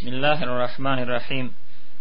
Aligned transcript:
بسم 0.00 0.08
الله 0.08 0.42
الرحمن 0.42 0.98
الرحيم. 0.98 1.52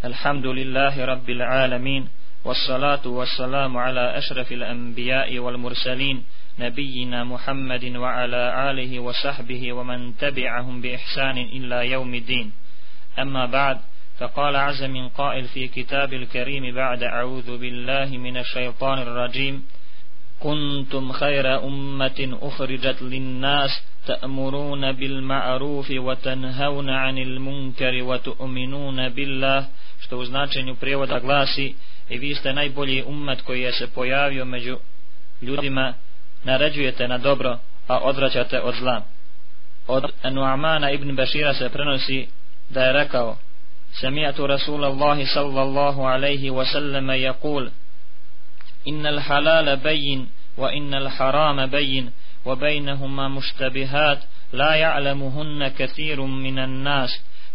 الحمد 0.05 0.45
لله 0.45 1.05
رب 1.05 1.29
العالمين 1.29 2.07
والصلاة 2.45 3.07
والسلام 3.07 3.77
على 3.77 4.17
أشرف 4.17 4.51
الأنبياء 4.51 5.39
والمرسلين 5.39 6.23
نبينا 6.59 7.23
محمد 7.23 7.85
وعلى 7.95 8.71
آله 8.71 8.99
وصحبه 8.99 9.73
ومن 9.73 10.17
تبعهم 10.17 10.81
بإحسان 10.81 11.37
إلى 11.37 11.91
يوم 11.91 12.15
الدين. 12.15 12.51
أما 13.19 13.45
بعد 13.45 13.77
فقال 14.19 14.55
عز 14.55 14.83
من 14.83 15.09
قائل 15.09 15.43
في 15.43 15.67
كتاب 15.67 16.13
الكريم 16.13 16.75
بعد 16.75 17.03
أعوذ 17.03 17.57
بالله 17.57 18.17
من 18.17 18.37
الشيطان 18.37 18.97
الرجيم. 18.99 19.63
كنتم 20.40 21.12
خير 21.12 21.64
أمة 21.64 22.38
أخرجت 22.42 23.02
للناس 23.02 23.70
تأمرون 24.06 24.92
بالمعروف 24.92 25.90
وتنهون 25.90 26.90
عن 26.90 27.18
المنكر 27.18 28.02
وتؤمنون 28.02 29.08
بالله 29.08 29.66
što 30.00 30.18
u 30.18 30.24
značenju 30.24 30.74
prijevoda 30.74 31.18
glasi 31.18 31.74
i 32.08 32.18
vi 32.18 32.34
ste 32.34 32.52
najbolji 32.52 33.04
ummet 33.06 33.40
koji 33.42 33.60
je 33.60 33.72
se 33.72 33.86
pojavio 33.86 34.44
među 34.44 34.78
ljudima 35.42 35.94
naređujete 36.44 37.08
na 37.08 37.18
dobro 37.18 37.58
a 37.88 37.98
odvraćate 37.98 38.60
od 38.60 38.74
zla 38.74 39.02
od 39.86 40.04
Nu'amana 40.24 40.94
ibn 40.94 41.16
Bashira 41.16 41.54
se 41.54 41.68
prenosi 41.68 42.26
da 42.70 42.84
je 42.84 42.92
rekao 42.92 43.36
سمعت 44.00 44.40
رسول 44.40 44.84
الله 44.84 45.34
صلى 45.34 45.62
الله 45.62 46.08
عليه 46.08 46.50
وسلم 46.50 47.10
يقول 47.10 47.70
إن 48.88 49.06
الحلال 49.06 49.76
بين 49.76 50.28
وإن 50.56 50.94
الحرام 50.94 51.66
بين 51.66 52.10
وبينهما 52.44 53.28
مشتبهات 53.28 54.18
لا 54.52 54.74
يعلمهن 54.74 55.68
كثير 55.68 56.20
من 56.20 56.58
الناس 56.58 57.10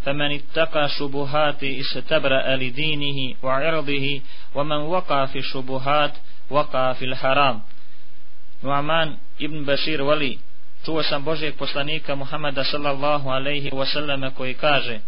فمن 0.06 0.32
اتقى 0.32 0.90
شبهات 1.00 1.64
استبرأ 1.64 2.56
لدينه 2.56 3.36
وعرضه 3.44 4.22
ومن 4.56 4.76
وقع 4.78 5.26
في 5.26 5.40
الشبهات 5.40 6.12
وقع 6.50 6.94
في 6.94 7.06
الحرام 7.06 7.62
نعمان 8.64 9.18
ابن 9.42 9.66
بشير 9.66 10.02
ولي 10.02 10.38
čuo 10.86 11.04
sam 11.04 11.24
Božijeg 11.24 11.56
poslanika 11.56 12.16
Muhammeda 12.16 12.64
sallallahu 12.64 13.30
alaihi 13.30 13.70
wasallam 13.72 14.32
koji 14.32 14.54
kaže 14.54 15.00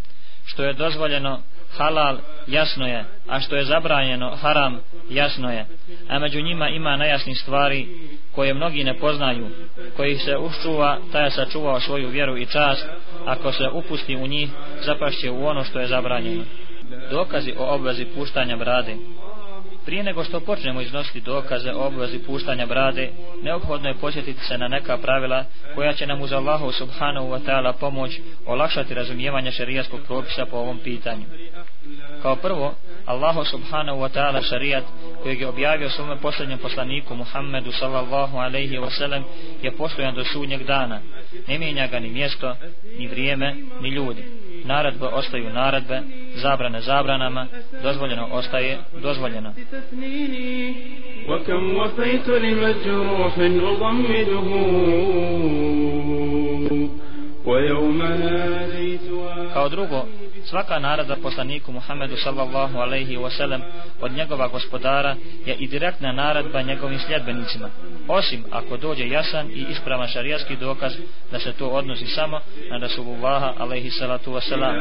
što 0.46 0.64
je 0.64 0.74
dozvoljeno 0.74 1.40
halal 1.77 2.19
jasno 2.47 2.87
je, 2.87 3.05
a 3.29 3.41
što 3.41 3.57
je 3.57 3.65
zabranjeno 3.65 4.37
haram 4.37 4.81
jasno 5.11 5.53
je. 5.53 5.67
A 6.09 6.19
među 6.19 6.41
njima 6.41 6.69
ima 6.69 6.97
najjasnih 6.97 7.39
stvari 7.39 7.89
koje 8.35 8.55
mnogi 8.55 8.85
ne 8.85 8.99
poznaju, 8.99 9.49
koji 9.97 10.17
se 10.17 10.37
uščuva, 10.37 10.99
taj 11.13 11.25
je 11.25 11.31
sačuvao 11.31 11.81
svoju 11.81 12.09
vjeru 12.09 12.37
i 12.37 12.47
čast, 12.47 12.87
ako 13.27 13.53
se 13.53 13.69
upusti 13.73 14.17
u 14.17 14.27
njih, 14.27 14.51
zapašće 14.81 15.31
u 15.31 15.47
ono 15.47 15.65
što 15.65 15.81
je 15.81 15.87
zabranjeno. 15.87 16.45
Dokazi 17.11 17.55
o 17.59 17.75
obvezi 17.75 18.05
puštanja 18.05 18.57
brade 18.57 18.97
Prije 19.87 20.03
nego 20.03 20.25
što 20.25 20.41
počnemo 20.41 20.81
iznositi 20.81 21.21
dokaze 21.21 21.73
o 21.73 21.87
obvezi 21.87 22.19
puštanja 22.19 22.67
brade, 22.67 23.11
neophodno 23.43 23.89
je 23.89 23.95
posjetiti 23.95 24.45
se 24.45 24.59
na 24.59 24.69
neka 24.69 24.99
pravila 24.99 25.45
koja 25.75 25.93
će 25.93 26.07
nam 26.07 26.21
uz 26.21 26.33
Allahu 26.33 26.73
subhanahu 26.73 27.29
wa 27.29 27.41
ta'ala 27.47 27.73
pomoć 27.73 28.21
olakšati 28.47 28.95
razumijevanje 28.95 29.51
šerijatskog 29.51 30.01
propisa 30.07 30.47
po 30.47 30.57
ovom 30.57 30.79
pitanju. 30.79 31.25
Kao 32.23 32.37
prvo, 32.37 32.75
Allahu 33.05 33.45
subhanahu 33.45 33.99
wa 34.01 34.09
ta'ala 34.09 34.49
šarijat 34.49 34.85
kojeg 35.23 35.41
je 35.41 35.49
objavio 35.49 35.91
svome 35.91 36.17
posljednjem 36.17 36.59
poslaniku 36.59 37.15
Muhammedu 37.15 37.73
sallallahu 37.73 38.37
alaihi 38.37 38.79
wa 38.79 38.91
sallam 38.99 39.25
je 39.63 39.77
postojan 39.77 40.15
do 40.15 40.25
sudnjeg 40.25 40.63
dana. 40.65 41.01
Ne 41.49 41.59
mijenja 41.59 41.87
ga 41.87 41.99
ni 41.99 42.09
mjesto, 42.09 42.57
ni 42.99 43.07
vrijeme, 43.07 43.57
ni 43.81 43.89
ljudi 43.89 44.46
Naredbe 44.66 45.06
ostaju 45.06 45.50
naredbe, 45.54 46.02
zabrane 46.36 46.82
zabranama, 46.82 47.48
dozvoljeno 47.84 48.28
ostaje 48.32 48.80
dozvoljeno. 49.02 49.54
وكم 51.30 51.78
وفيت 51.78 52.28
لمجروح 52.30 53.38
أضمده 53.38 54.48
ويوم 57.46 58.02
ناديت 58.02 59.02
Kao 59.54 59.70
drugo, 59.70 60.06
svaka 60.46 60.80
naredba 60.80 61.16
poslaniku 61.24 61.72
Muhammedu 61.72 62.18
sallallahu 62.18 62.78
alaihi 62.78 63.18
wa 63.18 63.30
sallam 63.38 63.62
od 64.02 64.12
njegova 64.12 64.48
gospodara 64.48 65.16
je 65.46 65.56
i 65.56 65.68
direktna 65.68 66.12
naredba 66.12 66.62
njegovim 66.62 67.00
sljedbenicima. 67.00 67.70
Osim 68.09 68.45
ako 68.51 68.77
dođe 68.77 69.09
jasan 69.09 69.51
i 69.51 69.67
ispravan 69.71 70.09
šarijatski 70.09 70.57
dokaz 70.57 70.93
da 71.31 71.39
se 71.39 71.53
to 71.53 71.69
odnosi 71.69 72.07
samo 72.07 72.41
na 72.71 72.79
Rasulullaha 72.79 73.53
alaihi 73.59 73.91
salatu 73.91 74.33
wasalam. 74.33 74.75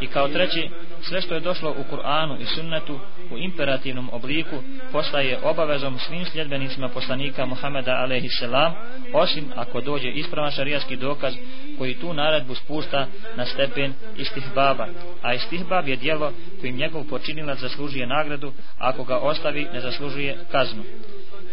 I 0.00 0.06
kao 0.06 0.28
treći, 0.28 0.70
sve 1.08 1.20
što 1.20 1.34
je 1.34 1.40
došlo 1.40 1.70
u 1.70 1.94
Kur'anu 1.94 2.40
i 2.40 2.46
sunnetu 2.46 2.98
u 3.30 3.38
imperativnom 3.38 4.08
obliku 4.12 4.56
postaje 4.92 5.38
obavezom 5.42 5.98
svim 5.98 6.24
sljedbenicima 6.24 6.88
poslanika 6.88 7.46
Muhameda 7.46 7.92
alaihi 7.92 8.28
salam 8.28 8.74
osim 9.12 9.44
ako 9.56 9.80
dođe 9.80 10.08
ispravan 10.10 10.50
šarijatski 10.50 10.96
dokaz 10.96 11.34
koji 11.78 11.94
tu 11.94 12.14
naredbu 12.14 12.54
spušta 12.54 13.06
na 13.36 13.46
stepen 13.46 13.92
istihbaba 14.16 14.86
a 15.22 15.34
istihbab 15.34 15.88
je 15.88 15.96
dijelo 15.96 16.32
kojim 16.60 16.76
njegov 16.76 17.04
počinilac 17.04 17.58
zaslužuje 17.58 18.06
nagradu 18.06 18.52
ako 18.78 19.04
ga 19.04 19.18
ostavi 19.18 19.68
ne 19.74 19.80
zaslužuje 19.80 20.36
kaznu. 20.52 20.82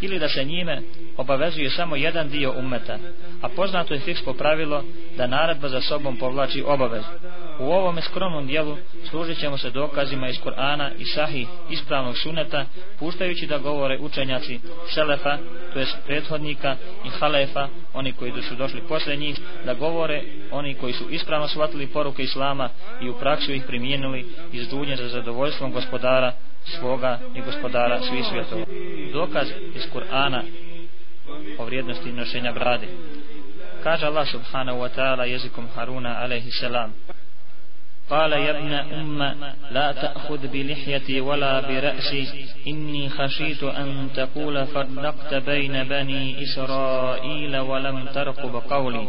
Ili 0.01 0.19
da 0.19 0.29
se 0.29 0.43
njime 0.43 0.81
obavezuje 1.17 1.69
samo 1.69 1.95
jedan 1.95 2.29
dio 2.29 2.53
umeta 2.57 2.97
a 3.41 3.49
poznato 3.49 3.93
je 3.93 3.99
fiksko 3.99 4.33
pravilo 4.33 4.83
da 5.17 5.27
naredba 5.27 5.69
za 5.69 5.81
sobom 5.81 6.17
povlači 6.17 6.63
obavezu. 6.67 7.07
U 7.61 7.71
ovome 7.71 8.01
skromnom 8.01 8.47
dijelu 8.47 8.77
služit 9.09 9.39
ćemo 9.39 9.57
se 9.57 9.69
dokazima 9.69 10.29
iz 10.29 10.35
Kur'ana 10.43 10.89
i 10.97 11.05
Sahih 11.05 11.47
ispravnog 11.69 12.17
suneta, 12.17 12.65
puštajući 12.99 13.47
da 13.47 13.57
govore 13.57 13.97
učenjaci 13.99 14.59
Selefa, 14.93 15.37
to 15.73 15.79
jest 15.79 15.97
prethodnika 16.05 16.75
i 17.05 17.09
Halefa, 17.09 17.67
oni 17.93 18.13
koji 18.13 18.31
su 18.41 18.55
došli 18.55 18.81
posle 18.87 19.15
njih, 19.15 19.39
da 19.65 19.73
govore 19.73 20.23
oni 20.51 20.73
koji 20.73 20.93
su 20.93 21.09
ispravno 21.09 21.47
shvatili 21.47 21.87
poruke 21.87 22.23
Islama 22.23 22.69
i 23.01 23.09
u 23.09 23.13
praksu 23.13 23.53
ih 23.53 23.63
primijenili 23.67 24.25
iz 24.51 24.69
džudnje 24.69 24.95
za 24.95 25.07
zadovoljstvom 25.07 25.71
gospodara 25.71 26.33
svoga 26.63 27.19
i 27.35 27.41
gospodara 27.41 28.01
svih 28.01 28.25
svjetova. 28.25 28.65
Dokaz 29.13 29.47
iz 29.75 29.83
Kur'ana 29.93 30.41
o 31.57 31.65
vrijednosti 31.65 32.11
nošenja 32.11 32.51
brade. 32.51 32.87
Kaže 33.83 34.05
Allah 34.05 34.27
subhanahu 34.27 34.79
wa 34.79 34.89
ta'ala 34.95 35.23
jezikom 35.23 35.67
Haruna 35.75 36.17
alaihi 36.19 36.51
salam 36.51 36.93
قال 38.10 38.32
يا 38.32 38.50
ابن 38.50 38.72
أم 38.72 39.22
لا 39.70 39.92
تأخذ 39.92 40.46
بلحيتي 40.46 41.20
ولا 41.20 41.60
برأسي 41.60 42.46
إني 42.66 43.08
خشيت 43.08 43.62
أن 43.62 44.08
تقول 44.16 44.66
فرقت 44.66 45.34
بين 45.34 45.84
بني 45.84 46.42
إسرائيل 46.42 47.56
ولم 47.56 48.06
ترقب 48.06 48.54
قولي 48.70 49.08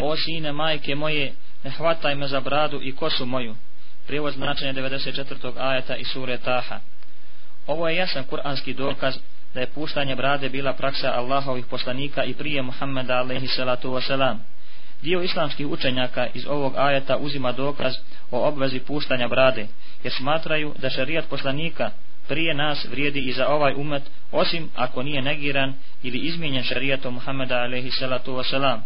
O 0.00 0.16
sine 0.16 0.52
majke 0.52 0.94
moje, 0.94 1.32
ne 1.64 1.70
hvataj 1.70 2.14
me 2.14 2.28
za 2.28 2.40
bradu 2.40 2.80
i 2.82 2.92
kosu 2.92 3.26
moju. 3.26 3.54
Prijevoz 4.06 4.34
značenja 4.34 4.72
94. 4.72 5.52
ajeta 5.58 5.96
i 5.96 6.04
sure 6.04 6.38
Taha. 6.38 6.78
Ovo 7.66 7.88
je 7.88 7.96
jasan 7.96 8.24
kuranski 8.24 8.74
dokaz 8.74 9.18
da 9.54 9.60
je 9.60 9.66
puštanje 9.66 10.16
brade 10.16 10.48
bila 10.48 10.72
praksa 10.72 11.12
Allahovih 11.14 11.66
poslanika 11.66 12.24
i 12.24 12.34
prije 12.34 12.62
Muhammeda 12.62 13.14
alaihi 13.14 13.46
salatu 13.46 13.90
wasalam. 13.90 14.36
Dio 15.03 15.21
islamskih 15.21 15.67
učenjaka 15.67 16.27
iz 16.33 16.45
ovog 16.47 16.73
ajeta 16.77 17.17
uzima 17.17 17.51
dokaz 17.51 17.93
o 18.31 18.47
obvezi 18.47 18.79
puštanja 18.79 19.27
brade, 19.27 19.67
jer 20.03 20.13
smatraju 20.13 20.73
da 20.77 20.89
šarijat 20.89 21.25
poslanika 21.29 21.91
prije 22.27 22.53
nas 22.53 22.85
vrijedi 22.91 23.19
i 23.19 23.33
za 23.33 23.47
ovaj 23.47 23.73
umet, 23.77 24.03
osim 24.31 24.69
ako 24.75 25.03
nije 25.03 25.21
negiran 25.21 25.73
ili 26.03 26.17
izmijenjen 26.17 26.63
šarijatom 26.63 27.13
Muhammeda 27.13 27.55
alaihi 27.55 27.91
salatu 27.91 28.31
wasalam. 28.31 28.79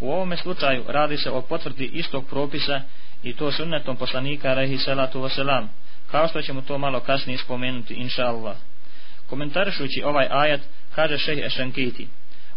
U 0.00 0.10
ovome 0.10 0.36
slučaju 0.36 0.84
radi 0.88 1.16
se 1.16 1.30
o 1.30 1.42
potvrdi 1.42 1.90
istog 1.92 2.26
propisa 2.28 2.80
i 3.22 3.32
to 3.36 3.52
sunnetom 3.52 3.96
poslanika 3.96 4.50
alaihi 4.50 4.78
salatu 4.78 5.20
wasalam, 5.20 5.66
kao 6.10 6.28
što 6.28 6.42
ćemo 6.42 6.60
to 6.60 6.78
malo 6.78 7.00
kasnije 7.00 7.38
spomenuti 7.38 7.94
inša 7.94 8.22
Allah. 8.22 8.56
Komentarišući 9.26 10.02
ovaj 10.04 10.26
ajat, 10.30 10.60
kaže 10.94 11.18
šejh 11.18 11.44
Ešankiti, 11.46 12.08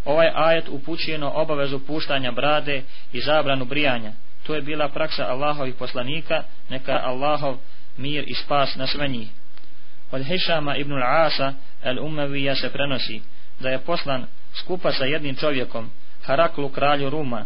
Ovaj 0.05 0.31
ajet 0.35 0.69
upućuje 0.69 1.17
na 1.17 1.31
obavezu 1.31 1.79
puštanja 1.79 2.31
brade 2.31 2.83
i 3.13 3.21
zabranu 3.21 3.65
brijanja. 3.65 4.11
To 4.43 4.55
je 4.55 4.61
bila 4.61 4.89
praksa 4.89 5.23
Allahovih 5.23 5.75
poslanika, 5.75 6.43
neka 6.69 7.01
Allahov 7.03 7.57
mir 7.97 8.23
i 8.27 8.33
spas 8.33 8.75
na 8.75 8.87
sve 8.87 9.07
njih. 9.07 9.29
Od 10.11 10.25
Hišama 10.25 10.75
ibn 10.75 11.03
Asa 11.03 11.53
al-Umavija 11.83 12.61
se 12.61 12.69
prenosi 12.69 13.21
da 13.59 13.69
je 13.69 13.79
poslan 13.79 14.25
skupa 14.53 14.91
sa 14.91 15.05
jednim 15.05 15.35
čovjekom, 15.35 15.89
Haraklu 16.23 16.69
kralju 16.69 17.09
Ruma, 17.09 17.45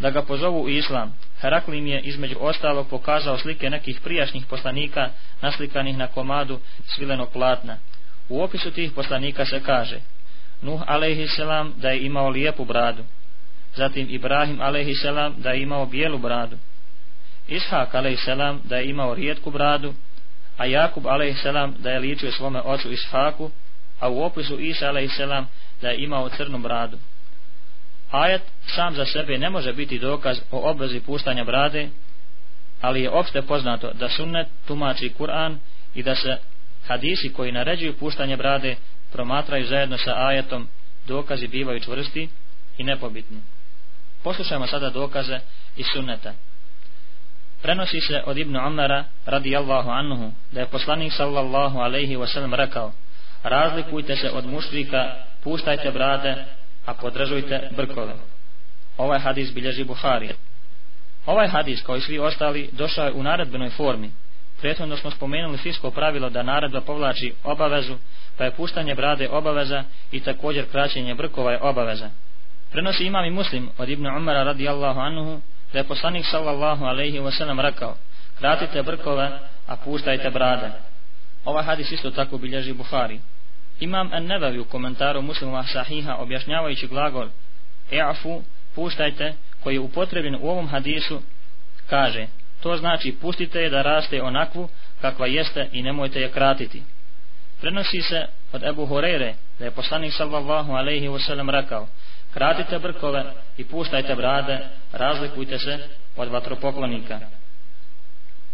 da 0.00 0.10
ga 0.10 0.22
pozovu 0.22 0.62
u 0.62 0.68
islam. 0.68 1.14
Herakl 1.40 1.74
im 1.74 1.86
je 1.86 2.00
između 2.00 2.36
ostalog 2.40 2.88
pokazao 2.88 3.38
slike 3.38 3.70
nekih 3.70 4.00
prijašnjih 4.00 4.46
poslanika 4.46 5.10
naslikanih 5.40 5.96
na 5.96 6.06
komadu 6.06 6.60
svilenog 6.84 7.32
platna. 7.32 7.78
U 8.28 8.42
opisu 8.42 8.70
tih 8.70 8.92
poslanika 8.92 9.44
se 9.44 9.60
kaže 9.60 10.00
Nuh 10.62 10.82
alaihi 10.86 11.26
da 11.76 11.88
je 11.88 12.06
imao 12.06 12.28
lijepu 12.28 12.64
bradu. 12.64 13.02
zatim 13.76 14.06
Ibrahim 14.10 14.60
a.s. 14.60 15.04
da 15.36 15.50
je 15.50 15.62
imao 15.62 15.86
bijelu 15.86 16.18
bradu, 16.18 16.56
Ishak 17.48 17.94
a.s. 17.94 18.26
da 18.64 18.76
je 18.76 18.90
imao 18.90 19.14
rijetku 19.14 19.50
bradu, 19.50 19.94
a 20.56 20.64
Jakub 20.66 21.06
a.s. 21.06 21.44
da 21.78 21.90
je 21.90 21.98
ličio 21.98 22.32
svome 22.32 22.60
ocu 22.60 22.92
Ishaku, 22.92 23.50
a 24.00 24.08
u 24.08 24.22
opisu 24.22 24.60
Isa 24.60 24.86
a.s. 24.86 25.18
da 25.80 25.88
je 25.88 26.04
imao 26.04 26.28
crnu 26.28 26.58
bradu. 26.58 26.98
Ajet 28.10 28.42
sam 28.66 28.94
za 28.94 29.04
sebe 29.04 29.38
ne 29.38 29.50
može 29.50 29.72
biti 29.72 29.98
dokaz 29.98 30.40
o 30.50 30.70
obvezi 30.70 31.00
puštanja 31.00 31.44
brade, 31.44 31.88
ali 32.80 33.02
je 33.02 33.10
opšte 33.10 33.42
poznato 33.42 33.92
da 33.92 34.08
sunnet 34.08 34.46
tumači 34.66 35.12
Kur'an 35.18 35.58
i 35.94 36.02
da 36.02 36.14
se 36.14 36.36
hadisi 36.86 37.32
koji 37.32 37.52
naređuju 37.52 37.98
puštanje 37.98 38.36
brade 38.36 38.76
promatraju 39.12 39.66
zajedno 39.66 39.98
sa 39.98 40.12
ajetom, 40.16 40.68
dokazi 41.06 41.48
bivaju 41.48 41.80
čvrsti 41.80 42.28
i 42.78 42.84
nepobitni. 42.84 43.40
Poslušajmo 44.22 44.66
sada 44.66 44.90
dokaze 44.90 45.38
iz 45.76 45.86
sunneta. 45.92 46.32
Prenosi 47.62 48.00
se 48.00 48.22
od 48.26 48.38
Ibnu 48.38 48.66
Omara 48.66 49.04
radijallahu 49.26 49.90
anhu 49.90 50.32
da 50.52 50.60
je 50.60 50.66
poslanik 50.66 51.12
sallallahu 51.12 51.78
alaihi 51.78 52.16
wasallam 52.16 52.54
rekao 52.54 52.92
razlikujte 53.48 54.16
se 54.16 54.30
od 54.30 54.46
mušrika, 54.46 55.14
puštajte 55.44 55.90
brade, 55.90 56.44
a 56.86 56.94
podržujte 56.94 57.70
brkove. 57.76 58.14
Ovaj 58.96 59.18
hadis 59.18 59.54
bilježi 59.54 59.84
Buhari. 59.84 60.30
Ovaj 61.26 61.48
hadis, 61.48 61.82
kao 61.82 61.96
i 61.96 62.00
svi 62.00 62.18
ostali, 62.18 62.70
došao 62.72 63.06
je 63.06 63.12
u 63.12 63.22
naredbenoj 63.22 63.70
formi. 63.70 64.10
Prethodno 64.60 64.96
smo 64.96 65.10
spomenuli 65.10 65.58
fisko 65.58 65.90
pravilo 65.90 66.30
da 66.30 66.42
naredba 66.42 66.80
povlači 66.80 67.34
obavezu, 67.44 67.96
pa 68.38 68.44
je 68.44 68.50
puštanje 68.50 68.94
brade 68.94 69.28
obaveza 69.28 69.84
i 70.12 70.20
također 70.20 70.70
kraćenje 70.70 71.14
brkova 71.14 71.52
je 71.52 71.60
obaveza. 71.62 72.10
Prenosi 72.72 73.04
imam 73.04 73.24
i 73.24 73.30
muslim 73.30 73.70
od 73.78 73.88
Ibnu 73.88 74.16
Umara 74.16 74.42
radijallahu 74.42 75.00
anhu 75.00 75.40
da 75.72 75.78
je 75.78 75.84
poslanik 75.84 76.26
sallallahu 76.30 76.84
alaihi 76.84 77.18
wa 77.18 77.38
sallam 77.38 77.60
rekao 77.60 77.96
kratite 78.38 78.82
brkove, 78.82 79.38
a 79.66 79.76
puštajte 79.76 80.30
brade. 80.30 80.70
Ovaj 81.44 81.64
hadis 81.64 81.92
isto 81.92 82.10
tako 82.10 82.38
bilježi 82.38 82.72
Buhari. 82.72 83.20
Imam 83.80 84.10
an 84.12 84.26
nebavi 84.26 84.58
u 84.58 84.64
komentaru 84.64 85.22
muslima 85.22 85.64
sahiha 85.64 86.14
objašnjavajući 86.14 86.86
glagol 86.86 87.28
e'afu, 87.90 88.42
puštajte, 88.74 89.34
koji 89.62 89.74
je 89.74 89.80
upotrebljen 89.80 90.36
u 90.40 90.48
ovom 90.48 90.68
hadisu, 90.68 91.22
kaže, 91.90 92.26
to 92.66 92.76
znači 92.76 93.12
pustite 93.20 93.60
je 93.60 93.70
da 93.70 93.82
raste 93.82 94.22
onakvu 94.22 94.68
kakva 95.00 95.26
jeste 95.26 95.68
i 95.72 95.82
nemojte 95.82 96.20
je 96.20 96.32
kratiti. 96.32 96.82
Prenosi 97.60 98.02
se 98.02 98.26
od 98.52 98.62
Ebu 98.64 98.86
Horeire 98.86 99.34
da 99.58 99.64
je 99.64 99.70
poslanik 99.70 100.12
sallallahu 100.12 100.72
alaihi 100.72 101.08
wasallam 101.08 101.50
rekao, 101.50 101.88
kratite 102.34 102.78
brkove 102.78 103.24
i 103.56 103.64
puštajte 103.64 104.14
brade, 104.14 104.58
razlikujte 104.92 105.58
se 105.58 105.78
od 106.16 106.28
vatropoklonika. 106.28 107.20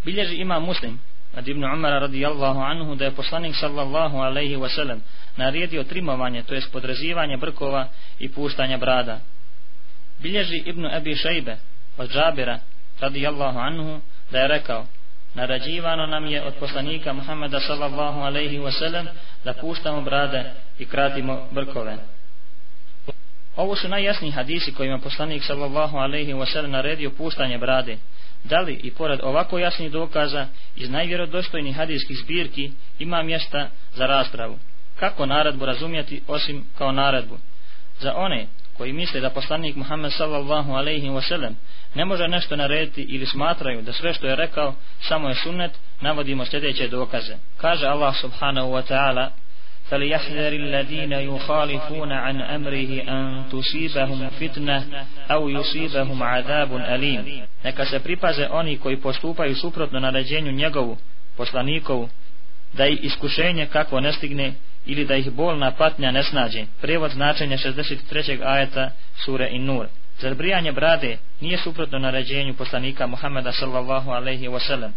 Bilježi 0.05 0.35
ima 0.35 0.59
muslim 0.59 1.01
od 1.37 1.49
Ibn 1.49 1.65
Umara 1.65 1.99
radijallahu 1.99 2.61
anhu 2.61 2.95
da 2.95 3.05
je 3.05 3.11
poslanik 3.11 3.57
sallallahu 3.57 4.17
alaihi 4.17 4.57
wasallam 4.57 4.99
naredio 5.37 5.85
trimovanje, 5.85 6.43
to 6.43 6.55
jest 6.55 6.73
podrezivanje 6.73 7.37
brkova 7.37 7.89
i 8.19 8.29
puštanje 8.29 8.79
brada. 8.79 9.21
Bilježi 10.19 10.63
Ibn 10.67 10.87
Abi 10.87 11.17
Šejbe 11.17 11.57
od 11.99 12.11
Džabira 12.11 12.59
radijallahu 13.01 13.59
anhu 13.59 14.01
da 14.31 14.39
je 14.39 14.49
rekao 14.49 14.87
Narađivano 15.35 16.07
nam 16.07 16.27
je 16.27 16.43
od 16.43 16.55
poslanika 16.55 17.13
Muhammeda 17.13 17.61
sallallahu 17.61 18.21
alaihi 18.21 18.59
wasallam 18.59 19.07
da 19.45 19.53
puštamo 19.53 20.01
brade 20.01 20.53
i 20.79 20.85
kratimo 20.85 21.49
brkove. 21.51 21.99
Ovo 23.57 23.77
su 23.77 23.89
najjasniji 23.89 24.31
hadisi 24.31 24.75
kojima 24.75 24.99
poslanik 24.99 25.45
sallallahu 25.45 25.97
alaihi 25.97 26.33
wasallam 26.33 26.67
naredio 26.67 27.11
puštanje 27.11 27.59
brade. 27.59 27.99
Da 28.45 28.61
li 28.61 28.75
i 28.75 28.91
pored 28.91 29.21
ovako 29.23 29.59
jasnih 29.59 29.91
dokaza 29.91 30.47
iz 30.77 30.91
najvjerodostojnih 30.91 31.77
hadijskih 31.77 32.19
zbirki 32.19 32.73
ima 32.99 33.23
mjesta 33.23 33.69
za 33.95 34.07
raspravu? 34.07 34.59
Kako 35.01 35.27
naredbu 35.27 35.67
razumjeti 35.67 36.23
osim 36.29 36.65
kao 36.79 36.93
naredbu? 36.93 37.39
Za 38.01 38.15
one 38.15 38.47
koji 38.74 38.94
misle 38.94 39.20
da 39.20 39.30
poslanik 39.30 39.76
Muhammed 39.76 40.12
sallallahu 40.14 40.72
alaihi 40.72 41.08
wa 41.10 41.22
sallam 41.30 41.56
ne 41.96 42.06
može 42.06 42.28
nešto 42.28 42.56
narediti 42.56 43.02
ili 43.02 43.26
smatraju 43.26 43.82
da 43.82 43.94
sve 43.94 44.14
što 44.14 44.28
je 44.28 44.36
rekao 44.36 44.74
samo 45.02 45.30
je 45.30 45.36
sunnet, 45.36 45.72
navodimo 46.02 46.46
sljedeće 46.46 46.88
dokaze. 46.88 47.36
Kaže 47.58 47.88
Allah 47.88 48.16
subhanahu 48.16 48.72
wa 48.72 48.84
ta'ala 48.90 49.30
فليحذر 49.90 50.54
الذين 50.54 51.12
يخالفون 51.12 52.12
عن 52.12 52.42
أمره 52.42 53.04
أن 53.08 53.44
تصيبهم 53.52 54.30
فتنة 54.30 55.06
أو 55.32 55.50
يصيبهم 55.50 56.24
عذاب 56.24 56.76
أليم 56.76 57.48
neka 57.64 57.86
se 57.86 58.00
pripaze 58.00 58.48
oni 58.52 58.78
koji 58.78 58.98
postupaju 58.98 59.56
suprotno 59.56 60.00
naređenju 60.00 60.52
njegovu, 60.52 60.98
poslanikovu, 61.38 62.10
da 62.74 62.86
ih 62.86 63.04
iskušenje 63.04 63.66
kako 63.66 64.00
ne 64.00 64.14
stigne 64.14 64.54
ili 64.87 65.05
da 65.05 65.17
ih 65.17 65.31
bolna 65.31 65.71
patnja 65.71 66.11
ne 66.11 66.23
snađe. 66.23 66.65
Prevod 66.81 67.11
značenja 67.11 67.57
63. 67.57 68.43
ajeta 68.45 68.91
sure 69.25 69.49
in 69.51 69.65
nur. 69.65 69.87
Zar 70.21 70.35
brijanje 70.35 70.73
brade 70.73 71.19
nije 71.41 71.59
suprotno 71.59 71.99
naređenju 71.99 72.55
poslanika 72.55 73.07
Muhammeda 73.07 73.53
sallallahu 73.53 74.11
alaihi 74.11 74.49
wa 74.49 74.67
sallam. 74.67 74.95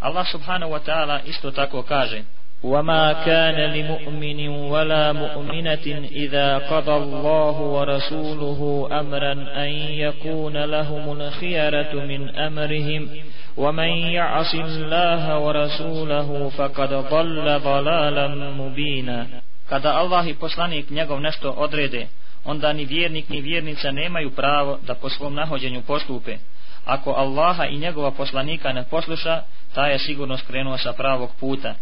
Allah 0.00 0.26
subhanahu 0.30 0.72
wa 0.72 0.80
ta'ala 0.86 1.20
isto 1.26 1.50
tako 1.50 1.82
kaže 1.82 2.22
وما 2.63 3.13
كان 3.13 3.73
لمؤمن 3.73 4.47
ولا 4.47 5.11
مؤمنة 5.11 6.07
إذا 6.11 6.57
قضى 6.57 6.95
الله 6.95 7.61
ورسوله 7.61 8.89
أمرا 8.99 9.33
أن 9.33 9.69
يكون 10.05 10.57
لهم 10.57 11.21
الخيرة 11.21 11.93
من 11.93 12.35
أمرهم 12.35 13.09
ومن 13.57 13.89
يعص 13.89 14.53
الله 14.55 15.39
ورسوله 15.39 16.49
فقد 16.49 16.93
ضل 16.93 17.59
ضلالا 17.59 18.27
مبينا 18.51 19.27
Kada 19.69 19.95
Allah 19.95 20.27
i 20.27 20.33
poslanik 20.33 20.89
njegov 20.89 21.21
nešto 21.21 21.51
odrede, 21.51 22.07
onda 22.45 22.73
ni 22.73 22.85
vjernik 22.85 23.29
ni 23.29 23.41
vjernica 23.41 23.91
nemaju 23.91 24.31
pravo 24.31 24.79
da 24.87 24.95
po 24.95 25.09
svom 25.09 25.33
nahođenju 25.33 25.81
postupe. 25.81 26.37
Ako 26.85 27.11
Allaha 27.11 27.65
i 27.65 27.77
njegova 27.77 28.11
poslanika 28.11 28.73
ne 28.73 28.83
posluša, 28.83 29.41
ta 29.75 29.87
je 29.87 29.99
sigurno 29.99 30.37
skrenuo 30.37 30.77
sa 30.77 30.93
pravog 30.93 31.29
puta 31.39 31.75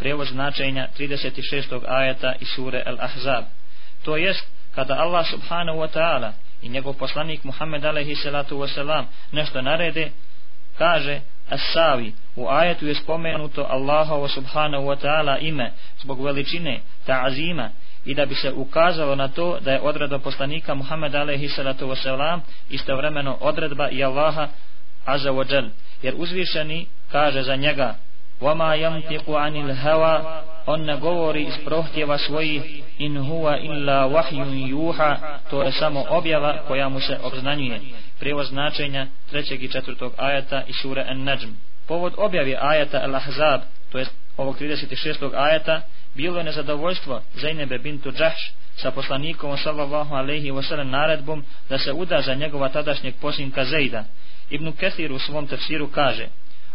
prevoz 0.00 0.28
značenja 0.28 0.88
36. 0.98 1.80
ajeta 1.88 2.34
iz 2.40 2.48
sure 2.48 2.82
Al-Ahzab. 2.86 3.44
To 4.04 4.16
jest, 4.16 4.46
kada 4.74 4.94
Allah 4.94 5.26
subhanahu 5.26 5.78
wa 5.78 5.88
ta'ala 5.88 6.32
i 6.62 6.68
njegov 6.68 6.94
poslanik 6.94 7.44
Muhammed 7.44 7.84
alaihi 7.84 8.14
salatu 8.14 8.58
wa 8.58 8.74
salam 8.74 9.06
nešto 9.32 9.62
narede, 9.62 10.10
kaže 10.78 11.20
As-Savi, 11.50 12.12
u 12.36 12.48
ajetu 12.48 12.86
je 12.86 12.94
spomenuto 12.94 13.66
Allahovo 13.70 14.28
subhanahu 14.28 14.86
wa 14.86 14.96
ta'ala 14.96 15.38
ime 15.38 15.72
zbog 16.02 16.24
veličine 16.24 16.80
ta'azima 17.06 17.70
i 18.04 18.14
da 18.14 18.26
bi 18.26 18.34
se 18.34 18.52
ukazalo 18.52 19.14
na 19.14 19.28
to 19.28 19.58
da 19.60 19.72
je 19.72 19.80
odredba 19.80 20.18
poslanika 20.18 20.74
Muhammed 20.74 21.14
alaihi 21.14 21.48
salatu 21.48 21.86
wa 21.86 22.02
salam 22.02 22.42
istovremeno 22.70 23.38
odredba 23.40 23.90
i 23.90 24.04
Allaha 24.04 24.48
azza 25.04 25.30
wa 25.30 25.52
jal, 25.52 25.68
jer 26.02 26.14
uzvišeni 26.16 26.86
kaže 27.12 27.42
za 27.42 27.56
njega 27.56 27.94
وما 28.41 28.75
ينطق 28.75 29.29
عن 29.29 29.55
الهوى 29.55 30.43
on 30.67 30.85
ne 30.85 30.97
govori 30.97 31.43
iz 31.43 31.53
prohtjeva 31.65 32.17
svojih 32.17 32.81
in 32.97 33.17
huwa 33.17 33.57
illa 33.57 34.07
wahjun 34.07 34.69
juha 34.69 35.39
to 35.49 35.63
je 35.63 35.71
samo 35.71 36.05
objava 36.09 36.57
koja 36.67 36.89
mu 36.89 36.99
se 36.99 37.17
obznanjuje 37.23 37.79
prijevoz 38.19 38.47
značenja 38.47 39.07
trećeg 39.29 39.63
i 39.63 39.71
četvrtog 39.71 40.13
ajata 40.17 40.63
i 40.67 40.73
sure 40.73 41.05
An-Najm 41.07 41.49
povod 41.87 42.13
objave 42.17 42.57
ajata 42.61 42.97
Al-Ahzab 42.97 43.59
to 43.91 43.97
je 43.97 44.05
ovog 44.37 44.59
36. 44.59 45.31
ajata 45.35 45.81
bilo 46.15 46.37
je 46.37 46.43
nezadovoljstvo 46.43 47.21
Zainebe 47.33 47.77
bintu 47.77 48.11
Džahš 48.11 48.53
sa 48.75 48.91
poslanikom 48.91 49.57
sallallahu 49.57 50.15
alaihi 50.15 50.51
wa 50.51 50.67
sallam 50.67 50.89
naredbom 50.89 51.43
da 51.69 51.77
se 51.77 51.91
uda 51.93 52.21
za 52.21 52.33
njegova 52.33 52.69
tadašnjeg 52.69 53.15
posinka 53.21 53.65
Zejda 53.65 54.03
Ibn 54.49 54.71
Kathir 54.71 55.11
u 55.11 55.19
svom 55.19 55.47
tefsiru 55.47 55.87
kaže 55.87 56.27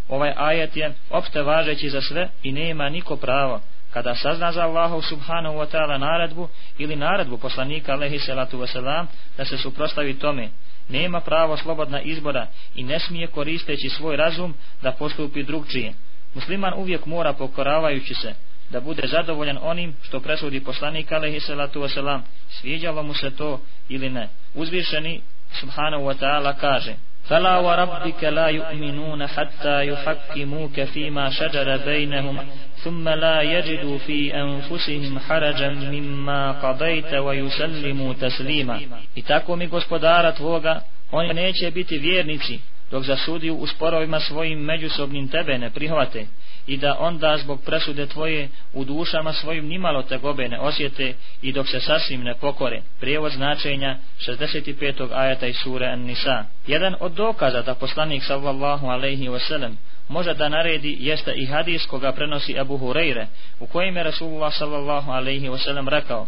Ovaj 0.09 0.33
ajet 0.37 0.77
je 0.77 0.93
opšte 1.09 1.41
važeći 1.41 1.89
za 1.89 2.01
sve 2.01 2.29
i 2.43 2.51
nema 2.51 2.89
niko 2.89 3.15
pravo 3.15 3.61
kada 3.95 4.15
sazna 4.15 4.51
za 4.51 4.61
Allahov 4.61 5.01
subhanahu 5.01 5.55
wa 5.55 5.67
ta'ala 5.71 5.97
naredbu 5.97 6.47
ili 6.77 6.95
naredbu 6.95 7.37
poslanika 7.37 7.93
alaihi 7.93 8.19
salatu 8.19 8.59
wasalam 8.59 9.05
da 9.37 9.45
se 9.45 9.57
suprostavi 9.57 10.19
tome. 10.19 10.49
Nema 10.89 11.19
pravo 11.19 11.57
slobodna 11.57 12.01
izbora 12.01 12.47
i 12.75 12.83
ne 12.83 12.99
smije 12.99 13.27
koristeći 13.27 13.89
svoj 13.89 14.17
razum 14.17 14.53
da 14.81 14.91
postupi 14.91 15.43
drugčije. 15.43 15.93
Musliman 16.33 16.73
uvijek 16.73 17.05
mora 17.05 17.33
pokoravajući 17.33 18.13
se 18.13 18.33
da 18.69 18.81
bude 18.81 19.07
zadovoljan 19.07 19.57
onim 19.61 19.95
što 20.01 20.19
presudi 20.19 20.63
poslanik 20.63 21.11
alaihi 21.11 21.39
salatu 21.39 21.81
wasalam 21.81 22.21
sviđalo 22.49 23.03
mu 23.03 23.13
se 23.13 23.35
to 23.35 23.61
ili 23.89 24.09
ne. 24.09 24.29
Uzvišeni 24.53 25.21
subhanahu 25.59 26.03
wa 26.03 26.15
ta'ala 26.19 26.53
kaže 26.59 26.93
فلا 27.30 27.56
وربك 27.56 28.24
لا 28.24 28.46
يؤمنون 28.46 29.26
حتى 29.26 29.86
يحكموك 29.86 30.80
فيما 30.84 31.30
شجر 31.30 31.76
بينهم 31.76 32.38
ثم 32.84 33.08
لا 33.08 33.42
يجدوا 33.42 33.98
في 33.98 34.34
أنفسهم 34.34 35.18
حرجا 35.18 35.68
مما 35.70 36.52
قضيت 36.52 37.14
ويسلموا 37.14 38.14
تسليما 38.14 38.80
I 39.16 39.22
tako 39.22 39.56
mi 39.56 39.66
gospodara 39.66 40.32
tvoga, 40.32 40.80
oni 41.12 41.34
neće 41.34 41.70
biti 41.70 41.98
vjernici, 41.98 42.60
dok 42.91 43.03
za 43.03 43.17
sudiju 43.17 43.55
u 43.55 43.67
sporovima 43.67 44.19
svojim 44.19 44.59
međusobnim 44.59 45.27
tebe 45.27 45.57
ne 45.57 45.69
prihvate, 45.69 46.25
i 46.67 46.77
da 46.77 46.97
onda 46.99 47.37
zbog 47.37 47.61
presude 47.65 48.07
tvoje 48.07 48.49
u 48.73 48.85
dušama 48.85 49.33
svojim 49.33 49.67
nimalo 49.67 50.03
tegobe 50.03 50.47
ne 50.47 50.59
osjete 50.59 51.13
i 51.41 51.51
dok 51.51 51.67
se 51.67 51.79
sasvim 51.79 52.21
ne 52.21 52.33
pokore. 52.33 52.81
Prijevod 52.99 53.31
značenja 53.31 53.97
65. 54.19 55.07
ajata 55.11 55.47
iz 55.47 55.55
sure 55.63 55.87
An-Nisa. 55.87 56.45
Jedan 56.67 56.95
od 56.99 57.11
dokaza 57.11 57.61
da 57.61 57.75
poslanik 57.75 58.23
sallallahu 58.23 58.87
alaihi 58.87 59.29
wasallam 59.29 59.71
može 60.07 60.33
da 60.33 60.49
naredi 60.49 60.97
jeste 60.99 61.33
i 61.35 61.45
hadis 61.45 61.85
koga 61.85 62.11
prenosi 62.11 62.59
Abu 62.59 62.77
Hureyre 62.77 63.25
u 63.59 63.67
kojem 63.67 63.97
je 63.97 64.03
Rasulullah 64.03 64.53
sallallahu 64.53 65.11
alaihi 65.11 65.49
wasallam 65.49 65.89
rekao 65.89 66.27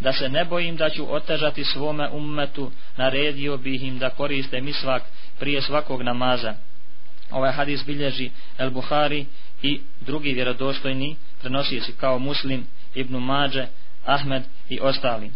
da 0.00 0.12
se 0.12 0.28
ne 0.28 0.44
bojim 0.44 0.76
da 0.76 0.90
ću 0.90 1.14
otežati 1.14 1.64
svome 1.64 2.08
ummetu, 2.08 2.70
naredio 2.96 3.56
bih 3.56 3.82
im 3.82 3.98
da 3.98 4.10
koriste 4.10 4.60
misvak 4.60 5.02
prije 5.38 5.62
svakog 5.62 6.02
namaza. 6.02 6.54
Ovaj 7.30 7.52
hadis 7.52 7.84
bilježi 7.86 8.30
El 8.58 8.70
Buhari 8.70 9.26
i 9.62 9.80
drugi 10.00 10.32
vjerodostojni 10.32 11.16
prenosioci 11.40 11.92
kao 11.92 12.18
Muslim, 12.18 12.66
Ibn 12.94 13.16
Mađe, 13.16 13.66
Ahmed 14.04 14.42
i 14.68 14.80
ostali. 14.80 15.30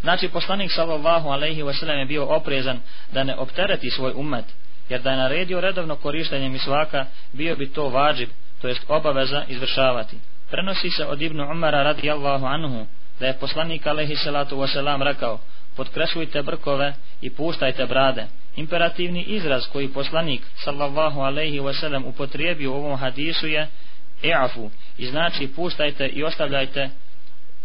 Znači 0.00 0.28
poslanik 0.28 0.72
sallallahu 0.72 1.28
alaihi 1.28 1.62
wasallam 1.62 1.98
je 1.98 2.06
bio 2.06 2.24
oprezan 2.24 2.80
da 3.12 3.24
ne 3.24 3.36
optereti 3.36 3.90
svoj 3.90 4.12
ummet, 4.16 4.44
jer 4.88 5.02
da 5.02 5.10
je 5.10 5.16
naredio 5.16 5.60
redovno 5.60 5.96
korištenje 5.96 6.48
misvaka, 6.48 7.06
bio 7.32 7.56
bi 7.56 7.72
to 7.72 7.88
vađib, 7.88 8.28
to 8.60 8.68
jest 8.68 8.84
obaveza 8.88 9.44
izvršavati. 9.48 10.16
Prenosi 10.50 10.90
se 10.90 11.04
od 11.04 11.22
Ibn 11.22 11.40
Umara 11.40 11.82
radijallahu 11.82 12.46
anhu, 12.46 12.86
da 13.20 13.26
je 13.26 13.38
poslanik 13.38 13.86
alaihi 13.86 14.16
salatu 14.16 14.56
wasalam 14.56 15.02
rekao, 15.02 15.38
podkresujte 15.76 16.42
brkove 16.42 16.94
i 17.20 17.30
puštajte 17.30 17.86
brade. 17.86 18.26
Imperativni 18.56 19.22
izraz 19.22 19.66
koji 19.72 19.88
poslanik 19.88 20.42
sallallahu 20.56 21.20
alaihi 21.20 21.60
wasalam 21.60 22.04
upotrijebio 22.04 22.72
u 22.72 22.74
ovom 22.74 22.98
hadisu 22.98 23.46
je 23.46 23.68
e'afu 24.22 24.70
i 24.98 25.06
znači 25.06 25.48
puštajte 25.48 26.06
i 26.06 26.24
ostavljajte 26.24 26.90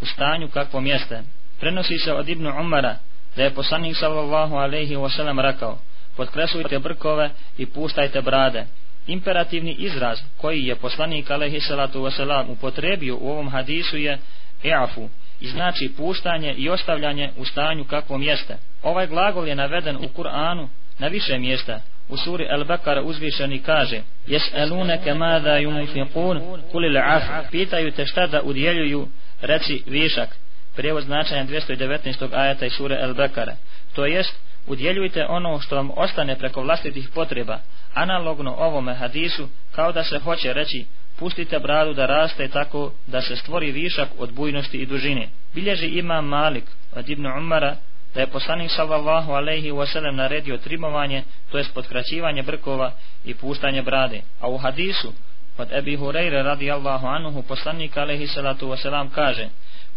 u 0.01 0.05
stanju 0.05 0.47
kakvom 0.47 0.85
jeste. 0.85 1.21
Prenosi 1.59 1.97
se 1.97 2.13
od 2.13 2.29
Ibnu 2.29 2.49
Umara 2.59 2.95
da 3.35 3.43
je 3.43 3.53
poslanik 3.53 3.97
sallallahu 3.97 4.55
alaihi 4.55 4.95
wasalam 4.95 5.41
rekao 5.41 5.77
podkresujte 6.15 6.79
brkove 6.79 7.29
i 7.57 7.65
puštajte 7.65 8.21
brade. 8.21 8.65
Imperativni 9.07 9.71
izraz 9.71 10.19
koji 10.37 10.65
je 10.65 10.75
poslanik 10.75 11.31
alaihi 11.31 11.59
salatu 11.59 11.99
wasalam 12.01 12.49
upotrijebio 12.49 13.17
u 13.17 13.29
ovom 13.29 13.49
hadisu 13.49 13.97
je 13.97 14.17
e'afu 14.63 15.09
i 15.41 15.47
znači 15.47 15.91
puštanje 15.97 16.53
i 16.57 16.69
ostavljanje 16.69 17.29
u 17.37 17.45
stanju 17.45 17.83
kakvom 17.83 18.23
jeste. 18.23 18.57
Ovaj 18.83 19.07
glagol 19.07 19.47
je 19.47 19.55
naveden 19.55 19.95
u 19.95 20.07
Kur'anu 20.17 20.67
na 20.99 21.07
više 21.07 21.39
mjesta. 21.39 21.81
U 22.11 22.17
suri 22.17 22.47
Al-Bakar 22.47 23.01
uzvišeni 23.03 23.59
kaže 23.59 24.01
Jes 24.27 24.43
eluneke 24.53 25.13
mada 25.13 25.59
yunfiqun 25.59 26.61
kulil 26.71 26.97
af 26.97 27.23
Pitaju 27.51 27.91
te 27.91 28.05
šta 28.05 28.27
da 28.27 28.41
udjeljuju 28.41 29.07
reci 29.41 29.83
višak 29.85 30.29
Prijevod 30.75 31.03
značenja 31.03 31.45
219. 31.45 32.33
ajata 32.33 32.65
iz 32.65 32.73
sure 32.73 32.95
Al-Bakara 33.03 33.55
To 33.95 34.05
jest 34.05 34.35
udjeljujte 34.67 35.25
ono 35.25 35.59
što 35.59 35.75
vam 35.75 35.91
ostane 35.95 36.37
preko 36.37 36.61
vlastitih 36.61 37.09
potreba 37.13 37.59
Analogno 37.93 38.55
ovome 38.57 38.93
hadisu 38.93 39.47
kao 39.75 39.91
da 39.91 40.03
se 40.03 40.19
hoće 40.19 40.53
reći 40.53 40.85
pustite 41.21 41.59
bradu 41.59 41.93
da 41.93 42.05
raste 42.05 42.47
tako 42.47 42.91
da 43.07 43.21
se 43.21 43.35
stvori 43.35 43.71
višak 43.71 44.09
od 44.17 44.33
bujnosti 44.33 44.77
i 44.77 44.85
dužine. 44.85 45.29
Bilježi 45.53 45.87
ima 45.87 46.21
Malik 46.21 46.63
od 46.95 47.09
Ibn 47.09 47.25
Umara 47.25 47.75
da 48.13 48.21
je 48.21 48.27
poslanik 48.27 48.71
sallallahu 48.71 49.31
alaihi 49.31 49.71
sellem 49.85 50.15
naredio 50.15 50.57
trimovanje, 50.57 51.23
to 51.51 51.57
jest 51.57 51.73
podkraćivanje 51.73 52.43
brkova 52.43 52.91
i 53.25 53.33
puštanje 53.33 53.81
brade. 53.81 54.21
A 54.39 54.47
u 54.47 54.57
hadisu 54.57 55.13
od 55.57 55.71
Ebi 55.71 55.97
Hureyre 55.97 56.43
radijallahu 56.43 57.07
anuhu 57.07 57.43
poslanik 57.43 57.97
alaihi 57.97 58.27
salatu 58.27 58.67
wasallam 58.67 59.09
kaže 59.15 59.49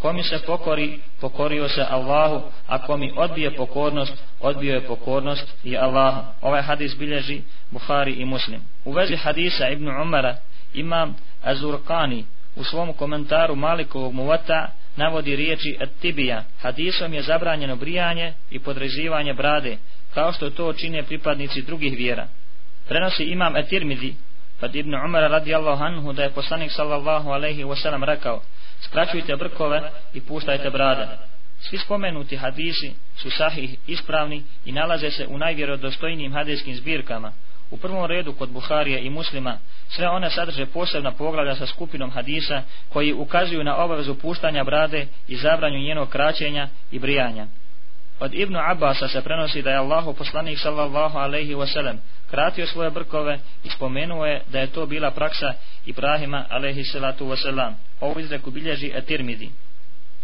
Ko 0.03 0.13
mi 0.13 0.23
se 0.23 0.39
pokori, 0.47 1.01
pokorio 1.21 1.69
se 1.69 1.87
Allahu, 1.91 2.43
a 2.67 2.79
ko 2.79 2.97
mi 2.97 3.13
odbije 3.17 3.57
pokornost, 3.57 4.13
odbio 4.41 4.75
je 4.75 4.87
pokornost 4.87 5.55
i 5.65 5.77
Allahu. 5.77 6.21
Ovaj 6.41 6.63
hadis 6.63 6.99
bilježi 6.99 7.43
Buhari 7.71 8.13
i 8.13 8.25
Muslim. 8.25 8.61
U 8.85 8.93
vezi 8.93 9.17
hadisa 9.17 9.69
Ibn 9.69 9.89
Umara 9.89 10.37
imam 10.75 11.17
Azurkani 11.43 12.25
u 12.57 12.65
svom 12.65 12.93
komentaru 12.93 13.57
Malikovog 13.57 14.13
muvata 14.13 14.69
navodi 14.97 15.37
riječi 15.37 15.77
At-Tibija. 15.81 16.43
Hadisom 16.61 17.15
je 17.15 17.23
zabranjeno 17.23 17.77
brijanje 17.77 18.33
i 18.51 18.59
podrezivanje 18.59 19.35
brade, 19.35 19.77
kao 20.15 20.33
što 20.33 20.51
to 20.51 20.73
čine 20.73 21.03
pripadnici 21.03 21.63
drugih 21.63 21.99
vjera. 21.99 22.27
Prenosi 22.89 23.25
imam 23.25 23.55
At-Tirmidhi, 23.55 24.15
od 24.61 24.75
Ibn 24.75 24.95
Umara 24.95 25.29
radijallahu 25.29 25.85
anhu 25.85 26.13
da 26.13 26.23
je 26.23 26.31
poslanik 26.31 26.73
sallallahu 26.73 27.31
alaihi 27.31 27.65
wasallam 27.65 28.05
rekao 28.05 28.43
skraćujte 28.81 29.37
brkove 29.37 29.91
i 30.15 30.21
puštajte 30.21 30.71
brade. 30.71 31.09
Svi 31.61 31.79
spomenuti 31.79 32.37
hadisi 32.37 32.95
su 33.17 33.31
sahih 33.31 33.77
ispravni 33.87 34.43
i 34.65 34.73
nalaze 34.73 35.11
se 35.11 35.27
u 35.27 35.39
najvjerodostojnijim 35.39 36.33
hadijskim 36.33 36.75
zbirkama. 36.75 37.33
U 37.75 37.77
prvom 37.77 38.05
redu 38.05 38.33
kod 38.33 38.51
Buharije 38.51 39.01
i 39.05 39.11
muslima 39.11 39.59
sve 39.89 40.09
one 40.09 40.31
sadrže 40.31 40.67
posebna 40.67 41.13
poglavlja 41.13 41.55
sa 41.55 41.67
skupinom 41.67 42.11
hadisa 42.11 42.63
koji 42.89 43.13
ukazuju 43.13 43.65
na 43.65 43.77
obavezu 43.77 44.15
puštanja 44.15 44.65
brade 44.65 45.07
i 45.29 45.37
zabranju 45.37 45.79
njenog 45.79 46.09
kraćenja 46.09 46.69
i 46.91 46.99
brijanja. 46.99 47.47
Od 48.21 48.35
Ibnu 48.35 48.59
Abbasa 48.71 49.09
se 49.09 49.23
prenosi 49.23 49.63
da 49.63 49.71
je 49.71 49.77
Allahu 49.77 50.15
poslanik 50.15 50.59
sallallahu 50.59 51.19
alaihi 51.19 51.55
wasallam 51.55 51.97
kratio 52.31 52.67
svoje 52.67 52.91
brkove 52.91 53.39
i 53.65 53.71
spomenuo 53.71 54.27
je 54.27 54.43
da 54.53 54.61
je 54.61 54.67
to 54.67 54.87
bila 54.87 55.11
praksa 55.11 55.53
Ibrahima 55.87 56.45
alaihi 56.49 56.85
salatu 56.85 57.27
wasallam. 57.27 57.73
Ovo 58.01 58.21
izreku 58.21 58.51
bilježi 58.51 58.93
Etirmidi. 58.95 59.51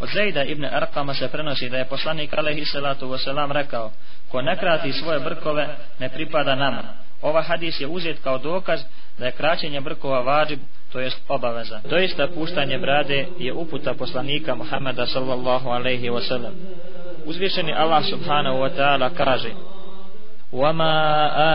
Od 0.01 0.09
Zejda 0.15 0.45
ibn 0.45 0.65
Arqama 0.65 1.15
se 1.15 1.29
prenosi 1.29 1.69
da 1.69 1.79
je 1.79 1.89
poslanik 1.89 2.39
alaihi 2.39 2.65
salatu 2.65 3.09
wasallam 3.09 3.53
rekao 3.53 3.91
ko 4.29 4.43
ne 4.43 4.57
krati 4.57 4.93
svoje 4.93 5.21
brkove 5.21 5.77
ne 5.99 6.09
pripada 6.09 6.55
nama. 6.55 7.10
Ova 7.22 7.42
hadis 7.42 7.82
je 7.82 7.88
uzet 7.88 8.18
kao 8.24 8.38
dokaz 8.38 8.80
da 9.18 9.26
je 9.26 9.32
kraćenje 9.32 9.82
brkova 9.82 10.22
vađib, 10.22 10.60
to 10.92 11.00
jest 11.00 11.22
obaveza. 11.28 11.82
Doista 11.90 12.28
puštanje 12.28 12.78
brade 12.78 13.28
je 13.40 13.54
uputa 13.54 13.94
poslanika 13.94 14.56
Muhammeda 14.56 15.06
sallallahu 15.06 15.70
alaihi 15.70 16.10
wa 16.10 16.28
sallam. 16.28 16.54
Uzvišeni 17.26 17.74
Allah 17.74 18.04
subhanahu 18.10 18.58
wa 18.58 18.70
ta'ala 18.78 19.10
kaže 19.10 19.50
وَمَا 20.54 20.98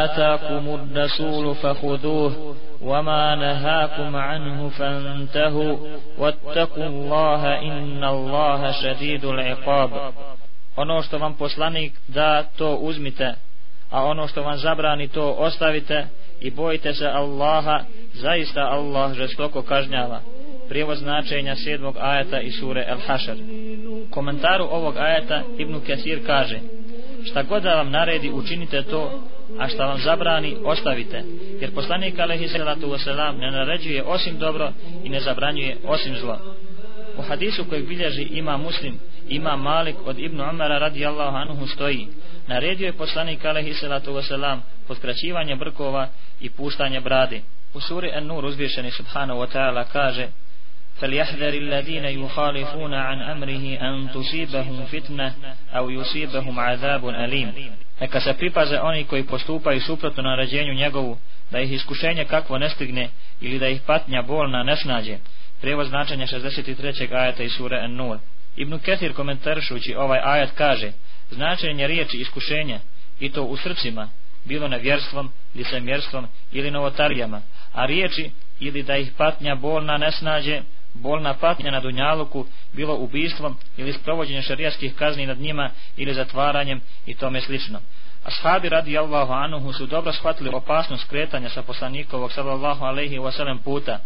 آتَاكُمُ 0.04 0.64
الرَّسُولُ 0.69 1.54
فَخُذُوهُ 1.54 2.57
وَمَا 2.83 3.35
نَهَاكُمْ 3.35 4.16
عَنْهُ 4.16 4.69
فَانْتَهُوا 4.69 5.76
وَاتَّقُوا 6.19 6.87
اللَّهَ 6.87 7.42
إِنَّ 7.59 8.04
اللَّهَ 8.04 8.73
شَدِيدُ 8.73 9.25
الْعِقَابِ 9.25 9.90
Ono 10.76 11.02
što 11.02 11.19
vam 11.19 11.35
poslanik 11.35 11.92
da, 12.09 12.42
to 12.42 12.75
uzmite, 12.75 13.35
a 13.92 14.04
ono 14.04 14.27
što 14.27 14.44
vam 14.44 14.58
zabrani 14.58 15.08
to 15.08 15.32
ostavite 15.32 16.08
i 16.42 16.51
bojite 16.51 16.94
se 16.94 17.08
Allaha, 17.08 17.80
zaista 18.13 18.62
Allah 18.62 19.13
žestoko 19.13 19.62
kažnjava. 19.62 20.22
Prijevod 20.70 20.98
značenja 20.98 21.56
sedmog 21.56 21.96
ajeta 22.00 22.42
iz 22.42 22.54
sure 22.60 22.86
El 22.88 22.98
Hašar. 23.08 23.36
Komentaru 24.10 24.63
ovog 24.72 24.98
ajeta 24.98 25.42
Ibn 25.58 25.80
Kesir 25.86 26.25
kaže 26.25 26.60
Šta 27.25 27.44
god 27.44 27.63
da 27.63 27.75
vam 27.75 27.92
naredi 27.92 28.32
učinite 28.32 28.84
to, 28.84 29.22
a 29.60 29.68
šta 29.68 29.86
vam 29.86 30.00
zabrani 30.00 30.56
ostavite. 30.63 31.24
Jer 31.62 31.74
poslanik 31.75 32.20
alaihi 32.20 32.48
salatu 32.48 32.88
wasalam 32.88 33.38
ne 33.39 33.51
naređuje 33.51 34.04
osim 34.04 34.38
dobro 34.39 34.72
i 35.04 35.10
ne 35.10 35.20
zabranjuje 35.20 35.77
osim 35.88 36.15
zlo. 36.15 36.39
U 37.19 37.23
hadisu 37.23 37.64
kojeg 37.64 37.88
bilježi 37.88 38.23
ima 38.23 38.57
muslim, 38.57 38.99
ima 39.28 39.57
Malik 39.57 39.97
od 40.04 40.19
Ibn 40.19 40.40
Umara 40.40 40.78
radijallahu 40.78 41.37
anhu 41.37 41.66
stoji 41.66 42.09
naredio 42.47 42.87
je 42.87 42.92
poslanik 42.92 43.45
alaihi 43.45 43.75
salatu 43.75 44.12
wasalam 44.12 44.59
podkraćivanje 44.88 45.57
brkova 45.57 46.09
i 46.40 46.50
puštanje 46.50 47.00
brade. 47.00 47.40
U 47.75 47.80
suri 47.80 48.11
An-Nur 48.12 48.45
uzvišeni 48.45 48.90
subhanahu 48.90 49.40
wa 49.40 49.47
ta'ala 49.52 49.85
kaže 49.92 50.28
فَلْيَحْذَرِ 51.00 51.54
الَّذِينَ 51.54 52.04
يُخَالِفُونَ 52.04 52.95
عَنْ 52.95 53.19
أَمْرِهِ 53.23 53.78
أَنْ 53.80 54.09
تُصِيبَهُمْ 54.12 54.85
فِتْنَةً 54.92 55.33
أَوْ 55.75 55.90
يُصِيبَهُمْ 55.90 56.61
عَذَابٌ 56.61 57.04
أَلِيمٌ 57.09 57.52
Neka 58.00 58.21
se 58.21 58.35
pripaze 58.35 58.80
oni 58.80 59.04
koji 59.04 59.25
postupaju 59.25 59.80
suprotno 59.80 60.23
naređenju 60.23 60.75
njegovu, 60.75 61.19
da 61.50 61.61
ih 61.61 61.73
iskušenje 61.73 62.25
kakvo 62.25 62.59
ne 62.59 62.69
stigne 62.69 63.09
ili 63.40 63.59
da 63.59 63.69
ih 63.69 63.80
patnja 63.87 64.23
bolna 64.23 64.62
ne 64.62 64.76
snađe. 64.76 65.19
Prevoz 65.65 65.88
značenja 65.88 66.27
63. 66.27 67.15
ajata 67.15 67.43
iz 67.43 67.51
sure 67.51 67.79
An-Nur. 67.79 68.17
Ibn 68.55 68.79
Ketir 68.79 69.13
komentaršući 69.13 69.95
ovaj 69.95 70.19
ajat 70.24 70.50
kaže 70.57 70.91
značenje 71.29 71.88
riječi 71.88 72.17
iskušenja 72.17 72.79
i 73.19 73.31
to 73.31 73.43
u 73.43 73.57
srcima 73.57 74.10
bilo 74.43 74.67
nevjerstvom, 74.67 75.31
licemjerstvom 75.55 76.27
ili 76.51 76.72
novotarijama, 76.72 77.41
a 77.74 77.86
riječi 77.86 78.31
ili 78.60 78.84
da 78.84 78.98
ih 78.98 79.12
patnja 79.17 79.55
bolna 79.55 79.98
ne 79.98 80.12
snađe, 80.12 80.62
bolna 80.93 81.34
patnja 81.34 81.72
na 81.72 81.79
Dunjaluku, 81.79 82.45
bilo 82.74 82.95
ubistvom 82.95 83.57
ili 83.77 83.93
sprovođenjem 83.93 84.43
šarijaskih 84.43 84.95
kazni 84.95 85.25
nad 85.25 85.39
njima 85.39 85.69
ili 85.98 86.13
zatvaranjem 86.13 86.81
i 87.05 87.15
tome 87.15 87.41
slično. 87.41 87.79
Ashabi 88.24 88.69
radi 88.69 88.98
Allahu 88.98 89.34
anuhu 89.34 89.74
su 89.74 89.86
dobro 89.86 90.13
shvatili 90.13 90.50
opasnost 90.53 91.10
kretanja 91.10 91.50
sa 91.50 91.62
poslanikovog 91.62 92.31
sallallahu 92.31 92.86
alaihi 92.86 93.17
wasallam 93.17 93.60
puta. 93.63 94.00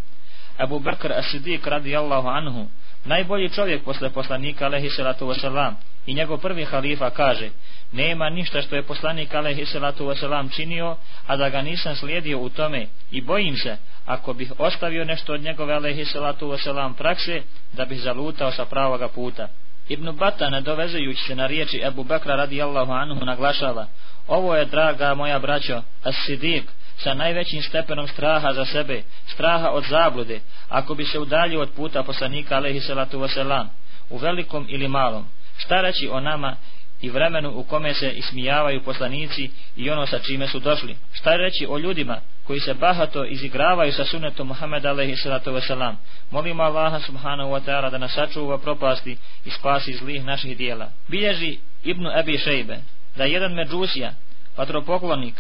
Abu 0.60 0.80
Bakr 0.80 1.12
as-Siddiq 1.12 1.70
radi 1.70 1.96
anhu, 1.96 2.68
najbolji 3.06 3.50
čovjek 3.50 3.84
posle 3.84 4.10
poslanika 4.10 4.66
alaihi 4.66 4.90
salatu 4.90 5.26
wasalam 5.26 5.74
i 6.06 6.14
njegov 6.14 6.38
prvi 6.38 6.66
halifa 6.66 7.10
kaže, 7.10 7.50
nema 7.92 8.30
ništa 8.30 8.62
što 8.62 8.76
je 8.76 8.84
poslanik 8.84 9.34
alaihi 9.34 9.66
salatu 9.66 10.06
wasalam 10.06 10.56
činio, 10.56 10.96
a 11.28 11.38
da 11.38 11.50
ga 11.50 11.62
nisam 11.62 11.96
slijedio 11.96 12.40
u 12.40 12.50
tome 12.50 12.88
i 13.12 13.22
bojim 13.22 13.58
se, 13.58 13.78
ako 14.06 14.34
bih 14.34 14.52
ostavio 14.58 15.06
nešto 15.06 15.34
od 15.34 15.42
njegove 15.42 15.74
alaihi 15.74 16.06
salatu 16.06 16.48
wasalam 16.48 16.94
prakse, 16.94 17.42
da 17.74 17.86
bih 17.86 18.02
zalutao 18.02 18.52
sa 18.52 18.66
pravoga 18.66 19.08
puta. 19.08 19.48
Ibn 19.90 20.12
Bata, 20.12 20.50
nadovezujući 20.50 21.24
se 21.24 21.36
na 21.36 21.48
riječi 21.48 21.82
Ebu 21.84 22.04
Bekra 22.04 22.36
radijallahu 22.36 22.92
anhu, 22.92 23.26
naglašava, 23.26 23.88
ovo 24.28 24.56
je, 24.56 24.66
draga 24.66 25.14
moja 25.14 25.40
braćo, 25.40 25.82
as-sidik, 26.04 26.64
sa 27.04 27.14
najvećim 27.14 27.64
stepenom 27.64 28.08
straha 28.08 28.54
za 28.54 28.66
sebe, 28.66 29.02
straha 29.28 29.70
od 29.70 29.84
zablude, 29.90 30.40
ako 30.70 30.96
bi 30.96 31.06
se 31.06 31.20
udaljio 31.20 31.62
od 31.62 31.70
puta 31.76 32.04
poslanika 32.04 32.56
alaihi 32.56 32.80
salatu 32.80 33.20
wasalam, 33.20 33.66
u 34.10 34.18
velikom 34.18 34.66
ili 34.70 34.88
malom. 34.88 35.26
Šta 35.58 35.82
reći 35.82 36.10
o 36.12 36.20
nama 36.20 36.56
i 37.02 37.10
vremenu 37.10 37.52
u 37.56 37.64
kome 37.64 37.94
se 37.94 38.12
ismijavaju 38.12 38.84
poslanici 38.84 39.50
i 39.76 39.90
ono 39.90 40.06
sa 40.06 40.20
čime 40.20 40.48
su 40.48 40.60
došli. 40.60 40.96
Šta 41.14 41.36
reći 41.36 41.66
o 41.70 41.78
ljudima 41.78 42.22
koji 42.44 42.60
se 42.60 42.74
bahato 42.74 43.26
izigravaju 43.26 43.94
sa 43.94 44.06
sunetom 44.06 44.48
Muhammeda 44.48 44.90
alaihi 44.90 45.16
salatu 45.16 45.52
wasalam. 45.52 45.96
Molimo 46.32 46.64
Allaha 46.64 47.00
subhanahu 47.00 47.52
wa 47.52 47.62
ta'ala 47.66 47.92
da 47.92 47.98
nas 47.98 48.14
sačuva 48.14 48.58
propasti 48.58 49.18
i 49.46 49.50
spasi 49.50 49.94
zlih 49.94 50.26
naših 50.26 50.58
dijela. 50.58 50.92
Bilježi 51.08 51.58
Ibnu 51.84 52.10
Abi 52.16 52.38
Šejbe 52.38 52.78
da 53.16 53.24
jedan 53.24 53.54
međusija, 53.54 54.12
patropoklonik, 54.56 55.36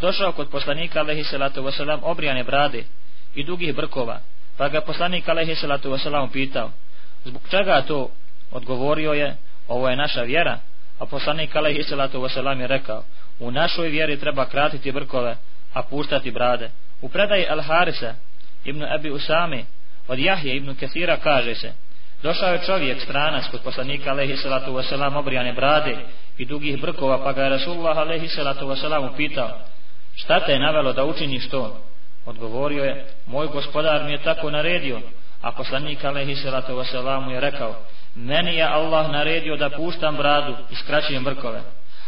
došao 0.00 0.32
kod 0.32 0.48
poslanika 0.48 1.00
alaihi 1.00 1.24
salatu 1.24 1.62
wasalam 1.62 1.98
obrijane 2.02 2.44
brade 2.44 2.84
i 3.34 3.44
dugih 3.44 3.74
brkova, 3.74 4.20
pa 4.56 4.68
ga 4.68 4.80
poslanik 4.80 5.28
alaihi 5.28 5.54
salatu 5.54 5.90
wasalam 5.90 6.32
pitao, 6.32 6.70
zbog 7.24 7.42
čega 7.50 7.82
to? 7.82 8.10
Odgovorio 8.50 9.12
je, 9.12 9.36
ovo 9.68 9.88
je 9.88 9.96
naša 9.96 10.22
vjera, 10.22 10.58
A 10.98 11.06
poslanik 11.06 11.56
alaihi 11.56 11.82
salatu 11.82 12.20
wasalam 12.20 12.60
je 12.60 12.66
rekao, 12.66 13.04
u 13.38 13.50
našoj 13.50 13.88
vjeri 13.88 14.20
treba 14.20 14.44
kratiti 14.44 14.92
brkove, 14.92 15.36
a 15.74 15.82
puštati 15.82 16.30
brade. 16.30 16.70
U 17.00 17.08
predaji 17.08 17.46
Al-Harisa 17.50 18.12
ibn 18.64 18.82
Abi 18.82 19.10
Usami 19.10 19.64
od 20.08 20.18
Jahje 20.18 20.56
ibn 20.56 20.74
Kathira 20.74 21.16
kaže 21.16 21.54
se, 21.54 21.72
došao 22.22 22.52
je 22.52 22.64
čovjek 22.66 23.00
stranac 23.00 23.44
kod 23.50 23.60
poslanika 23.62 24.10
alaihi 24.10 24.36
salatu 24.36 24.72
wasalam 24.72 25.16
obrijane 25.16 25.52
brade 25.52 25.96
i 26.38 26.44
dugih 26.44 26.80
brkova, 26.80 27.24
pa 27.24 27.32
ga 27.32 27.42
je 27.42 27.50
Rasulullah 27.50 27.98
alaihi 27.98 28.28
salatu 28.28 28.66
wasalam 28.66 29.12
upitao, 29.12 29.60
šta 30.16 30.40
te 30.40 30.52
je 30.52 30.58
navelo 30.58 30.92
da 30.92 31.04
učiniš 31.04 31.48
to? 31.48 31.76
Odgovorio 32.26 32.84
je, 32.84 33.04
moj 33.26 33.46
gospodar 33.46 34.04
mi 34.04 34.12
je 34.12 34.22
tako 34.22 34.50
naredio, 34.50 35.00
a 35.42 35.52
poslanik 35.52 36.04
alaihi 36.04 36.36
salatu 36.36 36.72
wasalam 36.72 37.30
je 37.30 37.40
rekao, 37.40 37.74
meni 38.14 38.56
je 38.56 38.64
Allah 38.64 39.10
naredio 39.10 39.56
da 39.56 39.70
puštam 39.70 40.16
bradu 40.16 40.56
i 40.70 40.74
skraćujem 40.74 41.24
brkove. 41.24 41.60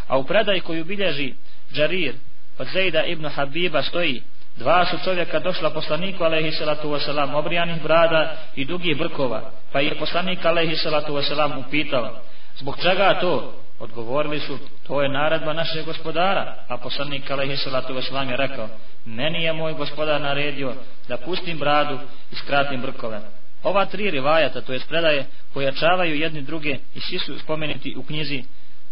A 0.09 0.19
u 0.19 0.25
predaj 0.25 0.61
koju 0.61 0.85
bilježi 0.85 1.35
Džarir 1.73 2.15
od 2.59 2.67
Zejda 2.73 3.05
ibn 3.05 3.29
Habiba 3.29 3.83
stoji, 3.83 4.23
dva 4.57 4.87
su 4.87 4.97
čovjeka 5.05 5.39
došla 5.39 5.71
poslaniku 5.71 6.25
alaihi 6.25 6.53
salatu 6.53 6.89
wasalam 6.89 7.35
obrijanih 7.35 7.83
brada 7.83 8.37
i 8.57 8.65
dugih 8.65 8.99
brkova, 8.99 9.51
pa 9.73 9.81
je 9.81 9.99
poslanik 9.99 10.45
alaihi 10.45 10.77
salatu 10.77 11.13
wasalam 11.13 11.67
upitao, 11.67 12.17
zbog 12.57 12.77
čega 12.83 13.19
to? 13.21 13.58
Odgovorili 13.81 14.41
su, 14.41 14.59
to 14.87 15.03
je 15.03 15.09
naredba 15.09 15.53
našeg 15.53 15.85
gospodara, 15.85 16.55
a 16.69 16.77
poslanik 16.77 17.31
alaihi 17.31 17.57
salatu 17.57 17.95
wasalam 17.95 18.31
je 18.31 18.37
rekao, 18.37 18.69
meni 19.05 19.43
je 19.43 19.53
moj 19.53 19.75
gospodar 19.75 20.21
naredio 20.21 20.75
da 21.09 21.17
pustim 21.17 21.59
bradu 21.59 21.99
i 22.33 22.35
skratim 22.35 22.81
brkove. 22.81 23.21
Ova 23.63 23.85
tri 23.85 24.11
rivajata, 24.11 24.61
to 24.61 24.73
je 24.73 24.81
predaje, 24.89 25.27
pojačavaju 25.55 26.15
jedni 26.17 26.43
druge 26.43 26.79
i 26.95 27.01
svi 27.01 27.19
su 27.19 27.39
spomenuti 27.39 27.95
u 27.97 28.03
knjizi 28.03 28.45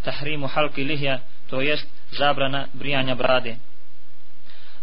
Tahrimu 0.04 0.46
Halki 0.46 0.84
Lihja, 0.84 1.18
to 1.50 1.60
jest 1.60 1.86
zabrana 2.10 2.66
brijanja 2.72 3.14
brade. 3.14 3.56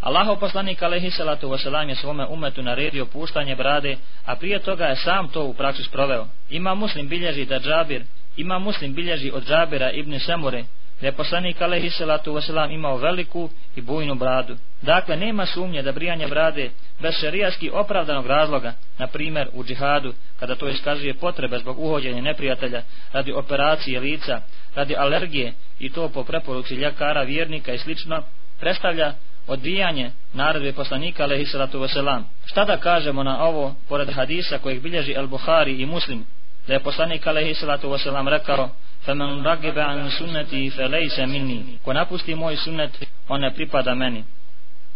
Allahov 0.01 0.39
poslanik 0.39 0.83
alaihi 0.83 1.11
salatu 1.11 1.47
wasalam 1.47 1.89
je 1.89 1.95
svome 1.95 2.25
umetu 2.25 2.61
naredio 2.61 3.05
puštanje 3.05 3.55
brade, 3.55 3.97
a 4.25 4.35
prije 4.35 4.59
toga 4.59 4.85
je 4.85 4.95
sam 4.95 5.27
to 5.27 5.43
u 5.43 5.53
praksu 5.53 5.83
sproveo. 5.83 6.27
Ima 6.49 6.75
muslim 6.75 7.07
bilježi 7.07 7.45
da 7.45 7.59
džabir, 7.59 8.03
ima 8.37 8.59
muslim 8.59 8.93
bilježi 8.93 9.31
od 9.31 9.47
džabira 9.47 9.91
ibn 9.91 10.19
Samure, 10.19 10.63
da 11.01 11.07
je 11.07 11.11
poslanik 11.11 11.61
alaihi 11.61 11.89
salatu 11.89 12.33
wasalam 12.33 12.73
imao 12.73 12.97
veliku 12.97 13.49
i 13.75 13.81
bujnu 13.81 14.15
bradu. 14.15 14.55
Dakle, 14.81 15.17
nema 15.17 15.45
sumnje 15.45 15.81
da 15.81 15.91
brijanje 15.91 16.27
brade 16.27 16.69
bez 17.01 17.13
šerijaski 17.19 17.69
opravdanog 17.73 18.25
razloga, 18.25 18.73
na 18.97 19.07
primjer 19.07 19.47
u 19.53 19.63
džihadu, 19.63 20.13
kada 20.39 20.55
to 20.55 20.69
iskazuje 20.69 21.13
potrebe 21.13 21.57
zbog 21.59 21.79
uhođenja 21.79 22.21
neprijatelja, 22.21 22.81
radi 23.13 23.31
operacije 23.31 23.99
lica, 23.99 24.41
radi 24.75 24.95
alergije 24.97 25.53
i 25.79 25.89
to 25.89 26.09
po 26.09 26.23
preporuci 26.23 26.75
ljekara, 26.75 27.21
vjernika 27.21 27.73
i 27.73 27.77
slično, 27.77 28.23
predstavlja 28.59 29.13
odbijanje 29.47 30.11
naredbe 30.33 30.73
poslanika 30.73 31.23
alaihi 31.23 31.45
salatu 31.45 31.79
wasalam. 31.79 32.21
Šta 32.45 32.65
da 32.65 32.77
kažemo 32.77 33.23
na 33.23 33.43
ovo, 33.43 33.75
pored 33.89 34.09
hadisa 34.09 34.57
kojeg 34.57 34.81
bilježi 34.81 35.13
El 35.13 35.27
Buhari 35.27 35.81
i 35.81 35.85
Muslim, 35.85 36.25
da 36.66 36.74
je 36.74 36.80
poslanik 36.80 37.26
alaihi 37.26 37.54
salatu 37.54 37.88
wasalam 37.90 38.28
rekao, 38.28 38.70
فَمَنْ 39.06 39.46
رَقِبَ 39.46 39.78
عَنْ 39.78 40.08
سُنَّتِي 40.10 40.70
فَلَيْسَ 40.70 41.18
مِنِّي 41.20 41.78
Ko 41.84 41.92
napusti 41.92 42.34
moj 42.34 42.56
sunnet, 42.56 42.90
on 43.28 43.40
ne 43.40 43.50
pripada 43.54 43.94
meni. 43.94 44.24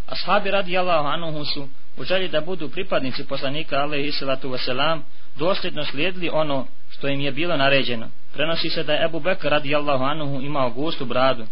Ashabi 0.08 0.50
radi 0.50 0.78
Allahu 0.78 1.08
anuhu 1.08 1.44
su 1.44 1.68
u 1.96 2.04
želji 2.04 2.28
da 2.28 2.40
budu 2.40 2.68
pripadnici 2.68 3.24
poslanika 3.24 3.76
alaihi 3.76 4.12
salatu 4.12 4.50
wasalam 4.50 5.00
dosljedno 5.36 5.84
slijedili 5.84 6.30
ono 6.32 6.66
što 6.90 7.08
im 7.08 7.20
je 7.20 7.32
bilo 7.32 7.56
naređeno. 7.56 8.08
Prenosi 8.32 8.70
se 8.70 8.82
da 8.82 8.92
je 8.92 9.04
Ebu 9.04 9.20
Bekr 9.20 9.48
radi 9.48 9.74
Allahu 9.74 10.04
anuhu 10.04 10.40
imao 10.40 10.70
gustu 10.70 11.04
bradu. 11.04 11.46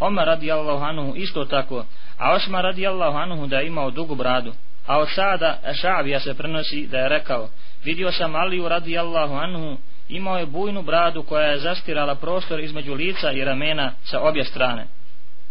Omer 0.00 0.26
radi 0.26 0.52
Allahu 0.52 0.84
anuhu 0.84 1.16
isto 1.16 1.44
tako, 1.44 1.84
a 2.18 2.32
Osma 2.32 2.60
radi 2.60 2.86
Allahu 2.86 3.18
anuhu 3.18 3.46
da 3.46 3.58
je 3.58 3.66
imao 3.66 3.90
dugu 3.90 4.14
bradu. 4.14 4.52
A 4.87 4.99
od 4.99 5.07
sada 5.15 5.59
Ešabija 5.65 6.19
se 6.19 6.33
prenosi 6.33 6.87
da 6.87 6.97
je 6.97 7.09
rekao, 7.09 7.49
vidio 7.83 8.11
sam 8.11 8.35
Aliju 8.35 8.69
radijallahu 8.69 9.35
anhu 9.35 9.77
imao 10.09 10.37
je 10.37 10.45
bujnu 10.45 10.81
bradu 10.81 11.23
koja 11.23 11.47
je 11.47 11.59
zastirala 11.59 12.15
prostor 12.15 12.59
između 12.59 12.93
lica 12.93 13.31
i 13.31 13.45
ramena 13.45 13.91
sa 14.03 14.19
obje 14.21 14.43
strane. 14.43 14.87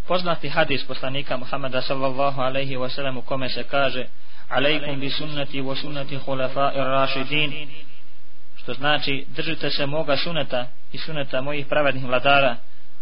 Poznati 0.08 0.48
hadis 0.48 0.84
poslanika 0.84 1.36
Muhammeda 1.36 1.82
sallallahu 1.82 2.40
alaihi 2.40 2.76
wa 2.76 2.88
sallam 2.88 3.16
u 3.16 3.22
kome 3.22 3.48
se 3.48 3.64
kaže 3.64 4.04
Aleikum 4.48 5.00
bi 5.00 5.10
sunnati 5.10 5.62
wa 5.62 5.80
sunnati 5.80 6.16
hulafa 6.16 6.72
ir 6.74 6.82
rašidin 6.82 7.68
što 8.62 8.74
znači 8.74 9.24
držite 9.28 9.70
se 9.70 9.86
moga 9.86 10.16
suneta 10.16 10.66
i 10.92 10.98
suneta 10.98 11.40
mojih 11.40 11.66
pravednih 11.66 12.04
vladara. 12.04 12.56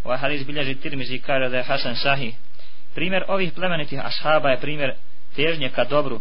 Ovaj 0.05 0.19
hadis 0.19 0.47
bilježi 0.47 0.75
tirmizi 0.75 1.19
kaže 1.19 1.49
da 1.49 1.57
je 1.57 1.63
Hasan 1.63 1.97
Sahih. 1.97 2.35
Primjer 2.95 3.25
ovih 3.29 3.53
plemenitih 3.53 4.05
ashaba 4.05 4.51
je 4.51 4.61
primjer 4.61 4.95
težnje 5.38 5.70
ka 5.70 5.84
dobru 5.84 6.20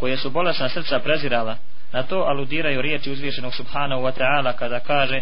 koje 0.00 0.16
su 0.16 0.30
bolesna 0.30 0.68
srca 0.68 0.98
prezirala 0.98 1.56
Na 1.94 2.02
to 2.02 2.18
aludiraju 2.18 2.82
riječi 2.82 3.10
uzvišenog 3.10 3.54
subhanahu 3.54 4.02
wa 4.02 4.12
ta'ala 4.18 4.52
kada 4.52 4.80
kaže 4.80 5.20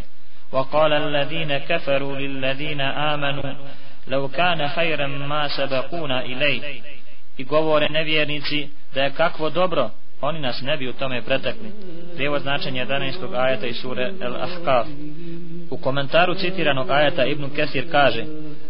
وَقَالَ 0.52 0.92
الَّذِينَ 0.92 1.58
كَفَرُوا 1.58 2.16
لِلَّذِينَ 2.16 2.80
آمَنُوا 2.80 3.54
لَوْ 4.06 4.28
كَانَ 4.28 4.68
خَيْرًا 4.68 5.06
مَا 5.06 5.48
سَبَقُونَ 5.48 6.12
إِلَيْهِ 6.12 6.82
I 7.36 7.44
govore 7.44 7.88
nevjernici 7.88 8.68
da 8.94 9.02
je 9.02 9.10
kakvo 9.10 9.50
dobro, 9.50 9.90
oni 10.20 10.40
nas 10.40 10.60
ne 10.62 10.76
bi 10.76 10.88
u 10.88 10.92
tome 10.92 11.22
pretekli. 11.22 11.70
Prijevod 12.14 12.42
značenje 12.42 12.86
11. 12.86 13.34
ajeta 13.34 13.66
iz 13.66 13.76
sure 13.76 14.12
El 14.20 14.36
Ahkaf. 14.36 14.86
U 15.70 15.76
komentaru 15.76 16.34
citiranog 16.34 16.90
ajeta 16.90 17.24
Ibn 17.24 17.50
Kesir 17.56 17.90
kaže 17.90 18.24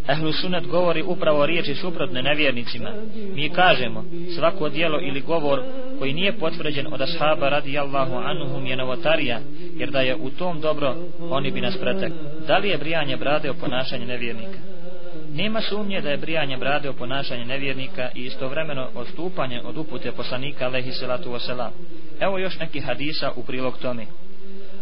Ehlu 0.07 0.31
sunet 0.31 0.67
govori 0.67 1.03
upravo 1.03 1.45
riječi 1.45 1.75
suprotne 1.75 2.21
nevjernicima. 2.21 2.89
Mi 3.33 3.49
kažemo, 3.49 4.05
svako 4.35 4.69
dijelo 4.69 4.99
ili 5.01 5.21
govor 5.21 5.63
koji 5.99 6.13
nije 6.13 6.39
potvrđen 6.39 6.87
od 6.93 7.01
ashaba 7.01 7.49
radi 7.49 7.77
Allahu 7.77 8.15
anuhum 8.15 8.65
je 8.65 8.75
novotarija, 8.75 9.39
jer 9.77 9.91
da 9.91 10.01
je 10.01 10.15
u 10.15 10.29
tom 10.29 10.61
dobro, 10.61 10.95
oni 11.29 11.51
bi 11.51 11.61
nas 11.61 11.77
pretek. 11.77 12.11
Da 12.47 12.57
li 12.57 12.69
je 12.69 12.77
brijanje 12.77 13.17
brade 13.17 13.49
o 13.49 13.53
ponašanje 13.53 14.05
nevjernika? 14.05 14.57
Nema 15.33 15.61
sumnje 15.61 16.01
da 16.01 16.09
je 16.09 16.17
brijanje 16.17 16.57
brade 16.57 16.89
o 16.89 16.93
ponašanje 16.93 17.45
nevjernika 17.45 18.09
i 18.15 18.25
istovremeno 18.25 18.87
odstupanje 18.95 19.61
od 19.63 19.77
upute 19.77 20.11
poslanika 20.11 20.65
alaihi 20.65 20.91
salatu 20.91 21.31
wasalam. 21.31 21.69
Evo 22.19 22.37
još 22.37 22.59
neki 22.59 22.79
hadisa 22.79 23.31
u 23.35 23.43
prilog 23.43 23.77
tome. 23.77 24.05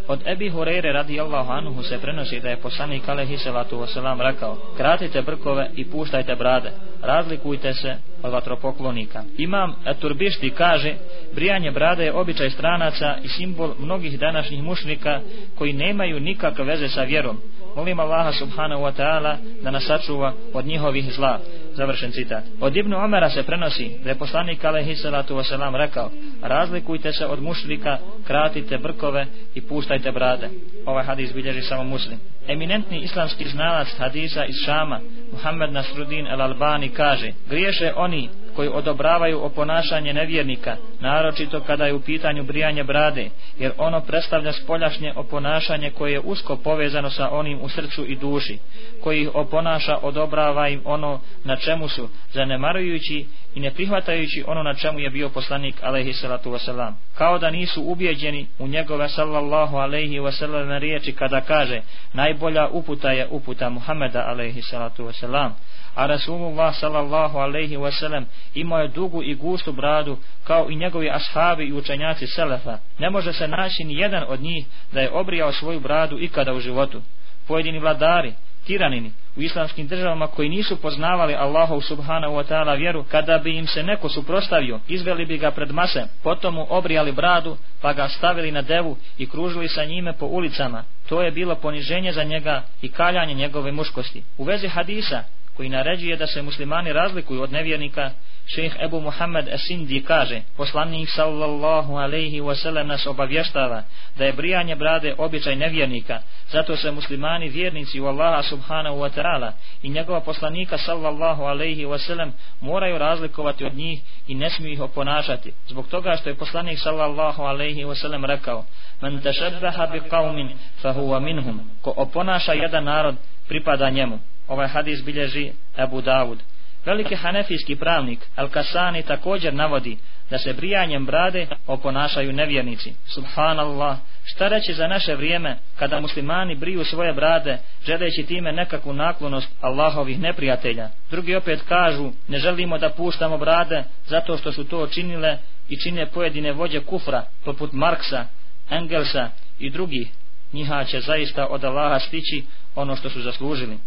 Od 0.08 0.20
Ebi 0.28 0.50
Hureyre 0.50 0.92
radijallahu 0.92 1.52
anhu 1.52 1.84
se 1.84 2.00
prenosi 2.02 2.40
da 2.40 2.50
je 2.50 2.58
poslanik 2.58 3.10
alaihi 3.10 3.38
salatu 3.38 3.78
wasalam 3.78 4.22
rekao 4.22 4.58
Kratite 4.78 5.22
brkove 5.22 5.70
i 5.76 5.86
puštajte 5.86 6.36
brade, 6.36 6.72
razlikujte 7.02 7.74
se 7.74 7.96
od 8.24 8.32
vatropoklonika. 8.32 9.24
Imam 9.38 9.76
Turbišti 10.00 10.50
kaže 10.50 10.94
Brijanje 11.34 11.72
brade 11.72 12.04
je 12.04 12.14
običaj 12.14 12.50
stranaca 12.50 13.18
i 13.24 13.28
simbol 13.28 13.74
mnogih 13.80 14.20
današnjih 14.20 14.64
mušnika 14.64 15.22
koji 15.58 15.74
nemaju 15.74 16.20
nikakve 16.20 16.66
veze 16.66 16.88
sa 16.88 17.04
vjerom. 17.04 17.38
Molim 17.76 18.00
Allaha 18.00 18.32
subhanahu 18.32 18.82
wa 18.84 18.92
ta'ala 18.92 19.38
da 19.64 19.72
nas 19.72 19.84
sačuva 19.84 20.34
od 20.54 20.66
njihovih 20.66 21.14
zla. 21.14 21.40
Završen 21.74 22.12
citat. 22.12 22.44
Od 22.62 22.78
Ibnu 22.78 22.98
Omera 22.98 23.30
se 23.30 23.44
prenosi 23.44 23.98
da 24.04 24.10
je 24.10 24.16
poslanik 24.16 24.66
alaihi 24.66 24.96
salatu 24.96 25.36
wasalam 25.36 25.78
rekao 25.78 26.12
Razlikujte 26.42 27.14
se 27.14 27.26
od 27.26 27.42
mušlika, 27.42 27.98
kratite 28.28 28.78
brkove 28.78 29.26
i 29.56 29.62
puštajte 29.62 30.12
brade. 30.12 30.50
Ovaj 30.86 31.04
hadis 31.04 31.34
bilježi 31.34 31.62
samo 31.62 31.84
muslim. 31.84 32.20
Eminentni 32.48 33.00
islamski 33.00 33.50
znalac 33.50 33.88
hadisa 33.98 34.46
iz 34.46 34.56
Šama, 34.66 35.00
Muhammed 35.32 35.72
Nasrudin 35.72 36.28
el-Albani 36.28 36.90
kaže 36.90 37.32
Griješe 37.50 37.94
oni 37.96 38.30
koji 38.56 38.70
odobravaju 38.70 39.44
oponašanje 39.44 40.14
nevjernika, 40.14 40.76
naročito 41.00 41.60
kada 41.60 41.86
je 41.86 41.94
u 41.94 42.02
pitanju 42.02 42.44
brijanje 42.44 42.84
brade, 42.84 43.30
jer 43.60 43.72
ono 43.78 44.02
predstavlja 44.02 44.54
spoljašnje 44.54 45.14
oponašanje 45.16 45.90
koje 45.90 46.12
je 46.12 46.20
usko 46.20 46.56
povezano 46.56 47.10
sa 47.10 47.30
onim 47.32 47.60
u 47.62 47.70
srcu 47.70 48.06
i 48.06 48.16
duši, 48.16 48.58
koji 49.04 49.22
ih 49.22 49.36
oponaša 49.36 49.98
odobrava 50.02 50.68
im 50.70 50.82
ono 50.86 51.20
na 51.44 51.56
čemu 51.56 51.88
su, 51.88 52.10
zanemarujući 52.34 53.26
i 53.56 53.60
ne 53.60 53.72
prihvatajući 53.72 54.44
ono 54.48 54.64
na 54.64 54.74
čemu 54.74 55.00
je 55.00 55.10
bio 55.10 55.30
poslanik 55.30 55.76
alaihi 55.82 56.14
salatu 56.14 56.52
wasalam. 56.52 56.94
Kao 57.18 57.40
da 57.40 57.50
nisu 57.52 57.84
ubjeđeni 57.84 58.48
u 58.60 58.68
njegove 58.68 59.10
sallallahu 59.10 59.78
alaihi 59.78 60.20
wasalam 60.20 60.80
riječi 60.80 61.12
kada 61.12 61.42
kaže 61.42 61.82
najbolja 62.14 62.68
uputa 62.68 63.12
je 63.12 63.28
uputa 63.32 63.70
Muhameda 63.70 64.26
alaihi 64.28 64.62
salatu 64.62 65.06
wasalam 65.06 65.50
a 65.96 66.08
Rasulullah 66.08 66.76
sallallahu 66.76 67.38
alaihi 67.38 67.78
wasalam 67.78 68.26
imao 68.54 68.80
je 68.80 68.88
dugu 68.88 69.24
i 69.24 69.36
gustu 69.36 69.72
bradu 69.72 70.18
kao 70.44 70.70
i 70.70 70.76
njegovi 70.76 71.10
ashabi 71.10 71.66
i 71.66 71.74
učenjaci 71.74 72.28
selefa. 72.28 72.78
Ne 73.00 73.10
može 73.10 73.34
se 73.34 73.48
naći 73.48 73.84
ni 73.84 73.96
jedan 73.96 74.24
od 74.28 74.42
njih 74.42 74.66
da 74.92 75.02
je 75.02 75.12
obrijao 75.12 75.52
svoju 75.52 75.80
bradu 75.80 76.20
ikada 76.20 76.54
u 76.54 76.60
životu. 76.60 77.02
Pojedini 77.48 77.80
vladari, 77.80 78.34
tiranini, 78.66 79.12
u 79.38 79.42
islamskim 79.42 79.88
državama 79.88 80.28
koji 80.28 80.50
nisu 80.50 80.82
poznavali 80.82 81.36
Allahov 81.36 81.82
subhanahu 81.82 82.34
wa 82.34 82.44
ta'ala 82.48 82.78
vjeru, 82.78 83.04
kada 83.12 83.38
bi 83.38 83.58
im 83.58 83.68
se 83.68 83.84
neko 83.84 84.10
suprostavio, 84.10 84.80
izveli 84.88 85.26
bi 85.26 85.38
ga 85.38 85.52
pred 85.52 85.72
mase, 85.72 86.08
potom 86.24 86.54
mu 86.54 86.68
obrijali 86.70 87.12
bradu, 87.12 87.58
pa 87.82 87.94
ga 87.94 88.08
stavili 88.10 88.52
na 88.52 88.62
devu 88.62 88.98
i 89.18 89.30
kružili 89.30 89.68
sa 89.68 89.86
njime 89.86 90.14
po 90.14 90.26
ulicama. 90.26 90.84
To 91.10 91.22
je 91.22 91.32
bilo 91.32 91.56
poniženje 91.56 92.12
za 92.12 92.24
njega 92.24 92.64
i 92.82 92.92
kaljanje 92.92 93.34
njegove 93.34 93.72
muškosti. 93.72 94.24
U 94.38 94.44
vezi 94.44 94.68
hadisa, 94.68 95.24
koji 95.56 95.70
naređuje 95.70 96.18
da 96.18 96.28
se 96.28 96.42
muslimani 96.42 96.94
razlikuju 96.94 97.42
od 97.42 97.52
nevjernika, 97.52 98.12
šejh 98.46 98.76
Ebu 98.80 99.02
Muhammed 99.02 99.48
Esindi 99.48 100.04
kaže, 100.04 100.42
poslanik 100.58 101.10
sallallahu 101.10 101.96
alaihi 101.96 102.42
wasallam 102.42 102.84
nas 102.84 103.08
obavještava 103.08 103.84
da 104.18 104.26
je 104.26 104.34
brijanje 104.34 104.76
brade 104.76 105.16
običaj 105.18 105.56
nevjernika, 105.56 106.20
zato 106.52 106.78
se 106.78 106.92
muslimani 106.92 107.50
vjernici 107.50 108.00
u 108.00 108.06
Allaha 108.06 108.44
subhanahu 108.44 108.98
wa 108.98 109.10
ta'ala 109.16 109.52
i 109.84 109.90
njegova 109.90 110.20
poslanika 110.22 110.78
sallallahu 110.78 111.44
alaihi 111.44 111.86
wasallam 111.86 112.32
moraju 112.62 112.98
razlikovati 112.98 113.66
od 113.66 113.76
njih 113.76 114.02
i 114.28 114.36
ne 114.36 114.50
smiju 114.50 114.74
ih 114.74 114.82
oponašati, 114.82 115.52
zbog 115.68 115.88
toga 115.88 116.18
što 116.18 116.30
je 116.30 116.36
poslanik 116.36 116.80
sallallahu 116.80 117.42
alaihi 117.42 117.84
wasallam 117.84 118.26
rekao, 118.26 118.66
man 119.02 119.22
tešabbaha 119.22 119.86
bi 119.86 120.00
qavmin 120.00 120.50
fa 120.82 120.94
huwa 120.94 121.20
minhum, 121.20 121.70
ko 121.82 121.94
oponaša 121.98 122.54
jedan 122.54 122.84
narod, 122.84 123.16
pripada 123.48 123.90
njemu 123.90 124.20
ovaj 124.48 124.68
hadis 124.68 125.04
bilježi 125.04 125.52
Abu 125.78 126.02
Davud. 126.02 126.40
Veliki 126.86 127.16
hanefijski 127.16 127.76
pravnik 127.76 128.20
Al-Kasani 128.36 129.04
također 129.08 129.54
navodi 129.54 129.98
da 130.30 130.38
se 130.38 130.54
brijanjem 130.54 131.06
brade 131.06 131.48
oponašaju 131.68 132.34
nevjernici. 132.34 132.94
Subhanallah, 133.14 133.98
šta 134.24 134.48
reći 134.48 134.74
za 134.74 134.88
naše 134.88 135.16
vrijeme 135.16 135.58
kada 135.80 136.00
muslimani 136.00 136.56
briju 136.56 136.86
svoje 136.86 137.14
brade 137.14 137.58
želeći 137.86 138.24
time 138.24 138.52
nekakvu 138.52 138.94
naklonost 138.94 139.50
Allahovih 139.62 140.20
neprijatelja. 140.20 140.90
Drugi 141.12 141.36
opet 141.36 141.62
kažu 141.68 142.12
ne 142.28 142.40
želimo 142.40 142.78
da 142.78 142.90
puštamo 142.90 143.38
brade 143.38 143.84
zato 144.08 144.38
što 144.38 144.52
su 144.52 144.64
to 144.64 144.88
činile 144.88 145.38
i 145.70 145.80
čine 145.84 146.06
pojedine 146.06 146.52
vođe 146.52 146.80
kufra 146.80 147.24
poput 147.46 147.74
Marksa, 147.74 148.26
Engelsa 148.70 149.30
i 149.60 149.70
drugih. 149.70 150.08
Njiha 150.54 150.84
će 150.84 151.00
zaista 151.00 151.48
od 151.48 151.64
Allaha 151.64 152.00
stići 152.00 152.44
ono 152.76 152.96
što 152.96 153.10
su 153.10 153.22
zaslužili. 153.22 153.78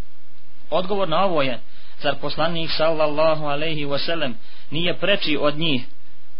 Odgovor 0.70 1.08
na 1.08 1.24
ovo 1.24 1.42
je, 1.42 1.58
zar 2.02 2.14
poslanik 2.20 2.70
sallallahu 2.70 3.44
alaihi 3.44 3.86
wasallam 3.86 4.32
nije 4.70 4.94
preči 4.94 5.36
od 5.40 5.58
njih, 5.58 5.82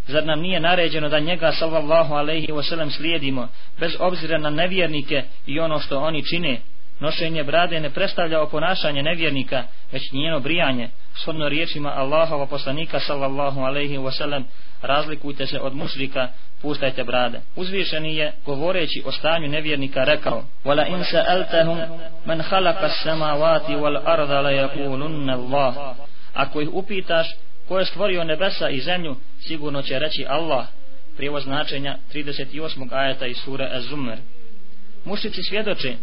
zar 0.07 0.25
nam 0.25 0.39
nije 0.39 0.59
naređeno 0.59 1.09
da 1.09 1.19
njega 1.19 1.51
sallallahu 1.51 2.13
alaihi 2.13 2.47
wasallam 2.47 2.89
slijedimo, 2.89 3.47
bez 3.79 3.95
obzira 3.99 4.37
na 4.37 4.49
nevjernike 4.49 5.23
i 5.45 5.59
ono 5.59 5.79
što 5.79 5.99
oni 5.99 6.25
čine, 6.25 6.61
nošenje 6.99 7.43
brade 7.43 7.79
ne 7.79 7.89
predstavlja 7.89 8.41
oponašanje 8.41 9.03
nevjernika, 9.03 9.63
već 9.91 10.11
njeno 10.11 10.39
brijanje, 10.39 10.89
shodno 11.21 11.49
riječima 11.49 11.93
Allahova 11.95 12.45
poslanika 12.45 12.99
sallallahu 12.99 13.59
alaihi 13.59 13.97
wasallam, 13.97 14.43
razlikujte 14.81 15.47
se 15.47 15.59
od 15.59 15.75
mušrika, 15.75 16.27
pustajte 16.61 17.03
brade. 17.03 17.41
Uzvišeni 17.55 18.15
je, 18.15 18.33
govoreći 18.45 19.03
o 19.05 19.11
stanju 19.11 19.47
nevjernika, 19.47 20.03
rekao 20.03 20.43
وَلَا 20.65 20.87
إِنْ 20.87 21.03
سَأَلْتَهُمْ 21.03 21.99
man 22.25 22.43
khalaqa 22.49 22.89
samawati 23.03 23.75
wal 23.75 24.01
arda 24.05 24.41
la. 25.51 25.95
Ako 26.33 26.61
ih 26.61 26.69
upitaš 26.73 27.27
ko 27.67 27.79
je 27.79 27.85
stvorio 27.85 28.23
nebesa 28.23 28.69
i 28.69 28.79
zemlju, 28.79 29.15
sigurno 29.47 29.81
će 29.81 29.99
reći 29.99 30.25
Allah. 30.29 30.67
Prijevo 31.17 31.39
značenja 31.39 31.97
38. 32.13 32.87
ajeta 32.91 33.25
iz 33.25 33.37
sure 33.37 33.69
Az-Zumr. 33.71 34.17
Mušici 35.05 35.43
svjedoče 35.43 35.95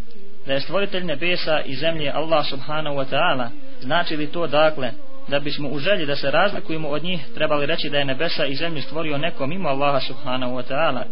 da 0.46 0.52
je 0.52 0.60
stvoritelj 0.60 1.04
nebesa 1.04 1.60
i 1.60 1.74
zemlje 1.74 2.10
Allah 2.10 2.46
subhanahu 2.46 2.96
wa 2.96 3.04
ta'ala. 3.10 3.48
Znači 3.80 4.16
li 4.16 4.26
to 4.26 4.46
dakle 4.46 4.90
da 5.28 5.40
bismo 5.40 5.68
u 5.68 5.78
želji 5.78 6.06
da 6.06 6.16
se 6.16 6.30
razlikujemo 6.30 6.88
od 6.88 7.02
njih 7.04 7.20
trebali 7.34 7.66
reći 7.66 7.90
da 7.90 7.98
je 7.98 8.04
nebesa 8.04 8.46
i 8.46 8.54
zemlju 8.54 8.82
stvorio 8.82 9.18
neko 9.18 9.46
mimo 9.46 9.68
Allaha 9.68 10.00
subhanahu 10.00 10.56
wa 10.56 10.62
ta'ala. 10.70 11.02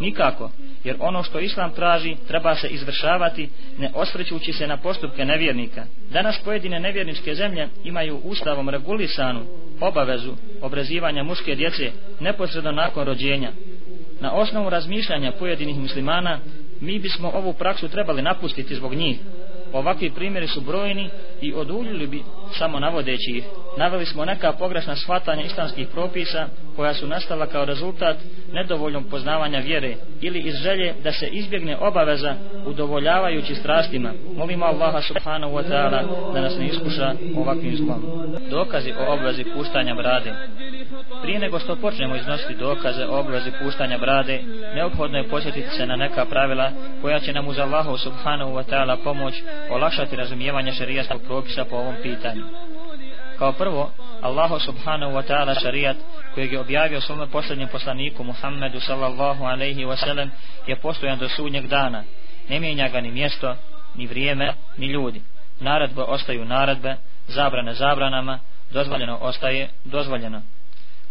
Nikako, 0.00 0.50
jer 0.84 0.96
ono 1.00 1.22
što 1.22 1.40
Islam 1.40 1.70
traži 1.70 2.16
treba 2.28 2.54
se 2.54 2.68
izvršavati 2.68 3.48
ne 3.78 3.90
osvrćući 3.94 4.52
se 4.52 4.66
na 4.66 4.76
postupke 4.76 5.24
nevjernika. 5.24 5.84
Danas 6.10 6.38
pojedine 6.44 6.80
nevjerničke 6.80 7.34
zemlje 7.34 7.68
imaju 7.84 8.20
ustavom 8.24 8.68
regulisanu 8.68 9.40
obavezu 9.80 10.32
obrazivanja 10.62 11.22
muške 11.22 11.54
djece 11.54 11.90
neposredno 12.20 12.72
nakon 12.72 13.04
rođenja. 13.04 13.52
Na 14.20 14.32
osnovu 14.32 14.70
razmišljanja 14.70 15.32
pojedinih 15.38 15.76
muslimana 15.76 16.38
mi 16.80 16.98
bismo 16.98 17.30
ovu 17.34 17.52
praksu 17.52 17.88
trebali 17.88 18.22
napustiti 18.22 18.74
zbog 18.74 18.94
njih. 18.94 19.18
Ovakvi 19.74 20.10
primjeri 20.10 20.46
su 20.46 20.60
brojni 20.60 21.10
i 21.40 21.54
oduljili 21.54 22.06
bi 22.06 22.22
samo 22.52 22.80
navodeći 22.80 23.30
ih. 23.30 23.44
Naveli 23.78 24.06
smo 24.06 24.24
neka 24.24 24.52
pogrešna 24.52 24.96
shvatanja 24.96 25.42
islamskih 25.42 25.88
propisa 25.88 26.46
koja 26.76 26.94
su 26.94 27.06
nastala 27.06 27.46
kao 27.46 27.64
rezultat 27.64 28.16
nedovoljnog 28.52 29.04
poznavanja 29.10 29.58
vjere 29.58 29.94
ili 30.20 30.38
iz 30.38 30.54
želje 30.54 30.94
da 31.02 31.12
se 31.12 31.26
izbjegne 31.26 31.76
obaveza 31.76 32.34
udovoljavajući 32.66 33.54
strastima. 33.54 34.12
Molimo 34.36 34.64
Allaha 34.64 35.00
subhanahu 35.02 35.54
wa 35.54 35.62
ta'ala 35.68 36.32
da 36.34 36.40
nas 36.40 36.58
ne 36.58 36.66
iskuša 36.66 37.14
ovakvim 37.36 37.76
zlom. 37.76 38.02
Dokazi 38.50 38.92
o 38.92 39.12
obvezi 39.12 39.44
puštanja 39.56 39.94
brade. 39.94 40.34
Prije 41.24 41.38
nego 41.38 41.58
što 41.58 41.76
počnemo 41.76 42.16
iznositi 42.16 42.54
dokaze 42.54 43.06
o 43.06 43.18
obvezi 43.20 43.52
puštanja 43.62 43.98
brade, 43.98 44.42
neophodno 44.74 45.18
je 45.18 45.28
posjetiti 45.28 45.68
se 45.76 45.86
na 45.86 45.96
neka 45.96 46.24
pravila 46.24 46.70
koja 47.02 47.20
će 47.20 47.32
nam 47.32 47.48
uz 47.48 47.58
Allahu 47.58 47.96
subhanahu 47.98 48.52
wa 48.52 48.64
ta'ala 48.70 48.96
pomoć 49.04 49.34
olakšati 49.70 50.16
razumijevanje 50.16 50.72
šarijaskog 50.72 51.22
propisa 51.26 51.64
po 51.64 51.76
ovom 51.76 51.94
pitanju. 52.02 52.42
Kao 53.38 53.52
prvo, 53.52 53.90
Allahu 54.20 54.58
subhanahu 54.58 55.12
wa 55.12 55.22
ta'ala 55.28 55.62
šarijat 55.62 55.96
kojeg 56.34 56.52
je 56.52 56.60
objavio 56.60 57.00
svome 57.00 57.26
posljednjem 57.26 57.68
poslaniku 57.68 58.24
Muhammedu 58.24 58.80
sallallahu 58.80 59.44
alaihi 59.44 59.84
wa 59.84 59.96
sallam 59.96 60.30
je 60.66 60.76
postojan 60.76 61.18
do 61.18 61.28
sudnjeg 61.28 61.66
dana. 61.66 62.02
Ne 62.48 62.60
mijenja 62.60 62.88
ga 62.88 63.00
ni 63.00 63.10
mjesto, 63.10 63.56
ni 63.94 64.06
vrijeme, 64.06 64.54
ni 64.76 64.86
ljudi. 64.86 65.22
Naredbe 65.60 66.02
ostaju 66.02 66.44
naredbe, 66.44 66.96
zabrane 67.28 67.74
zabranama, 67.74 68.38
dozvoljeno 68.70 69.18
ostaje 69.20 69.68
dozvoljeno. 69.84 70.42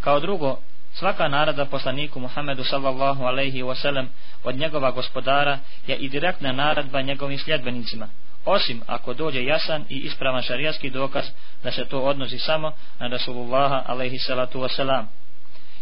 Kao 0.04 0.20
drugo, 0.20 0.58
svaka 0.94 1.28
narada 1.28 1.66
poslaniku 1.66 2.20
Muhammedu 2.20 2.64
sallallahu 2.64 3.24
alaihi 3.24 3.64
wa 3.64 3.76
sallam 3.76 4.10
od 4.44 4.56
njegova 4.56 4.92
gospodara 4.92 5.60
je 5.88 5.96
i 5.96 6.10
direktna 6.10 6.52
naredba 6.52 7.02
njegovim 7.02 7.40
sljedbenicima 7.40 8.08
osim 8.46 8.82
ako 8.88 9.14
dođe 9.14 9.44
jasan 9.44 9.86
i 9.90 9.98
ispravan 9.98 10.42
šarijatski 10.42 10.90
dokaz 10.90 11.26
da 11.64 11.72
se 11.72 11.86
to 11.86 12.00
odnosi 12.02 12.40
samo 12.40 12.72
na 13.00 13.08
Rasulullaha 13.08 13.84
alaihi 13.86 14.18
salatu 14.18 14.60
wasalam. 14.60 15.06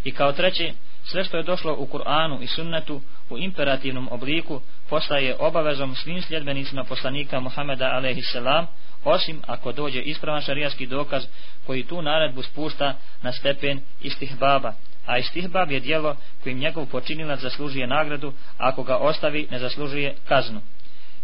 I 0.03 0.11
kao 0.11 0.31
treći, 0.31 0.73
sve 1.03 1.23
što 1.23 1.37
je 1.37 1.43
došlo 1.43 1.75
u 1.79 1.87
Kur'anu 1.87 2.41
i 2.41 2.47
sunnetu 2.47 3.01
u 3.29 3.37
imperativnom 3.37 4.07
obliku 4.11 4.61
postaje 4.89 5.35
obavezom 5.39 5.95
svim 5.95 6.21
sljedbenicima 6.21 6.83
poslanika 6.83 7.39
Muhameda 7.39 7.85
a.s. 7.85 8.35
osim 9.03 9.41
ako 9.47 9.71
dođe 9.71 10.01
ispravan 10.01 10.41
šarijaski 10.41 10.87
dokaz 10.87 11.23
koji 11.65 11.83
tu 11.83 12.01
naredbu 12.01 12.43
spušta 12.43 12.95
na 13.21 13.31
stepen 13.31 13.81
istihbaba. 14.01 14.73
A 15.05 15.17
istihbab 15.17 15.71
je 15.71 15.79
dijelo 15.79 16.15
kojim 16.43 16.59
njegov 16.59 16.85
počinilac 16.85 17.39
zaslužuje 17.39 17.87
nagradu, 17.87 18.33
ako 18.57 18.83
ga 18.83 18.97
ostavi 18.97 19.47
ne 19.51 19.59
zaslužuje 19.59 20.15
kaznu. 20.27 20.61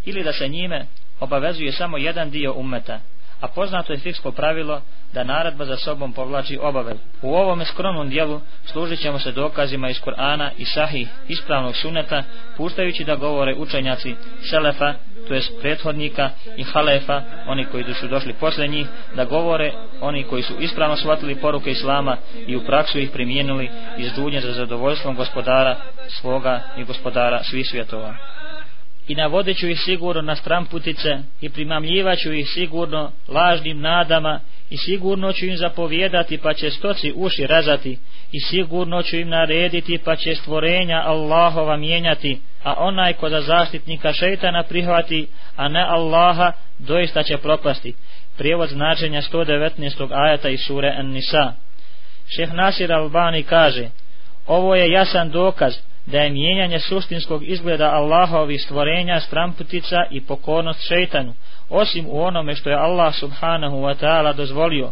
Ili 0.06 0.24
da 0.24 0.34
se 0.34 0.48
njime 0.48 0.86
obavezuje 1.20 1.72
samo 1.72 1.98
jedan 1.98 2.30
dio 2.30 2.54
ummeta, 2.54 3.00
a 3.42 3.48
poznato 3.48 3.94
je 3.94 4.00
fiksko 4.00 4.32
pravilo 4.32 4.82
da 5.14 5.24
naredba 5.24 5.66
za 5.66 5.78
sobom 5.78 6.14
povlači 6.14 6.58
obavez. 6.62 6.98
U 7.22 7.36
ovome 7.36 7.66
skromnom 7.66 8.10
dijelu 8.10 8.42
služit 8.66 9.00
ćemo 9.00 9.20
se 9.20 9.32
dokazima 9.32 9.90
iz 9.90 10.02
Kur'ana 10.02 10.50
i 10.58 10.66
sahih 10.66 11.08
ispravnog 11.28 11.76
suneta, 11.76 12.24
puštajući 12.58 13.04
da 13.04 13.16
govore 13.16 13.56
učenjaci 13.56 14.16
Selefa, 14.50 14.94
to 15.28 15.34
jest 15.34 15.52
prethodnika 15.62 16.30
i 16.58 16.64
Halefa, 16.64 17.22
oni 17.48 17.66
koji 17.66 17.84
su 17.94 18.08
došli 18.08 18.34
posle 18.34 18.68
njih, 18.68 18.88
da 19.16 19.26
govore 19.26 19.72
oni 20.02 20.24
koji 20.24 20.44
su 20.44 20.54
ispravno 20.60 20.96
shvatili 20.96 21.36
poruke 21.36 21.72
Islama 21.72 22.18
i 22.48 22.56
u 22.56 22.66
praksu 22.66 23.00
ih 23.00 23.10
primijenili 23.10 23.70
iz 23.98 24.12
džunje 24.16 24.42
za 24.42 24.52
zadovoljstvom 24.52 25.16
gospodara 25.16 25.76
svoga 26.08 26.62
i 26.78 26.84
gospodara 26.84 27.44
svih 27.44 27.70
svjetova 27.70 28.16
i 29.08 29.16
navodeću 29.16 29.68
ih 29.68 29.80
sigurno 29.80 30.22
na 30.22 30.36
stramputice 30.36 31.18
i 31.42 31.50
primamljivaću 31.50 32.34
ih 32.34 32.50
sigurno 32.50 33.12
lažnim 33.28 33.82
nadama 33.82 34.40
i 34.70 34.78
sigurno 34.78 35.34
ću 35.34 35.46
im 35.46 35.58
zapovjedati 35.58 36.38
pa 36.38 36.54
će 36.54 36.72
stoci 36.72 37.14
uši 37.16 37.48
razati 37.48 37.98
i 38.32 38.40
sigurno 38.40 39.04
ću 39.04 39.18
im 39.18 39.30
narediti 39.30 39.98
pa 39.98 40.16
će 40.16 40.36
stvorenja 40.36 41.04
Allahova 41.06 41.78
mijenjati 41.78 42.42
a 42.64 42.74
onaj 42.78 43.14
ko 43.14 43.30
za 43.30 43.42
zaštitnika 43.42 44.14
šeitana 44.14 44.64
prihvati 44.64 45.28
a 45.56 45.68
ne 45.68 45.82
Allaha 45.82 46.52
doista 46.80 47.24
će 47.24 47.38
propasti 47.38 47.94
prijevod 48.38 48.70
značenja 48.70 49.22
119. 49.22 50.08
ajata 50.12 50.50
iz 50.50 50.60
sure 50.68 50.96
An-Nisa 50.98 51.54
Šeh 52.36 52.54
Nasir 52.54 52.94
Albani 52.94 53.44
kaže 53.44 53.90
ovo 54.46 54.76
je 54.76 54.92
jasan 54.92 55.30
dokaz 55.30 55.74
da 56.08 56.18
je 56.18 56.30
mijenjanje 56.30 56.80
suštinskog 56.80 57.50
izgleda 57.50 57.90
Allahovi 57.92 58.58
stvorenja 58.58 59.20
stramputica 59.20 59.96
i 60.12 60.22
pokornost 60.22 60.88
šeitanu, 60.88 61.34
osim 61.70 62.06
u 62.10 62.22
onome 62.22 62.56
što 62.56 62.70
je 62.70 62.76
Allah 62.76 63.16
subhanahu 63.16 63.78
wa 63.78 63.96
ta'ala 64.02 64.36
dozvolio. 64.36 64.92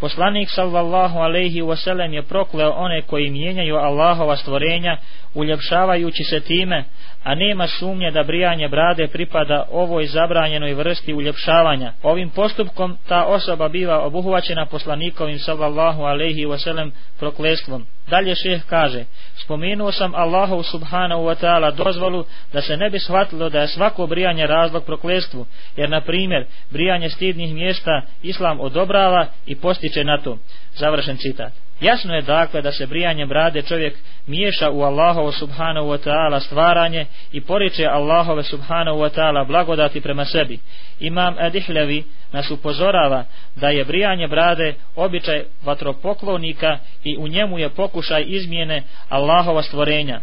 Poslanik 0.00 0.48
sallallahu 0.50 1.18
alaihi 1.18 1.62
wasallam 1.62 2.12
je 2.12 2.22
prokleo 2.22 2.70
one 2.70 3.02
koji 3.02 3.30
mijenjaju 3.30 3.76
Allahova 3.76 4.36
stvorenja, 4.36 4.96
uljepšavajući 5.34 6.24
se 6.24 6.40
time, 6.40 6.84
a 7.24 7.34
nema 7.34 7.66
sumnje 7.66 8.10
da 8.10 8.22
brijanje 8.22 8.68
brade 8.68 9.08
pripada 9.08 9.66
ovoj 9.70 10.06
zabranjenoj 10.06 10.74
vrsti 10.74 11.14
uljepšavanja. 11.14 11.92
Ovim 12.02 12.30
postupkom 12.30 12.96
ta 13.08 13.24
osoba 13.24 13.68
biva 13.68 14.06
obuhvaćena 14.06 14.66
poslanikovim 14.66 15.38
sallallahu 15.38 16.02
alaihi 16.02 16.46
wasallam 16.46 16.90
proklestvom. 17.18 17.86
Dalje 18.10 18.34
šeh 18.34 18.62
kaže, 18.66 19.04
spomenuo 19.36 19.92
sam 19.92 20.14
Allahu 20.14 20.62
subhanahu 20.62 21.22
wa 21.22 21.34
ta'ala 21.34 21.70
dozvolu 21.70 22.24
da 22.52 22.62
se 22.62 22.76
ne 22.76 22.90
bi 22.90 22.98
shvatilo 22.98 23.48
da 23.48 23.60
je 23.60 23.68
svako 23.68 24.06
brijanje 24.06 24.46
razlog 24.46 24.84
proklestvu, 24.84 25.46
jer 25.76 25.90
na 25.90 26.00
primjer 26.00 26.46
brijanje 26.70 27.08
stidnih 27.10 27.54
mjesta 27.54 28.02
Islam 28.22 28.60
odobrava 28.60 29.26
i 29.46 29.54
ističe 29.88 30.04
na 30.04 30.18
to. 30.18 30.38
Završen 30.74 31.16
citat. 31.16 31.52
Jasno 31.80 32.14
je 32.14 32.22
dakle 32.22 32.62
da 32.62 32.72
se 32.72 32.86
brijanjem 32.86 33.28
brade 33.28 33.62
čovjek 33.62 33.94
miješa 34.26 34.70
u 34.70 34.82
Allahovo 34.82 35.32
subhanahu 35.32 35.86
wa 35.86 35.98
ta'ala 36.08 36.40
stvaranje 36.40 37.06
i 37.32 37.40
poriče 37.40 37.86
Allahove 37.86 38.42
subhanahu 38.42 38.98
wa 38.98 39.10
ta'ala 39.18 39.46
blagodati 39.46 40.00
prema 40.00 40.24
sebi. 40.24 40.58
Imam 41.00 41.38
Edihlevi 41.38 42.04
nas 42.32 42.50
upozorava 42.50 43.24
da 43.56 43.68
je 43.68 43.84
brijanje 43.84 44.28
brade 44.28 44.74
običaj 44.96 45.44
vatropoklonika 45.64 46.78
i 47.04 47.16
u 47.16 47.28
njemu 47.28 47.58
je 47.58 47.68
pokušaj 47.68 48.24
izmjene 48.26 48.82
Allahova 49.08 49.62
stvorenja. 49.62 50.20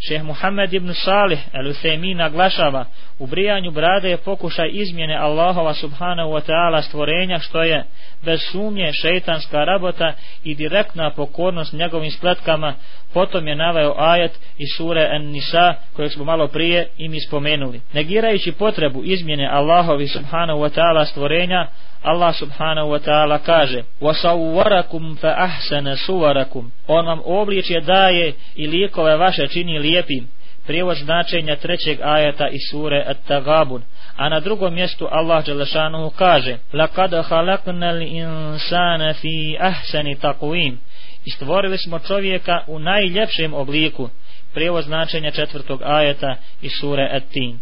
Šeh 0.00 0.22
Muhammed 0.22 0.72
ibn 0.74 0.94
Salih 0.94 1.38
el-Uthaymi 1.52 2.14
naglašava 2.14 2.84
u 3.18 3.26
brijanju 3.26 3.70
brade 3.70 4.10
je 4.10 4.16
pokušaj 4.16 4.68
izmjene 4.72 5.16
Allahova 5.16 5.74
subhanahu 5.74 6.30
wa 6.30 6.40
ta'ala 6.40 6.82
stvorenja 6.82 7.38
što 7.38 7.62
je 7.62 7.84
bez 8.22 8.40
sumnje 8.52 8.92
šeitanska 8.92 9.64
rabota 9.64 10.12
i 10.44 10.54
direktna 10.54 11.10
pokornost 11.16 11.72
njegovim 11.72 12.10
spletkama 12.10 12.74
potom 13.13 13.47
je 13.47 13.55
naveo 13.55 13.95
ajet 13.97 14.31
iz 14.57 14.67
sure 14.77 15.09
An-Nisa 15.11 15.73
kojeg 15.95 16.11
smo 16.11 16.23
malo 16.23 16.47
prije 16.47 16.87
im 16.97 17.13
ispomenuli. 17.13 17.81
Negirajući 17.93 18.51
potrebu 18.51 19.03
izmjene 19.03 19.47
Allahovi 19.51 20.07
subhanahu 20.07 20.59
wa 20.59 20.69
ta'ala 20.69 21.05
stvorenja 21.05 21.67
Allah 22.03 22.35
subhanahu 22.35 22.91
wa 22.91 22.99
ta'ala 22.99 23.39
kaže 23.39 23.83
وَسَوْوَرَكُمْ 24.01 25.15
فَأَحْسَنَ 25.15 25.95
سُوَرَكُمْ 26.07 26.69
On 26.87 27.05
vam 27.05 27.21
obličje 27.25 27.81
daje 27.81 28.33
i 28.55 28.67
lijekove 28.67 29.17
vaše 29.17 29.47
čini 29.47 29.79
lijepim. 29.79 30.27
Prijevod 30.67 30.97
značenja 30.97 31.55
trećeg 31.55 31.99
ajata 32.01 32.47
iz 32.47 32.61
sure 32.71 33.05
At-Tagabun. 33.07 33.81
A 34.17 34.29
na 34.29 34.39
drugom 34.39 34.73
mjestu 34.73 35.07
Allah 35.11 35.45
Đelešanuhu 35.45 36.09
kaže 36.09 36.57
لَقَدْ 36.73 37.21
خَلَقْنَا 37.21 37.91
الْإِنسَانَ 37.91 39.13
فِي 39.13 39.57
أَحْسَنِ 39.61 40.15
تَقْوِيمِ 40.21 40.77
I 41.24 41.30
stvorili 41.30 41.78
smo 41.78 41.98
čovjeka 41.98 42.60
u 42.66 42.78
najljepšem 42.78 43.54
obliku. 43.54 44.08
prijevo 44.54 44.82
značenja 44.82 45.30
četvrtog 45.30 45.82
ajeta 45.84 46.36
iz 46.62 46.72
sure 46.80 47.10
At-Tin. 47.12 47.58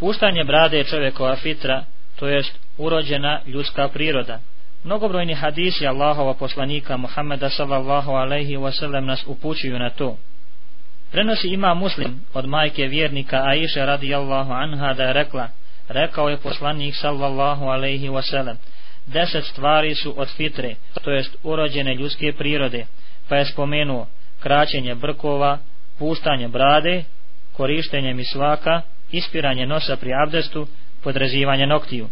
Puštanje 0.00 0.44
brade 0.44 0.78
je 0.78 0.84
čovjekova 0.84 1.36
fitra, 1.36 1.84
to 2.18 2.28
jest 2.28 2.58
urođena 2.78 3.40
ljudska 3.46 3.88
priroda. 3.88 4.40
Mnogobrojni 4.84 5.34
hadisi 5.34 5.86
Allahova 5.86 6.34
poslanika 6.34 6.96
Muhammeda 6.96 7.50
sallallahu 7.50 8.10
alaihi 8.12 8.56
wasallam 8.56 9.04
nas 9.04 9.24
upućuju 9.26 9.78
na 9.78 9.90
to. 9.90 10.16
Prenosi 11.10 11.48
ima 11.48 11.74
muslim 11.74 12.20
od 12.34 12.48
majke 12.48 12.86
vjernika 12.86 13.42
Aisha 13.44 13.84
radijallahu 13.84 14.52
anha 14.52 14.92
da 14.92 15.02
je 15.02 15.12
rekla, 15.12 15.48
rekao 15.88 16.28
je 16.28 16.36
poslanik 16.36 16.94
sallallahu 16.96 17.64
alaihi 17.64 18.08
wasallam, 18.08 18.56
deset 19.06 19.44
stvari 19.44 19.94
su 19.94 20.14
od 20.20 20.28
fitre, 20.36 20.74
to 21.02 21.10
jest 21.10 21.36
urođene 21.42 21.94
ljudske 21.94 22.32
prirode, 22.32 22.86
pa 23.28 23.36
je 23.36 23.44
spomenuo 23.44 24.06
kraćenje 24.40 24.94
brkova, 24.94 25.58
puštanje 25.98 26.48
brade, 26.48 27.04
korištenje 27.52 28.14
misvaka, 28.14 28.82
ispiranje 29.12 29.66
nosa 29.66 29.96
pri 29.96 30.10
abdestu, 30.26 30.66
podrezivanje 31.02 31.66
noktiju. 31.66 32.08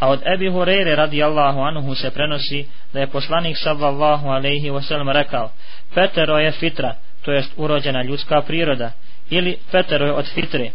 A 0.00 0.08
od 0.08 0.22
Ebi 0.34 0.48
Hureyre 0.48 0.96
radijallahu 0.96 1.60
anhu 1.60 1.94
se 1.94 2.10
prenosi 2.10 2.66
da 2.92 3.00
je 3.00 3.06
poslanik 3.06 3.56
sallallahu 3.56 4.28
alaihi 4.28 4.70
wasallam 4.70 5.12
rekao 5.12 5.50
Petero 5.94 6.38
je 6.38 6.52
fitra, 6.52 6.94
to 7.24 7.32
jest 7.32 7.52
urođena 7.56 8.02
ljudska 8.02 8.42
priroda, 8.42 8.90
ili 9.30 9.56
petero 9.72 10.06
je 10.06 10.12
od 10.12 10.26
fitre, 10.34 10.70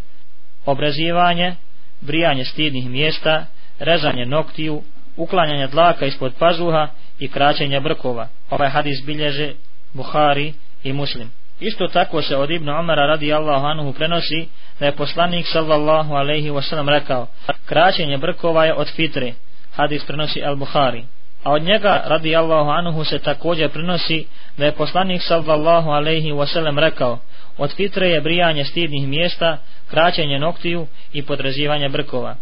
obrazivanje, 0.66 1.56
brijanje 2.02 2.46
stidnih 2.46 2.90
mjesta, 2.90 3.46
rezanje 3.80 4.26
noktiju, 4.26 4.82
uklanjanje 5.18 5.68
dlaka 5.68 6.06
ispod 6.06 6.34
pazuha 6.40 6.88
i 7.20 7.28
kraćenje 7.28 7.80
brkova. 7.80 8.28
Ovaj 8.50 8.70
hadis 8.70 9.06
bilježe 9.06 9.54
Buhari 9.94 10.54
i 10.84 10.94
Muslim. 10.94 11.32
Isto 11.60 11.88
tako 11.88 12.22
se 12.22 12.38
od 12.38 12.52
Ibn 12.52 12.70
Omara 12.70 13.06
radi 13.06 13.34
Allahu 13.34 13.66
anhu 13.66 13.94
prenosi 13.94 14.48
da 14.80 14.86
je 14.86 14.92
poslanik 14.92 15.46
sallallahu 15.48 16.14
alaihi 16.14 16.50
wasallam 16.50 16.90
rekao 16.90 17.28
kraćenje 17.66 18.18
brkova 18.18 18.66
je 18.66 18.74
od 18.74 18.88
fitre. 18.96 19.34
Hadis 19.76 20.06
prenosi 20.06 20.42
Al-Buhari. 20.42 21.04
A 21.44 21.52
od 21.52 21.62
njega 21.62 22.04
radi 22.06 22.36
Allahu 22.36 22.70
anhu 22.70 23.04
se 23.04 23.20
također 23.20 23.70
prenosi 23.70 24.26
da 24.58 24.66
je 24.66 24.72
poslanik 24.72 25.22
sallallahu 25.22 25.90
alaihi 25.90 26.32
wasallam 26.32 26.80
rekao 26.80 27.20
od 27.58 27.76
fitre 27.76 28.08
je 28.08 28.22
brijanje 28.22 28.66
stidnih 28.66 29.08
mjesta, 29.08 29.58
kraćenje 29.90 30.40
noktiju 30.40 30.88
i 31.14 31.24
podrazivanje 31.24 31.90
brkova. 31.90 32.36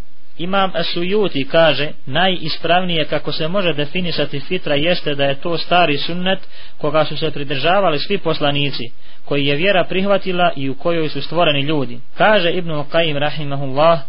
Imam 0.43 0.71
Asujuti 0.73 1.47
kaže, 1.51 1.89
najispravnije 2.05 3.05
kako 3.05 3.31
se 3.31 3.47
može 3.47 3.73
definisati 3.73 4.39
fitra 4.39 4.75
jeste 4.75 5.15
da 5.15 5.25
je 5.25 5.41
to 5.41 5.57
stari 5.57 5.97
sunnet 5.97 6.39
koga 6.77 7.05
su 7.05 7.17
se 7.17 7.31
pridržavali 7.31 7.99
svi 7.99 8.17
poslanici, 8.17 8.83
koji 9.25 9.45
je 9.45 9.55
vjera 9.55 9.83
prihvatila 9.83 10.51
i 10.55 10.69
u 10.69 10.75
kojoj 10.75 11.09
su 11.09 11.21
stvoreni 11.21 11.61
ljudi. 11.61 11.99
Kaže 12.17 12.51
Ibn 12.51 12.69
Qaim 12.69 13.19
rahimahullah, 13.19 13.99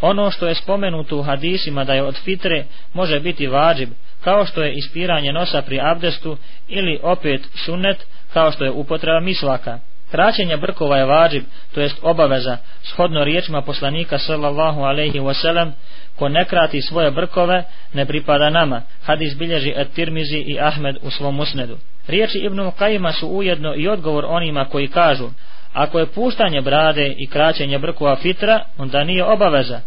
ono 0.00 0.30
što 0.30 0.46
je 0.46 0.54
spomenuto 0.54 1.16
u 1.18 1.22
hadisima 1.22 1.84
da 1.84 1.94
je 1.94 2.02
od 2.02 2.16
fitre 2.24 2.64
može 2.94 3.20
biti 3.20 3.46
vađib, 3.46 3.88
kao 4.24 4.46
što 4.46 4.62
je 4.62 4.74
ispiranje 4.74 5.32
nosa 5.32 5.62
pri 5.62 5.80
abdestu 5.80 6.36
ili 6.68 6.98
opet 7.02 7.40
sunnet, 7.64 8.06
kao 8.32 8.52
što 8.52 8.64
je 8.64 8.70
upotreba 8.70 9.20
mislaka. 9.20 9.78
Kraćenje 10.10 10.56
brkova 10.56 10.96
je 10.96 11.04
vađib, 11.04 11.44
to 11.74 11.80
jest 11.80 11.96
obaveza, 12.02 12.56
shodno 12.82 13.24
riječima 13.24 13.62
poslanika 13.62 14.18
sallallahu 14.18 14.80
alaihi 14.80 15.18
wasallam, 15.18 15.70
ko 16.16 16.28
ne 16.28 16.44
krati 16.44 16.82
svoje 16.82 17.10
brkove, 17.10 17.64
ne 17.92 18.06
pripada 18.06 18.50
nama. 18.50 18.82
Hadis 19.04 19.36
bilježi 19.36 19.72
et 19.76 19.92
Tirmizi 19.94 20.38
i 20.38 20.60
Ahmed 20.60 20.96
u 21.02 21.10
svom 21.10 21.34
musnedu. 21.34 21.76
Riječi 22.06 22.38
Ibnu 22.38 22.72
Kajima 22.78 23.12
su 23.12 23.28
ujedno 23.28 23.74
i 23.76 23.88
odgovor 23.88 24.24
onima 24.28 24.64
koji 24.64 24.88
kažu, 24.88 25.28
ako 25.72 25.98
je 25.98 26.06
puštanje 26.06 26.60
brade 26.60 27.14
i 27.18 27.26
kraćenje 27.26 27.78
brkova 27.78 28.16
fitra, 28.16 28.64
onda 28.78 29.04
nije 29.04 29.24
obaveza. 29.24 29.80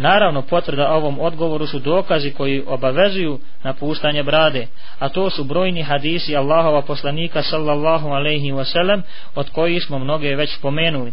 Naravno, 0.00 0.42
potvrda 0.42 0.92
ovom 0.92 1.20
odgovoru 1.20 1.66
su 1.66 1.78
dokazi 1.78 2.30
koji 2.30 2.64
obavezuju 2.66 3.38
napuštanje 3.62 4.22
brade, 4.22 4.66
a 4.98 5.08
to 5.08 5.30
su 5.30 5.44
brojni 5.44 5.82
hadisi 5.82 6.36
Allahova 6.36 6.82
poslanika 6.82 7.42
sallallahu 7.42 8.08
alaihi 8.08 8.52
wasallam, 8.52 9.02
od 9.34 9.50
kojih 9.50 9.82
smo 9.82 9.98
mnoge 9.98 10.36
već 10.36 10.54
spomenuli. 10.54 11.12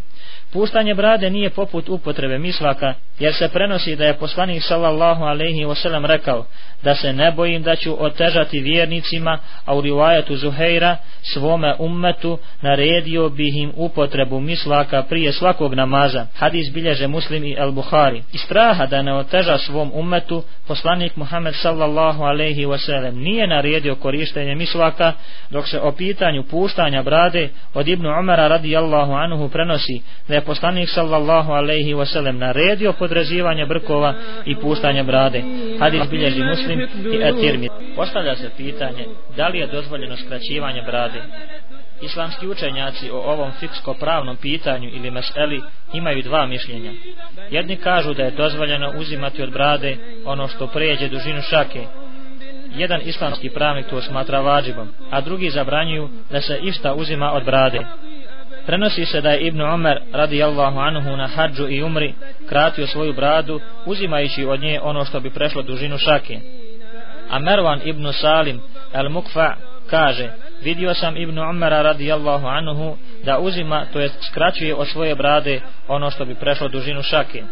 Puštanje 0.55 0.93
brade 0.93 1.29
nije 1.29 1.49
poput 1.49 1.89
upotrebe 1.89 2.37
mislaka, 2.37 2.93
jer 3.19 3.33
se 3.33 3.49
prenosi 3.49 3.95
da 3.95 4.05
je 4.05 4.13
poslanik 4.13 4.63
sallallahu 4.63 5.23
alaihi 5.23 5.65
wasallam 5.65 6.05
rekao 6.05 6.45
da 6.83 6.95
se 6.95 7.13
ne 7.13 7.31
bojim 7.31 7.63
da 7.63 7.75
ću 7.75 8.03
otežati 8.03 8.59
vjernicima, 8.59 9.39
a 9.65 9.75
u 9.75 9.81
rivajetu 9.81 10.35
Zuheira 10.35 10.97
svome 11.33 11.75
ummetu 11.79 12.37
naredio 12.61 13.29
bih 13.29 13.55
im 13.55 13.71
upotrebu 13.75 14.39
mislaka 14.39 15.03
prije 15.03 15.31
svakog 15.31 15.73
namaza. 15.73 16.25
Hadis 16.35 16.73
bilježe 16.73 17.07
muslim 17.07 17.43
i 17.43 17.55
al-Buhari. 17.55 18.21
I 18.33 18.37
straha 18.37 18.85
da 18.85 19.01
ne 19.01 19.13
oteža 19.13 19.57
svom 19.57 19.91
ummetu, 19.93 20.43
poslanik 20.67 21.15
Muhammed 21.15 21.55
sallallahu 21.55 22.23
alaihi 22.23 22.65
wasallam 22.65 23.11
nije 23.11 23.47
naredio 23.47 23.95
korištenje 23.95 24.55
mislaka, 24.55 25.13
dok 25.49 25.67
se 25.67 25.79
o 25.79 25.91
pitanju 25.91 26.43
puštanja 26.43 27.03
brade 27.03 27.49
od 27.73 27.87
Ibnu 27.87 28.19
Umara 28.19 28.47
radijallahu 28.47 29.13
anhu 29.13 29.49
prenosi 29.49 30.01
da 30.27 30.35
je 30.35 30.44
poslanik 30.45 30.89
sallallahu 30.89 31.51
alaihi 31.51 31.93
wasallam 31.93 32.37
naredio 32.37 32.93
podrazivanje 32.93 33.65
brkova 33.65 34.13
i 34.45 34.55
puštanje 34.55 35.03
brade. 35.03 35.43
Hadis 35.79 36.09
bilježi 36.09 36.43
muslim 36.43 36.79
i 37.13 37.19
etirmi. 37.23 37.69
Postavlja 37.95 38.35
se 38.35 38.49
pitanje 38.57 39.05
da 39.37 39.47
li 39.47 39.59
je 39.59 39.67
dozvoljeno 39.67 40.17
skraćivanje 40.17 40.81
brade. 40.81 41.21
Islamski 42.01 42.47
učenjaci 42.47 43.09
o 43.11 43.17
ovom 43.17 43.51
fiksko-pravnom 43.59 44.35
pitanju 44.35 44.89
ili 44.93 45.11
meseli 45.11 45.61
imaju 45.93 46.21
dva 46.21 46.45
mišljenja. 46.45 46.91
Jedni 47.51 47.75
kažu 47.75 48.13
da 48.13 48.23
je 48.23 48.31
dozvoljeno 48.31 48.93
uzimati 48.97 49.43
od 49.43 49.51
brade 49.51 49.97
ono 50.25 50.47
što 50.47 50.67
pređe 50.67 51.09
dužinu 51.09 51.41
šake. 51.41 51.85
Jedan 52.75 53.01
islamski 53.05 53.49
pravnik 53.49 53.87
to 53.87 54.01
smatra 54.01 54.39
vađibom, 54.39 54.87
a 55.11 55.21
drugi 55.21 55.49
zabranjuju 55.49 56.09
da 56.31 56.41
se 56.41 56.59
išta 56.63 56.93
uzima 56.93 57.31
od 57.31 57.45
brade. 57.45 57.79
Prenosi 58.65 59.05
se 59.05 59.21
da 59.21 59.29
je 59.29 59.47
Ibn 59.47 59.61
Umar 59.61 59.99
radijallahu 60.13 60.79
anhu 60.79 61.17
na 61.17 61.27
hađu 61.27 61.67
i 61.69 61.83
umri 61.83 62.13
kratio 62.49 62.87
svoju 62.87 63.13
bradu 63.13 63.59
uzimajući 63.85 64.45
od 64.45 64.59
nje 64.59 64.79
ono 64.83 65.05
što 65.05 65.19
bi 65.19 65.29
prešlo 65.29 65.61
dužinu 65.61 65.97
šake. 65.97 66.39
A 67.29 67.39
Mervan 67.39 67.81
ibn 67.83 68.13
Salim 68.13 68.61
al 68.93 69.09
Mukfa 69.09 69.53
kaže 69.89 70.29
vidio 70.63 70.93
sam 70.93 71.17
Ibn 71.17 71.39
Umara 71.39 71.81
radijallahu 71.81 72.47
anhu 72.47 72.97
da 73.23 73.39
uzima 73.39 73.85
to 73.93 73.99
jest 73.99 74.15
skraćuje 74.31 74.75
od 74.75 74.87
svoje 74.87 75.15
brade 75.15 75.61
ono 75.87 76.11
što 76.11 76.25
bi 76.25 76.35
prešlo 76.35 76.67
dužinu 76.67 77.03
šake. 77.03 77.43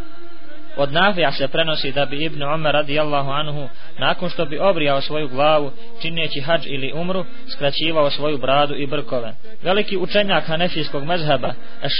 Od 0.77 0.93
Nafija 0.93 1.31
se 1.31 1.47
prenosi 1.47 1.91
da 1.91 2.05
bi 2.05 2.23
Ibn 2.23 2.43
Umar 2.43 2.73
radijallahu 2.73 3.31
anhu 3.31 3.69
nakon 3.97 4.29
što 4.29 4.45
bi 4.45 4.59
obrijao 4.59 5.01
svoju 5.01 5.27
glavu 5.27 5.71
čineći 6.01 6.41
hađ 6.41 6.61
ili 6.65 6.91
umru 6.95 7.25
skraćivao 7.47 8.09
svoju 8.09 8.37
bradu 8.37 8.75
i 8.75 8.87
brkove. 8.87 9.33
Veliki 9.61 9.97
učenjak 9.97 10.47
hanefijskog 10.47 11.03
mezheba 11.03 11.53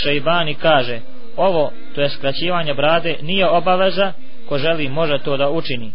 Šejbani, 0.04 0.56
kaže 0.56 1.00
ovo, 1.38 1.72
to 1.96 2.02
je 2.02 2.10
skraćivanje 2.10 2.74
brade, 2.74 3.16
nije 3.22 3.50
obaveza 3.50 4.14
ko 4.50 4.58
želi 4.58 4.90
može 4.90 5.20
to 5.20 5.38
da 5.38 5.50
učini. 5.50 5.92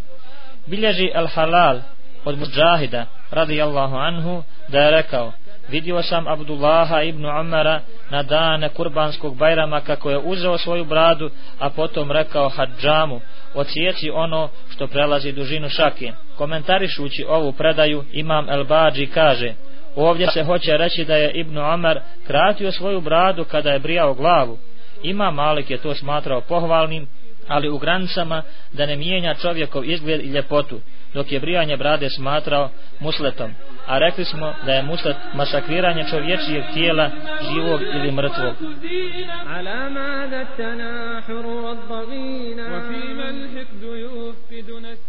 Bilježi 0.65 1.11
El 1.13 1.27
Halal 1.27 1.79
od 2.25 2.37
Mujahida 2.37 3.05
radijallahu 3.31 3.95
anhu 3.95 4.43
da 4.67 4.79
je 4.79 4.91
rekao 4.91 5.31
vidio 5.71 6.03
sam 6.03 6.27
Abdullaha 6.27 7.01
ibn 7.03 7.25
Umara 7.25 7.81
na 8.09 8.23
dane 8.23 8.69
kurbanskog 8.69 9.35
bajrama 9.35 9.81
kako 9.81 10.09
je 10.09 10.17
uzeo 10.17 10.57
svoju 10.57 10.85
bradu, 10.85 11.29
a 11.59 11.69
potom 11.69 12.11
rekao 12.11 12.49
hađamu, 12.49 13.21
ocijeci 13.53 14.09
ono 14.09 14.49
što 14.69 14.87
prelazi 14.87 15.31
dužinu 15.31 15.69
šake. 15.69 16.11
Komentarišući 16.37 17.25
ovu 17.29 17.51
predaju, 17.51 18.03
imam 18.11 18.49
El 18.49 18.63
Bađi 18.63 19.05
kaže, 19.05 19.53
ovdje 19.95 20.27
se 20.27 20.43
hoće 20.43 20.77
reći 20.77 21.05
da 21.05 21.15
je 21.15 21.31
Ibn 21.31 21.57
Umar 21.57 21.99
kratio 22.27 22.71
svoju 22.71 23.01
bradu 23.01 23.45
kada 23.45 23.71
je 23.71 23.79
brijao 23.79 24.13
glavu. 24.13 24.57
Imam 25.03 25.35
Malik 25.35 25.69
je 25.69 25.77
to 25.77 25.95
smatrao 25.95 26.41
pohvalnim, 26.41 27.07
ali 27.47 27.69
u 27.69 27.77
granicama 27.77 28.41
da 28.73 28.85
ne 28.85 28.95
mijenja 28.95 29.33
čovjekov 29.33 29.85
izgled 29.85 30.21
i 30.21 30.29
ljepotu, 30.29 30.79
dok 31.13 31.31
je 31.31 31.39
brijanje 31.39 31.77
brade 31.77 32.09
smatrao 32.09 32.69
musletom 32.99 33.53
a 33.89 33.97
rekli 33.97 34.25
smo 34.25 34.53
da 34.65 34.73
je 34.73 34.83
muslat 34.83 35.15
masakriranje 35.33 36.05
čovječijeg 36.09 36.63
tijela 36.73 37.09
živog 37.53 37.81
ili 37.81 38.11
mrtvog. 38.11 38.55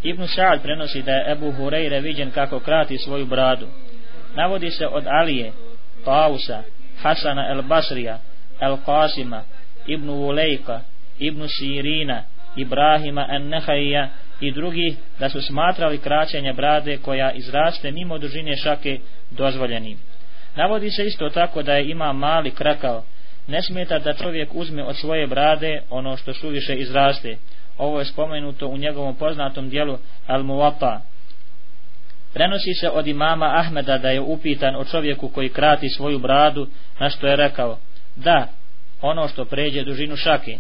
Ibn 0.03 0.23
Sa'ad 0.23 0.63
prenosi 0.63 1.03
da 1.03 1.13
je 1.13 1.33
Ebu 1.33 1.53
Hureyre 1.53 2.03
viđen 2.03 2.31
kako 2.31 2.61
krati 2.61 2.99
svoju 2.99 3.27
bradu. 3.27 3.67
Navodi 4.35 4.71
se 4.71 4.87
od 4.87 5.05
Alije, 5.07 5.53
Pausa, 6.05 6.63
Hasana 7.03 7.51
el 7.51 7.63
Basrija, 7.63 8.19
el 8.61 8.77
Qasima, 8.87 9.41
Ibn 9.87 10.09
Ulejka, 10.09 10.81
Ibn 11.19 11.49
Sirina, 11.49 12.23
Ibrahima 12.57 13.27
en 13.31 13.49
Nehajija, 13.49 14.09
i 14.41 14.53
drugi 14.53 14.97
da 15.19 15.29
su 15.29 15.43
smatrali 15.43 15.99
kraćenje 15.99 16.53
brade 16.53 16.97
koja 16.97 17.33
izraste 17.33 17.91
mimo 17.91 18.19
dužine 18.19 18.57
šake 18.57 18.99
dozvoljenim. 19.31 19.99
Navodi 20.57 20.91
se 20.91 21.05
isto 21.05 21.29
tako 21.29 21.63
da 21.63 21.73
je 21.73 21.91
ima 21.91 22.13
mali 22.13 22.51
krakao, 22.51 23.05
ne 23.47 23.63
smeta 23.63 23.99
da 23.99 24.13
čovjek 24.13 24.55
uzme 24.55 24.85
od 24.85 24.97
svoje 24.97 25.27
brade 25.27 25.83
ono 25.91 26.17
što 26.17 26.35
suviše 26.35 26.75
izraste. 26.75 27.37
Ovo 27.79 27.99
je 27.99 28.05
spomenuto 28.05 28.67
u 28.67 28.77
njegovom 28.77 29.15
poznatom 29.15 29.69
dijelu 29.69 29.99
Al 30.27 30.43
Muwapa. 30.43 31.01
Prenosi 32.33 32.75
se 32.75 32.91
od 32.91 33.07
imama 33.07 33.53
Ahmeda 33.57 33.99
da 33.99 34.11
je 34.11 34.21
upitan 34.21 34.77
o 34.77 34.85
čovjeku 34.85 35.29
koji 35.29 35.49
krati 35.49 35.89
svoju 35.89 36.19
bradu, 36.19 36.69
na 37.01 37.11
što 37.11 37.27
je 37.27 37.37
rekao, 37.37 37.79
da, 38.17 38.47
ono 39.01 39.29
što 39.29 39.45
pređe 39.45 39.85
dužinu 39.85 40.17
šake. 40.17 40.59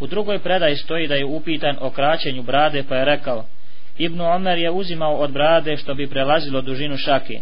U 0.00 0.06
drugoj 0.06 0.38
predaji 0.38 0.76
stoji 0.76 1.08
da 1.08 1.14
je 1.14 1.24
upitan 1.24 1.76
o 1.80 1.90
kraćenju 1.90 2.42
brade 2.42 2.84
pa 2.88 2.96
je 2.96 3.04
rekao 3.04 3.44
Ibnu 3.98 4.24
Omer 4.24 4.58
je 4.58 4.70
uzimao 4.70 5.14
od 5.14 5.32
brade 5.32 5.76
što 5.76 5.94
bi 5.94 6.10
prelazilo 6.10 6.60
dužinu 6.60 6.96
šake. 6.96 7.40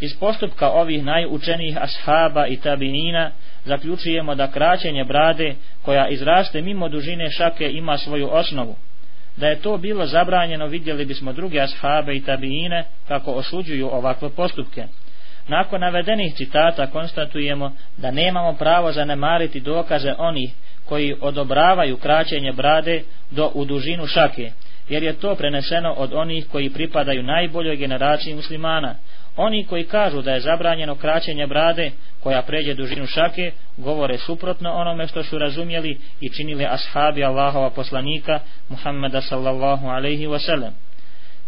Iz 0.00 0.16
postupka 0.20 0.70
ovih 0.70 1.04
najučenijih 1.04 1.76
ashaba 1.80 2.46
i 2.46 2.56
tabinina 2.56 3.30
zaključujemo 3.64 4.34
da 4.34 4.50
kraćenje 4.50 5.04
brade 5.04 5.54
koja 5.82 6.08
izraste 6.08 6.62
mimo 6.62 6.88
dužine 6.88 7.30
šake 7.30 7.70
ima 7.72 7.98
svoju 7.98 8.28
osnovu. 8.32 8.76
Da 9.36 9.46
je 9.46 9.60
to 9.60 9.78
bilo 9.78 10.06
zabranjeno 10.06 10.66
vidjeli 10.66 11.04
bismo 11.04 11.32
druge 11.32 11.60
ashabe 11.60 12.16
i 12.16 12.24
tabinine 12.24 12.84
kako 13.08 13.32
osuđuju 13.32 13.88
ovakve 13.92 14.30
postupke. 14.30 14.84
Nakon 15.48 15.80
navedenih 15.80 16.34
citata 16.34 16.86
konstatujemo 16.86 17.72
da 17.96 18.10
nemamo 18.10 18.52
pravo 18.52 18.92
zanemariti 18.92 19.60
dokaze 19.60 20.14
onih 20.18 20.52
koji 20.88 21.14
odobravaju 21.20 21.96
kraćenje 21.96 22.52
brade 22.52 23.02
do 23.30 23.50
u 23.54 23.64
dužinu 23.64 24.06
šake, 24.06 24.52
jer 24.88 25.02
je 25.02 25.12
to 25.12 25.34
preneseno 25.34 25.92
od 25.92 26.12
onih 26.12 26.46
koji 26.52 26.70
pripadaju 26.70 27.22
najboljoj 27.22 27.76
generaciji 27.76 28.34
muslimana. 28.34 28.94
Oni 29.36 29.64
koji 29.64 29.84
kažu 29.84 30.22
da 30.22 30.32
je 30.32 30.40
zabranjeno 30.40 30.94
kraćenje 30.94 31.46
brade 31.46 31.90
koja 32.20 32.42
pređe 32.42 32.74
dužinu 32.74 33.06
šake, 33.06 33.52
govore 33.76 34.18
suprotno 34.18 34.72
onome 34.72 35.06
što 35.06 35.22
su 35.22 35.38
razumjeli 35.38 35.98
i 36.20 36.28
činili 36.28 36.66
ashabi 36.66 37.24
Allahova 37.24 37.70
poslanika 37.70 38.40
Muhammeda 38.68 39.20
sallallahu 39.20 39.86
alaihi 39.86 40.26
wasallam. 40.26 40.70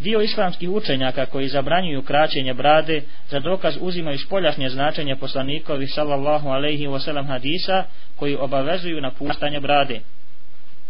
Dio 0.00 0.20
islamskih 0.20 0.70
učenjaka 0.70 1.26
koji 1.26 1.48
zabranjuju 1.48 2.02
kraćenje 2.02 2.54
brade 2.54 3.02
za 3.30 3.40
dokaz 3.40 3.76
uzimaju 3.80 4.18
spoljašnje 4.18 4.68
značenje 4.68 5.16
poslanikovi 5.16 5.86
sallallahu 5.86 6.48
alaihi 6.48 6.86
wasallam 6.86 7.26
hadisa 7.26 7.84
koji 8.16 8.36
obavezuju 8.36 9.00
na 9.00 9.10
puštanje 9.10 9.60
brade. 9.60 10.00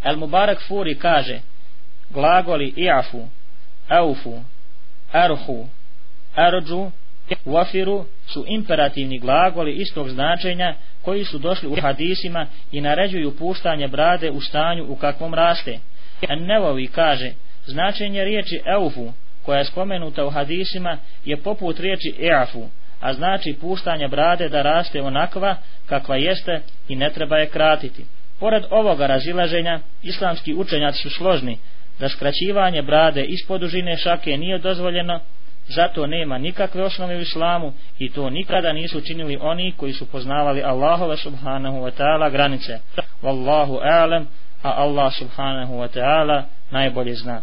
El 0.05 0.16
Mubarak 0.16 0.59
Furi 0.68 0.94
kaže 0.94 1.40
glagoli 2.11 2.73
iafu, 2.77 3.29
aufu, 3.88 4.42
arhu, 5.12 5.68
arđu, 6.35 6.90
wafiru 7.47 8.05
su 8.27 8.44
imperativni 8.49 9.18
glagoli 9.18 9.73
istog 9.73 10.09
značenja 10.09 10.75
koji 11.03 11.25
su 11.25 11.38
došli 11.38 11.68
u 11.68 11.77
hadisima 11.81 12.47
i 12.73 12.81
naređuju 12.81 13.37
puštanje 13.37 13.88
brade 13.88 14.31
u 14.31 14.40
stanju 14.40 14.85
u 14.88 14.97
kakvom 14.97 15.35
raste. 15.35 15.79
En 16.29 16.46
Nevovi 16.46 16.87
kaže 16.87 17.33
Značenje 17.69 18.25
riječi 18.25 18.60
eufu, 18.66 19.12
koja 19.44 19.58
je 19.58 19.64
spomenuta 19.64 20.27
u 20.27 20.31
hadisima, 20.31 20.96
je 21.25 21.37
poput 21.37 21.81
riječi 21.81 22.14
eafu, 22.21 22.69
a 23.00 23.12
znači 23.12 23.56
puštanje 23.60 24.08
brade 24.08 24.48
da 24.48 24.62
raste 24.62 25.02
onakva 25.02 25.56
kakva 25.87 26.16
jeste 26.16 26.60
i 26.88 26.96
ne 26.96 27.10
treba 27.10 27.37
je 27.37 27.48
kratiti. 27.48 28.04
Pored 28.40 28.64
ovoga 28.71 29.06
razilaženja, 29.06 29.81
islamski 30.02 30.54
učenjaci 30.54 31.02
su 31.02 31.10
složni 31.10 31.58
da 32.00 32.08
skraćivanje 32.08 32.83
brade 32.83 33.25
ispod 33.25 33.60
dužine 33.60 33.96
šake 33.96 34.37
nije 34.37 34.58
dozvoljeno, 34.58 35.21
zato 35.69 36.06
nema 36.06 36.38
nikakve 36.38 36.83
osnove 36.83 37.16
u 37.16 37.21
islamu 37.21 37.73
i 37.98 38.12
to 38.12 38.31
nikada 38.31 38.73
nisu 38.73 39.00
činili 39.00 39.38
oni 39.40 39.73
koji 39.77 39.92
su 39.92 40.06
poznavali 40.06 40.62
Allahove 40.62 41.16
subhanahu 41.16 41.77
wa 41.77 41.90
ta'ala 41.98 42.31
granice. 42.31 42.79
Wallahu 43.23 43.81
a'lam, 43.83 44.25
a 44.62 44.71
Allah 44.71 45.12
subhanahu 45.14 45.75
wa 45.75 45.88
ta'ala 45.98 46.42
najbolje 46.71 47.14
zna. 47.14 47.42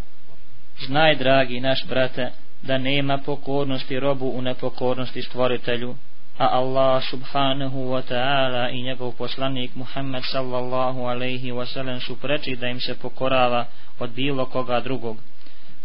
Znaj, 0.87 1.15
dragi 1.17 1.61
naš 1.61 1.87
brate, 1.89 2.31
da 2.63 2.79
nema 2.79 3.19
pokornosti 3.19 4.01
robu 4.01 4.27
u 4.27 4.43
nepokornosti 4.43 5.23
stvoritelju, 5.23 5.95
a 6.39 6.49
Allah 6.53 7.03
subhanahu 7.11 7.79
wa 7.79 8.03
ta'ala 8.03 8.71
i 8.71 8.83
njegov 8.83 9.13
poslanik 9.13 9.75
Muhammed 9.75 10.23
sallallahu 10.33 11.01
alaihi 11.01 11.53
wa 11.53 11.67
sallam 11.67 12.01
su 12.01 12.17
preči 12.17 12.57
da 12.57 12.69
im 12.69 12.81
se 12.81 12.99
pokorava 12.99 13.65
od 13.99 14.11
bilo 14.11 14.47
koga 14.47 14.81
drugog. 14.81 15.17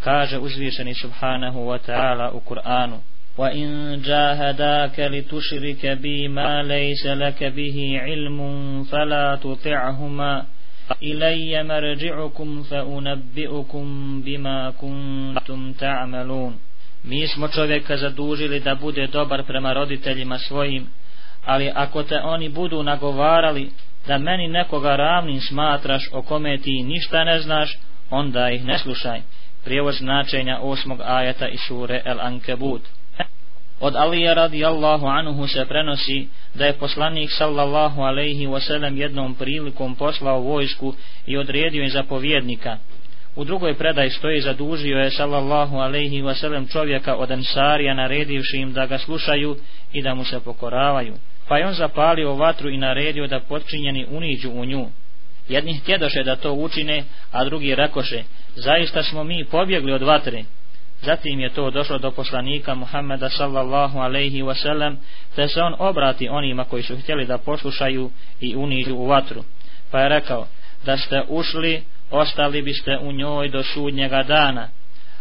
Kaže 0.03 0.37
uzvišeni 0.37 0.93
subhanahu 0.93 1.59
wa 1.59 1.79
ta'ala 1.87 2.31
u 2.31 2.39
Kur'anu 2.39 2.99
وَإِن 3.37 4.01
جَاهَدَاكَ 4.01 4.99
لِتُشْرِكَ 4.99 5.85
بِي 5.85 6.27
مَا 6.27 6.63
لَيْسَ 6.63 7.05
لَكَ 7.05 7.43
بِهِ 7.43 7.99
عِلْمٌ 8.01 8.39
فَلَا 8.83 9.35
تُطِعْهُمَا 9.35 10.45
إِلَيَّ 11.01 11.63
مَرْجِعُكُمْ 11.63 12.63
فَأُنَبِّئُكُمْ 12.63 13.85
بِمَا 14.21 14.71
كُنْتُمْ 14.71 15.73
تَعْمَلُونَ 15.73 16.53
Mi 17.03 17.27
smo 17.27 17.47
čovjeka 17.47 17.97
zadužili 17.97 18.59
da 18.59 18.75
bude 18.75 19.07
dobar 19.07 19.43
prema 19.43 19.73
roditeljima 19.73 20.37
svojim, 20.37 20.87
ali 21.45 21.71
ako 21.75 22.03
te 22.03 22.19
oni 22.23 22.49
budu 22.49 22.83
nagovarali 22.83 23.71
da 24.07 24.17
meni 24.17 24.47
nekoga 24.47 24.95
ravnim 24.95 25.41
smatraš 25.41 26.09
o 26.13 26.21
kome 26.21 26.57
ti 26.57 26.83
ništa 26.83 27.23
ne 27.23 27.39
znaš, 27.39 27.77
onda 28.09 28.49
ih 28.49 28.65
ne 28.65 28.79
slušaj. 28.79 29.21
Prijevoz 29.63 29.97
značenja 29.97 30.59
osmog 30.61 30.99
ajata 31.01 31.47
iz 31.47 31.59
sure 31.67 32.01
El 32.05 32.19
Ankebut. 32.21 32.81
Od 33.80 33.96
Alija 33.96 34.34
radijallahu 34.34 35.06
anuhu 35.06 35.46
se 35.46 35.64
prenosi 35.64 36.28
da 36.54 36.66
je 36.66 36.72
poslanik 36.72 37.30
sallallahu 37.30 38.02
alaihi 38.02 38.46
wasallam 38.46 38.96
jednom 38.96 39.34
prilikom 39.34 39.94
poslao 39.94 40.40
vojsku 40.40 40.94
i 41.26 41.36
odredio 41.36 41.82
je 41.82 41.90
zapovjednika. 41.90 42.76
U 43.36 43.44
drugoj 43.44 43.74
predaj 43.74 44.10
stoji 44.10 44.40
zadužio 44.40 44.98
je 44.98 45.10
sallallahu 45.10 45.76
alaihi 45.76 46.22
wasallam 46.22 46.72
čovjeka 46.72 47.16
od 47.16 47.30
ansarija 47.30 47.94
naredivši 47.94 48.56
im 48.56 48.72
da 48.72 48.86
ga 48.86 48.98
slušaju 48.98 49.56
i 49.92 50.02
da 50.02 50.14
mu 50.14 50.24
se 50.24 50.40
pokoravaju. 50.40 51.14
Pa 51.48 51.58
je 51.58 51.66
on 51.66 51.74
zapalio 51.74 52.34
vatru 52.34 52.70
i 52.70 52.78
naredio 52.78 53.26
da 53.26 53.40
počinjeni 53.40 54.06
uniđu 54.10 54.50
u 54.50 54.64
nju. 54.64 54.86
Jedni 55.48 55.74
htjedoše 55.74 56.22
da 56.22 56.36
to 56.36 56.52
učine, 56.52 57.04
a 57.30 57.44
drugi 57.44 57.74
rekoše, 57.74 58.22
zaista 58.54 59.02
smo 59.02 59.24
mi 59.24 59.44
pobjegli 59.44 59.92
od 59.92 60.02
vatre. 60.02 60.42
Zatim 61.02 61.40
je 61.40 61.48
to 61.48 61.70
došlo 61.70 61.98
do 61.98 62.10
poslanika 62.10 62.74
Muhammeda 62.74 63.28
sallallahu 63.28 63.98
alaihi 63.98 64.42
wasallam, 64.42 64.96
te 65.34 65.48
se 65.48 65.62
on 65.62 65.74
obrati 65.78 66.28
onima 66.28 66.64
koji 66.64 66.82
su 66.82 66.96
htjeli 66.96 67.26
da 67.26 67.38
poslušaju 67.38 68.10
i 68.40 68.56
uniđu 68.56 68.94
u 68.94 69.06
vatru. 69.06 69.44
Pa 69.90 70.00
je 70.00 70.08
rekao, 70.08 70.46
da 70.84 70.96
ste 70.96 71.22
ušli, 71.28 71.82
ostali 72.10 72.62
biste 72.62 72.98
u 72.98 73.12
njoj 73.12 73.48
do 73.48 73.62
sudnjega 73.62 74.22
dana. 74.22 74.68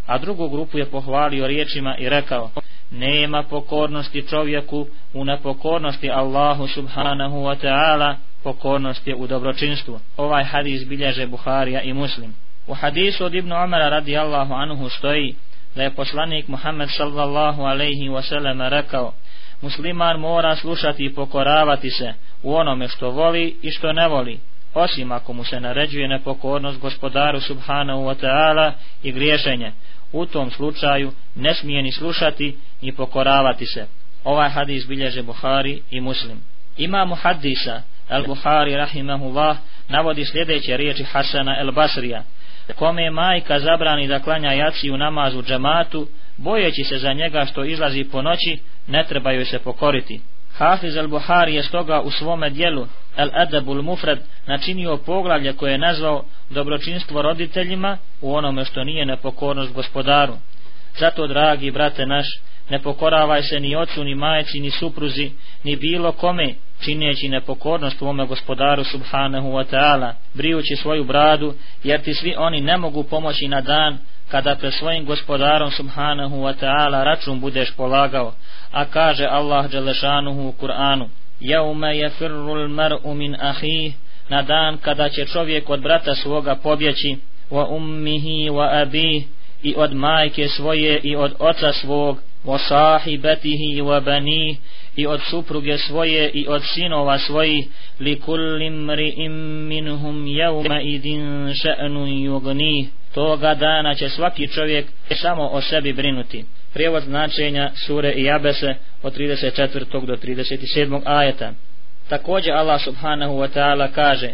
A 0.05 0.17
drugu 0.17 0.49
grupu 0.49 0.77
je 0.77 0.86
pohvalio 0.86 1.47
riječima 1.47 1.97
i 1.97 2.09
rekao, 2.09 2.51
nema 2.91 3.43
pokornosti 3.43 4.27
čovjeku 4.27 4.88
u 5.13 5.25
nepokornosti 5.25 6.11
Allahu 6.11 6.67
subhanahu 6.67 7.38
wa 7.38 7.55
ta'ala, 7.63 8.15
pokornost 8.43 9.07
je 9.07 9.15
u 9.15 9.27
dobročinstvu. 9.27 9.99
Ovaj 10.17 10.43
hadis 10.43 10.88
bilježe 10.88 11.27
Buharija 11.27 11.82
i 11.82 11.93
Muslim. 11.93 12.36
U 12.67 12.73
hadisu 12.73 13.25
od 13.25 13.34
Ibnu 13.34 13.55
Omara 13.55 13.89
radijallahu 13.89 14.53
anhu 14.53 14.89
stoji 14.89 15.36
da 15.76 15.84
je 15.84 15.95
poslanik 15.95 16.47
Muhammed 16.47 16.89
sallallahu 16.97 17.61
alaihi 17.61 18.09
wasallam 18.09 18.70
rekao 18.70 19.13
musliman 19.61 20.20
mora 20.20 20.55
slušati 20.55 21.05
i 21.05 21.13
pokoravati 21.13 21.89
se 21.89 22.13
u 22.43 22.55
onome 22.55 22.88
što 22.88 23.09
voli 23.09 23.55
i 23.61 23.72
što 23.72 23.93
ne 23.93 24.07
voli 24.07 24.39
osim 24.74 25.11
ako 25.11 25.34
mu 25.34 25.43
se 25.43 25.59
naređuje 25.59 26.07
nepokornost 26.07 26.80
gospodaru 26.80 27.41
subhanahu 27.41 28.01
wa 28.01 28.15
ta'ala 28.22 28.72
i 29.03 29.11
griješenje. 29.11 29.72
U 30.11 30.26
tom 30.26 30.51
slučaju 30.51 31.11
ne 31.36 31.53
smije 31.53 31.82
ni 31.82 31.91
slušati 31.91 32.57
ni 32.82 32.95
pokoravati 32.95 33.65
se. 33.65 33.88
Ovaj 34.24 34.49
hadis 34.49 34.88
bilježe 34.88 35.24
Buhari 35.24 35.82
i 35.91 36.01
Muslim. 36.01 36.41
Imamo 36.78 37.15
hadisa 37.15 37.82
Al-Buhari 38.09 38.76
rahimahullah 38.76 39.57
navodi 39.88 40.26
sljedeće 40.26 40.78
riječi 40.78 41.03
Hasana 41.03 41.55
el-Basrija 41.61 42.22
kome 42.76 43.09
majka 43.09 43.59
zabrani 43.59 44.07
da 44.07 44.20
klanja 44.20 44.51
jaci 44.51 44.91
u 44.91 44.97
namazu 44.97 45.41
džematu, 45.41 46.07
bojeći 46.38 46.84
se 46.84 46.97
za 46.97 47.13
njega 47.13 47.45
što 47.45 47.63
izlazi 47.63 48.03
po 48.03 48.22
noći, 48.22 48.59
ne 48.88 49.03
treba 49.03 49.32
joj 49.32 49.45
se 49.45 49.59
pokoriti. 49.59 50.22
Hafiz 50.57 50.95
al-Buhari 50.95 51.55
je 51.55 51.63
stoga 51.63 52.01
u 52.01 52.11
svome 52.11 52.49
dijelu 52.49 52.88
Al-Adabul 53.17 53.82
Mufrad 53.82 54.20
načinio 54.47 54.97
poglavlje 54.97 55.53
koje 55.53 55.72
je 55.72 55.78
nazvao 55.78 56.24
dobročinstvo 56.49 57.22
roditeljima 57.22 57.97
u 58.22 58.36
onome 58.36 58.65
što 58.65 58.84
nije 58.84 59.05
nepokornost 59.05 59.74
gospodaru. 59.74 60.34
Zato, 60.99 61.28
dragi 61.28 61.72
brate 61.72 62.05
naš, 62.05 62.26
ne 62.70 62.80
pokoravaj 62.80 63.43
se 63.43 63.59
ni 63.59 63.76
ocu, 63.76 64.03
ni 64.03 64.15
majci, 64.15 64.59
ni 64.59 64.72
supruzi, 64.72 65.32
ni 65.63 65.76
bilo 65.76 66.11
kome, 66.11 66.53
čineći 66.82 67.30
nepokornost 67.30 68.01
ome 68.01 68.25
gospodaru 68.25 68.84
subhanahu 68.84 69.49
wa 69.49 69.65
ta'ala, 69.71 70.13
brijući 70.34 70.75
svoju 70.75 71.03
bradu, 71.03 71.53
jer 71.84 72.01
ti 72.01 72.13
svi 72.13 72.36
oni 72.38 72.61
ne 72.61 72.77
mogu 72.77 73.03
pomoći 73.03 73.47
na 73.47 73.61
dan 73.61 73.97
kada 74.27 74.55
pred 74.55 74.73
svojim 74.73 75.05
gospodarom 75.05 75.71
subhanahu 75.71 76.36
wa 76.36 76.53
ta'ala 76.61 77.03
račun 77.03 77.39
budeš 77.39 77.75
polagao, 77.75 78.34
a 78.71 78.86
kaže 78.86 79.25
Allah 79.25 79.71
Đelešanuhu 79.71 80.47
u 80.47 80.53
Kur'anu, 80.61 81.07
Jaume 81.39 81.97
je 81.97 82.09
firrul 82.09 82.67
mar'u 82.67 83.13
min 83.13 83.36
ahih, 83.39 83.93
na 84.30 84.41
dan 84.41 84.77
kada 84.77 85.09
će 85.09 85.25
čovjek 85.25 85.69
od 85.69 85.82
brata 85.82 86.15
svoga 86.15 86.55
pobjeći, 86.55 87.17
wa 87.51 87.75
ummihi 87.75 88.49
wa 88.49 88.82
abih, 88.82 89.25
i 89.63 89.73
od 89.77 89.93
majke 89.93 90.47
svoje 90.47 90.99
i 91.03 91.15
od 91.15 91.34
oca 91.39 91.73
svog, 91.73 92.17
wa 92.45 92.57
sahibatihi 92.67 93.82
wa 93.82 94.03
banih, 94.03 94.57
i 95.00 95.08
od 95.08 95.22
supruge 95.30 95.78
svoje 95.78 96.30
i 96.30 96.45
od 96.47 96.64
sinova 96.74 97.20
svojih 97.20 97.68
li 98.00 98.20
kullim 98.20 98.89
ri'im 98.89 99.32
minhum 99.68 100.28
jevma 100.28 100.82
idin 100.82 101.54
še'nu 101.54 102.06
yugnih 102.06 102.88
toga 103.14 103.54
dana 103.54 103.95
će 103.95 104.10
svaki 104.10 104.47
čovjek 104.47 104.86
samo 105.16 105.47
o 105.47 105.62
sebi 105.62 105.93
brinuti 105.93 106.45
prijevod 106.74 107.04
značenja 107.04 107.72
sure 107.76 108.12
i 108.12 108.32
abese 108.32 108.76
od 109.04 109.18
34. 109.18 110.06
do 110.06 110.16
37. 110.16 111.02
ajeta 111.06 111.54
također 112.10 112.54
Allah 112.54 112.82
subhanahu 112.84 113.34
wa 113.34 113.47
ta'ala 113.56 113.88
kaže 113.95 114.30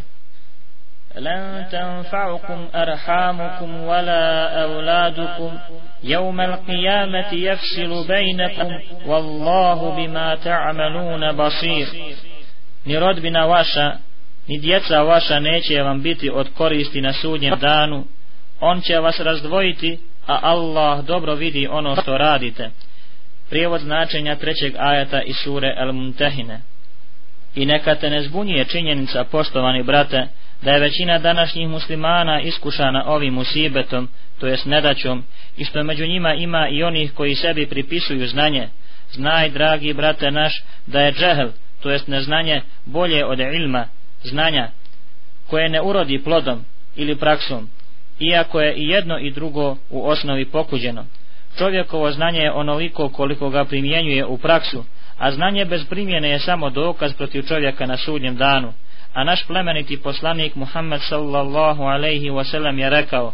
لن 1.16 1.66
تنفعكم 1.72 2.68
أرحامكم 2.74 3.80
ولا 3.80 4.62
أولادكم 4.62 5.58
يوم 6.02 6.40
القيامة 6.40 7.32
يفصل 7.32 8.06
بينكم 8.08 8.78
والله 9.06 9.96
بما 9.96 10.34
تعملون 10.34 11.32
بصير 11.32 11.86
ni 12.84 12.98
rodbina 12.98 13.46
vaša, 13.46 13.96
ni 14.46 14.58
djeca 14.58 15.02
vaša 15.02 15.40
neće 15.40 15.82
vam 15.82 16.02
biti 16.02 16.30
od 16.30 16.48
koristi 16.54 17.00
na 17.00 17.12
sudnjem 17.12 17.58
danu, 17.58 18.04
on 18.60 18.80
će 18.80 18.98
vas 18.98 19.20
razdvojiti, 19.20 19.98
a 20.26 20.38
Allah 20.42 21.04
dobro 21.04 21.34
vidi 21.34 21.68
ono 21.70 21.96
što 21.96 22.18
radite. 22.18 22.70
Prijevod 23.50 23.80
značenja 23.80 24.36
trećeg 24.36 24.74
ajata 24.78 25.22
iz 25.22 25.36
sure 25.36 25.74
El 25.78 25.92
Muntehine. 25.92 26.60
I 27.54 27.66
neka 27.66 27.94
te 27.94 28.10
ne 28.10 28.22
zbunije 28.22 28.64
činjenica, 28.64 29.24
poštovani 29.24 29.82
brate, 29.82 30.26
da 30.61 30.71
je 30.71 30.79
većina 30.79 31.19
današnjih 31.19 31.69
muslimana 31.69 32.41
iskušana 32.41 33.03
ovim 33.07 33.33
musibetom, 33.33 34.09
to 34.39 34.47
jest 34.47 34.65
nedaćom, 34.65 35.23
i 35.57 35.65
što 35.65 35.83
među 35.83 36.07
njima 36.07 36.33
ima 36.33 36.67
i 36.69 36.83
onih 36.83 37.13
koji 37.13 37.35
sebi 37.35 37.65
pripisuju 37.65 38.27
znanje. 38.27 38.67
Znaj, 39.11 39.49
dragi 39.49 39.93
brate 39.93 40.31
naš, 40.31 40.63
da 40.87 41.01
je 41.01 41.13
džehl, 41.13 41.47
to 41.83 41.89
jest 41.89 42.07
neznanje, 42.07 42.61
bolje 42.85 43.25
od 43.25 43.39
ilma, 43.39 43.85
znanja, 44.23 44.69
koje 45.47 45.69
ne 45.69 45.81
urodi 45.81 46.23
plodom 46.23 46.65
ili 46.95 47.15
praksom, 47.15 47.69
iako 48.19 48.61
je 48.61 48.73
i 48.75 48.87
jedno 48.87 49.19
i 49.19 49.31
drugo 49.31 49.77
u 49.89 50.07
osnovi 50.07 50.45
pokuđeno. 50.45 51.05
Čovjekovo 51.57 52.11
znanje 52.11 52.39
je 52.39 52.51
onoliko 52.51 53.09
koliko 53.09 53.49
ga 53.49 53.65
primjenjuje 53.65 54.25
u 54.25 54.37
praksu, 54.37 54.83
a 55.17 55.31
znanje 55.31 55.65
bez 55.65 55.85
primjene 55.85 56.29
je 56.29 56.39
samo 56.39 56.69
dokaz 56.69 57.13
protiv 57.13 57.41
čovjeka 57.41 57.85
na 57.85 57.97
sudnjem 57.97 58.35
danu 58.35 58.73
a 59.15 59.23
naš 59.23 59.47
plemeniti 59.47 59.97
poslanik 59.97 60.55
Muhammed 60.55 61.01
sallallahu 61.09 61.83
alaihi 61.83 62.29
wasallam 62.29 62.79
je 62.79 62.89
rekao 62.89 63.33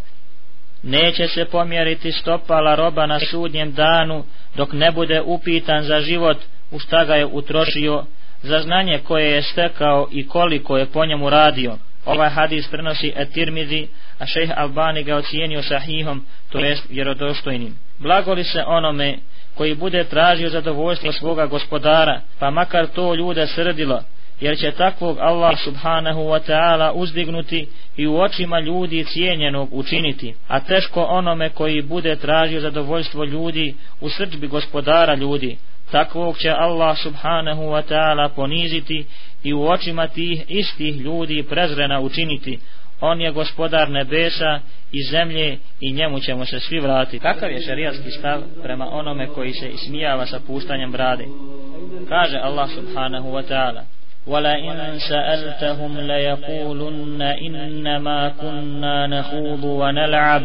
neće 0.84 1.28
se 1.28 1.46
pomjeriti 1.46 2.12
stopala 2.12 2.76
roba 2.76 3.06
na 3.06 3.20
sudnjem 3.20 3.74
danu 3.74 4.24
dok 4.56 4.74
ne 4.74 4.92
bude 4.92 5.22
upitan 5.22 5.84
za 5.84 6.02
život 6.02 6.38
u 6.72 6.80
šta 6.80 7.06
ga 7.06 7.16
je 7.16 7.26
utrošio 7.26 8.04
za 8.42 8.60
znanje 8.60 9.00
koje 9.08 9.32
je 9.32 9.42
stekao 9.42 10.08
i 10.12 10.28
koliko 10.28 10.78
je 10.78 10.86
po 10.86 11.06
njemu 11.06 11.30
radio 11.30 11.78
Ovaj 12.06 12.30
hadis 12.30 12.68
prenosi 12.68 13.14
At-Tirmidhi, 13.16 13.88
a 14.20 14.26
šejh 14.26 14.52
Albani 14.58 15.04
ga 15.04 15.16
ocijenio 15.16 15.64
sahihom, 15.64 16.26
to 16.50 16.60
jest 16.60 16.90
vjerodostojnim. 16.90 17.76
Blagoli 18.00 18.44
se 18.44 18.64
onome 18.68 19.18
koji 19.56 19.76
bude 19.76 20.04
tražio 20.04 20.50
zadovoljstvo 20.50 21.12
svoga 21.12 21.46
gospodara, 21.46 22.22
pa 22.40 22.50
makar 22.50 22.88
to 22.88 23.16
ljude 23.16 23.48
srdilo, 23.48 24.02
jer 24.42 24.58
će 24.58 24.72
takvog 24.72 25.18
Allah 25.20 25.60
subhanahu 25.64 26.22
wa 26.22 26.40
ta'ala 26.48 26.92
uzdignuti 26.96 27.68
i 27.98 28.08
u 28.08 28.20
očima 28.20 28.60
ljudi 28.60 29.04
cijenjenog 29.04 29.70
učiniti, 29.72 30.34
a 30.48 30.60
teško 30.60 31.04
onome 31.04 31.50
koji 31.50 31.82
bude 31.82 32.16
tražio 32.16 32.62
zadovoljstvo 32.62 33.24
ljudi 33.24 33.76
u 34.02 34.10
srđbi 34.10 34.48
gospodara 34.48 35.16
ljudi, 35.16 35.58
takvog 35.92 36.38
će 36.38 36.50
Allah 36.50 36.98
subhanahu 36.98 37.64
wa 37.64 37.82
ta'ala 37.90 38.30
poniziti 38.36 39.06
i 39.44 39.54
u 39.54 39.64
očima 39.68 40.08
tih 40.08 40.44
istih 40.48 40.96
ljudi 40.96 41.44
prezrena 41.50 42.00
učiniti. 42.00 42.60
On 43.02 43.22
je 43.22 43.32
gospodar 43.32 43.90
nebesa 43.90 44.60
i 44.92 45.04
zemlje 45.04 45.58
i 45.80 45.92
njemu 45.92 46.20
ćemo 46.20 46.46
se 46.46 46.60
svi 46.60 46.80
vratiti. 46.80 47.20
Kakav 47.20 47.52
je 47.52 47.62
šarijatski 47.62 48.12
stav 48.12 48.42
prema 48.64 48.88
onome 48.92 49.28
koji 49.28 49.54
se 49.54 49.70
ismijava 49.70 50.26
sa 50.26 50.40
puštanjem 50.48 50.92
brade? 50.92 51.26
Kaže 52.10 52.38
Allah 52.38 52.70
subhanahu 52.70 53.30
wa 53.30 53.44
ta'ala 53.50 53.82
ولئن 54.28 55.00
سألتهم 55.10 55.98
ليقولن 55.98 57.22
إنما 57.22 58.30
كنا 58.42 59.08
نخوض 59.08 59.64
ونلعب. 59.64 60.44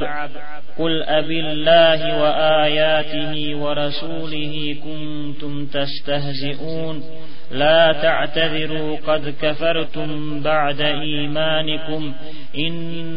قل 0.79 1.03
أبي 1.03 1.41
الله 1.41 2.23
وآياته 2.23 3.57
ورسوله 3.57 4.77
كنتم 4.85 5.67
تستهزئون. 5.67 7.03
لا 7.51 7.93
تعتذروا 7.93 8.97
قد 9.07 9.35
كفرتم 9.43 10.41
بعد 10.41 10.81
إيمانكم. 10.81 12.13
إن 12.59 12.73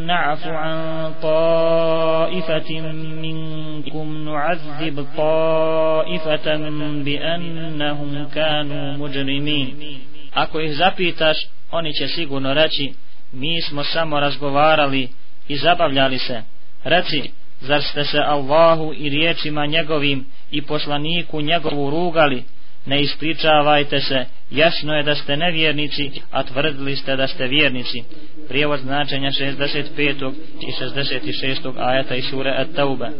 نعف 0.06 0.46
عن 0.46 1.10
طائفة 1.22 2.80
منكم 3.22 4.24
نعذب 4.24 5.06
طائفة 5.16 6.56
بأنهم 7.04 8.28
كانوا 8.34 8.96
مجرمين. 8.96 9.74
Ako 10.34 10.60
ih 10.60 10.76
zapitaš, 10.76 11.36
oni 11.70 11.92
će 11.94 12.08
sigurno 12.08 12.54
reći, 12.54 12.92
mi 13.32 13.62
smo 13.62 13.84
samo 13.84 14.20
razgovarali 14.20 15.08
i 15.48 15.56
zabavljali 15.56 16.18
se. 16.18 16.42
Reci, 16.84 17.30
zar 17.60 17.82
ste 17.82 18.04
se 18.04 18.18
Allahu 18.18 18.92
i 18.96 19.08
riječima 19.08 19.66
njegovim 19.66 20.26
i 20.50 20.62
poslaniku 20.62 21.40
njegovu 21.40 21.90
rugali, 21.90 22.44
ne 22.86 23.00
ispričavajte 23.00 24.00
se, 24.00 24.24
jasno 24.50 24.94
je 24.94 25.02
da 25.02 25.14
ste 25.14 25.36
nevjernici, 25.36 26.10
a 26.30 26.42
tvrdili 26.42 26.96
ste 26.96 27.16
da 27.16 27.26
ste 27.26 27.46
vjernici. 27.46 28.02
Prijevod 28.48 28.80
značenja 28.80 29.30
65. 29.30 30.32
i 30.60 30.84
66. 30.84 31.72
ajata 31.76 32.14
iz 32.14 32.24
sure 32.24 32.50
At-Tauba. 32.50 33.10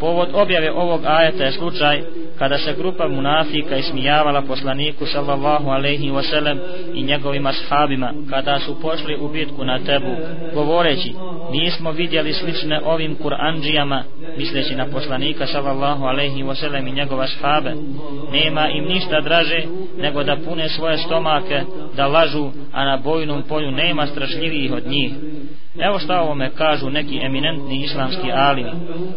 Povod 0.00 0.28
objave 0.32 0.72
ovog 0.72 1.04
ajata 1.04 1.44
je 1.44 1.52
slučaj 1.52 2.02
kada 2.40 2.58
se 2.58 2.74
grupa 2.78 3.08
munafika 3.08 3.76
ismijavala 3.76 4.42
poslaniku 4.42 5.06
sallallahu 5.06 5.68
alaihi 5.68 6.10
wasallam 6.10 6.58
i 6.94 7.02
njegovim 7.02 7.46
ashabima 7.46 8.14
kada 8.30 8.60
su 8.60 8.80
pošli 8.80 9.16
u 9.20 9.28
bitku 9.28 9.64
na 9.64 9.78
tebu 9.78 10.16
govoreći 10.54 11.12
nismo 11.52 11.92
vidjeli 11.92 12.32
slične 12.32 12.80
ovim 12.84 13.14
kuranđijama 13.14 14.04
misleći 14.36 14.74
na 14.74 14.86
poslanika 14.86 15.46
sallallahu 15.46 16.04
alaihi 16.04 16.42
wasallam 16.42 16.88
i 16.88 16.92
njegova 16.92 17.24
ashabe 17.24 17.74
nema 18.32 18.68
im 18.68 18.84
ništa 18.84 19.20
draže 19.20 19.62
nego 19.98 20.22
da 20.22 20.36
pune 20.36 20.68
svoje 20.80 20.98
stomake 20.98 21.62
da 21.96 22.06
lažu 22.06 22.50
a 22.72 22.84
na 22.84 22.96
bojnom 22.96 23.42
polju 23.42 23.70
nema 23.70 24.06
strašljivijih 24.06 24.72
od 24.72 24.86
njih. 24.86 25.12
Evo 25.78 25.98
šta 25.98 26.20
ovome 26.20 26.50
kažu 26.50 26.90
neki 26.90 27.20
eminentni 27.22 27.82
islamski 27.84 28.32
alimi. 28.32 28.70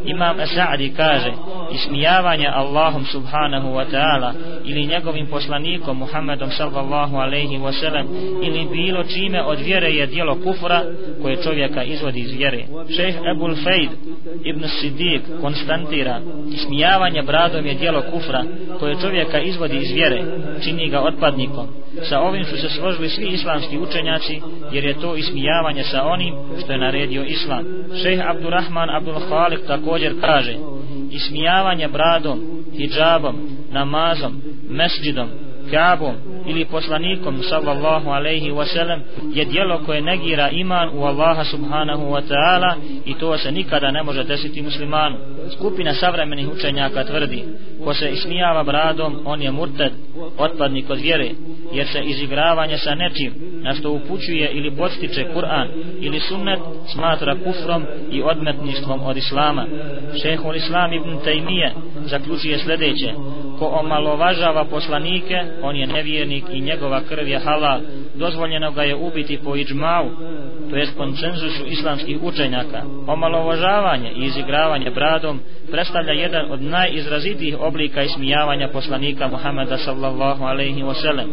Imam 0.06 0.38
Sa'di 0.38 0.94
kaže, 0.96 1.32
ismijavanje 1.72 2.48
Allahom 2.48 3.06
subhanahu 3.06 3.68
wa 3.68 3.86
ta'ala 3.92 4.34
ili 4.66 4.86
njegovim 4.86 5.28
poslanikom 5.28 5.98
Muhammedom 5.98 6.50
sallallahu 6.52 7.16
alaihi 7.16 7.58
wa 7.58 7.72
sallam 7.82 8.08
ili 8.44 8.68
bilo 8.72 9.04
čime 9.04 9.44
od 9.44 9.60
vjere 9.60 9.90
je 9.90 10.08
dijelo 10.08 10.36
kufra 10.36 10.84
koje 11.22 11.44
čovjeka 11.44 11.84
izvodi 11.84 12.20
iz 12.20 12.32
vjere. 12.32 12.64
Šejh 12.96 13.16
Ebul 13.36 13.56
Fejd 13.56 13.90
ibn 14.44 14.64
Siddiq 14.64 15.22
konstantira, 15.42 16.22
ismijavanje 16.52 17.22
bradom 17.22 17.66
je 17.66 17.74
dijelo 17.74 18.02
kufra 18.12 18.44
koje 18.80 19.02
čovjeka 19.02 19.40
izvodi 19.40 19.78
iz 19.78 19.92
vjere, 19.92 20.24
čini 20.64 20.90
ga 20.90 21.02
otpadnikom. 21.02 21.68
Sa 22.02 22.20
ovim 22.20 22.46
su 22.46 22.58
se 22.58 22.70
složili 22.70 23.10
svi 23.10 23.28
islamski 23.28 23.78
učenjaci 23.78 24.42
jer 24.72 24.86
je 24.86 25.00
to 25.00 25.16
ismijavanje 25.16 25.84
sa 25.84 26.04
onim 26.04 26.36
što 26.64 26.72
je 26.72 26.78
naredio 26.78 27.24
islam. 27.24 27.66
Šejh 28.04 28.30
Abdurrahman 28.30 28.90
Abdul 28.90 29.20
Khalik 29.30 29.60
također 29.68 30.14
kaže 30.22 30.56
ismijavanje 31.12 31.88
bradom, 31.88 32.40
hijabom, 32.78 33.36
namazom, 33.72 34.42
mesđidom, 34.70 35.30
kabom 35.72 36.16
ili 36.48 36.66
poslanikom 36.66 37.44
sallallahu 37.44 38.10
alaihi 38.10 38.52
wasallam 38.52 39.00
je 39.34 39.46
dijelo 39.46 39.82
koje 39.86 40.02
negira 40.02 40.50
iman 40.50 40.90
u 40.94 41.04
Allaha 41.04 41.44
subhanahu 41.44 42.04
wa 42.04 42.22
ta'ala 42.30 42.76
i 43.06 43.14
to 43.14 43.38
se 43.38 43.52
nikada 43.52 43.92
ne 43.92 44.04
može 44.04 44.24
desiti 44.24 44.62
muslimanu. 44.62 45.18
Skupina 45.56 45.94
savremenih 45.94 46.50
učenjaka 46.50 47.04
tvrdi 47.04 47.44
ko 47.84 47.94
se 47.94 48.12
ismijava 48.12 48.64
bradom 48.64 49.20
on 49.26 49.42
je 49.42 49.52
murted, 49.52 49.92
otpadnik 50.38 50.90
od 50.90 51.00
vjere 51.00 51.30
jer 51.74 51.88
se 51.88 52.02
izigravanje 52.04 52.78
sa 52.78 52.96
nečim 52.96 53.34
na 53.62 53.74
što 53.74 53.92
upućuje 53.92 54.50
ili 54.52 54.76
podstiče 54.76 55.26
Kur'an 55.36 55.68
ili 56.00 56.20
sunnet 56.20 56.60
smatra 56.94 57.36
kufrom 57.44 57.86
i 58.12 58.22
odmetništvom 58.22 59.00
od 59.04 59.18
Islama. 59.18 59.66
Šehol 60.22 60.56
Islam 60.56 60.94
ibn 60.94 61.10
Taymiye 61.26 61.72
zaključuje 62.06 62.60
sljedeće. 62.60 63.14
Ko 63.60 63.66
omalovažava 63.66 64.66
poslanike 64.66 65.36
on 65.62 65.76
je 65.76 65.88
nevjernik 65.88 66.44
i 66.54 66.62
njegova 66.62 67.02
krv 67.10 67.28
je 67.28 67.40
halal. 67.40 67.80
Dozvoljeno 68.16 68.72
ga 68.72 68.84
je 68.84 68.96
ubiti 68.96 69.40
po 69.44 69.56
iđmau 69.56 70.10
to 70.74 70.80
jest 70.80 70.98
koncenzusu 70.98 71.66
islamskih 71.66 72.24
učenjaka 72.24 72.82
omalovažavanje 73.08 74.12
i 74.16 74.26
izigravanje 74.26 74.92
bradom 74.92 75.40
predstavlja 75.72 76.12
jedan 76.12 76.52
od 76.52 76.62
najizrazitijih 76.62 77.60
oblika 77.60 78.04
ismijavanja 78.04 78.68
poslanika 78.68 79.28
Muhammeda 79.28 79.78
sallallahu 79.78 80.44
alaihi 80.44 80.84
wasallam. 80.84 81.28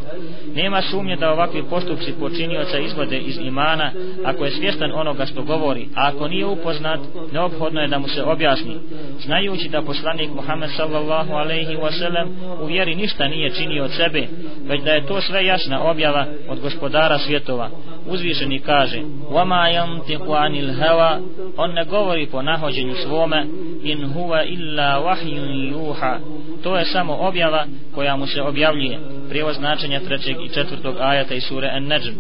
Nema 0.55 0.83
sumnje 0.83 1.17
da 1.17 1.33
ovakvi 1.33 1.63
postupci 1.71 2.15
počinioca 2.21 2.79
izvode 2.79 3.19
iz 3.19 3.39
imana 3.39 3.93
ako 4.25 4.45
je 4.45 4.51
svjestan 4.51 4.93
onoga 4.95 5.27
što 5.27 5.43
govori, 5.43 5.89
a 5.97 6.09
ako 6.09 6.29
nije 6.29 6.47
upoznat, 6.47 7.01
neophodno 7.33 7.81
je 7.81 7.89
da 7.89 7.99
mu 7.99 8.09
se 8.09 8.23
objasni. 8.23 8.77
Znajući 9.19 9.69
da 9.69 9.83
poslanik 9.83 10.31
Muhammed 10.35 10.71
sallallahu 10.77 11.33
alaihi 11.33 11.77
wasallam 11.77 12.27
u 12.63 12.67
vjeri 12.67 12.95
ništa 12.95 13.29
nije 13.29 13.55
činio 13.55 13.85
od 13.85 13.93
sebe, 13.93 14.27
već 14.67 14.83
da 14.83 14.91
je 14.91 15.07
to 15.07 15.21
sve 15.21 15.45
jasna 15.47 15.83
objava 15.83 16.27
od 16.49 16.61
gospodara 16.61 17.19
svjetova. 17.19 17.71
Uzvišeni 18.07 18.59
kaže, 18.59 19.01
وَمَا 19.32 19.70
يَمْتِقُ 19.70 20.32
عَنِ 20.32 20.56
الْهَوَا 20.56 21.20
On 21.58 21.74
ne 21.74 21.86
govori 21.86 22.26
po 22.26 22.42
nahođenju 22.42 22.96
svome, 22.96 23.46
in 23.84 24.14
huwa 24.14 24.44
illa 24.44 25.00
wahyun 25.00 25.72
yuha 25.72 26.20
to 26.64 26.78
je 26.78 26.86
samo 26.86 27.18
objava 27.20 27.66
koja 27.96 28.16
mu 28.16 28.28
se 28.28 28.42
objavljuje 28.42 29.00
prijevoz 29.31 29.57
značenja 29.57 30.01
trećeg 30.01 30.37
i 30.45 30.49
četvrtog 30.55 30.97
ajata 31.01 31.35
iz 31.35 31.43
sure 31.43 31.69
An-Najm. 31.69 32.15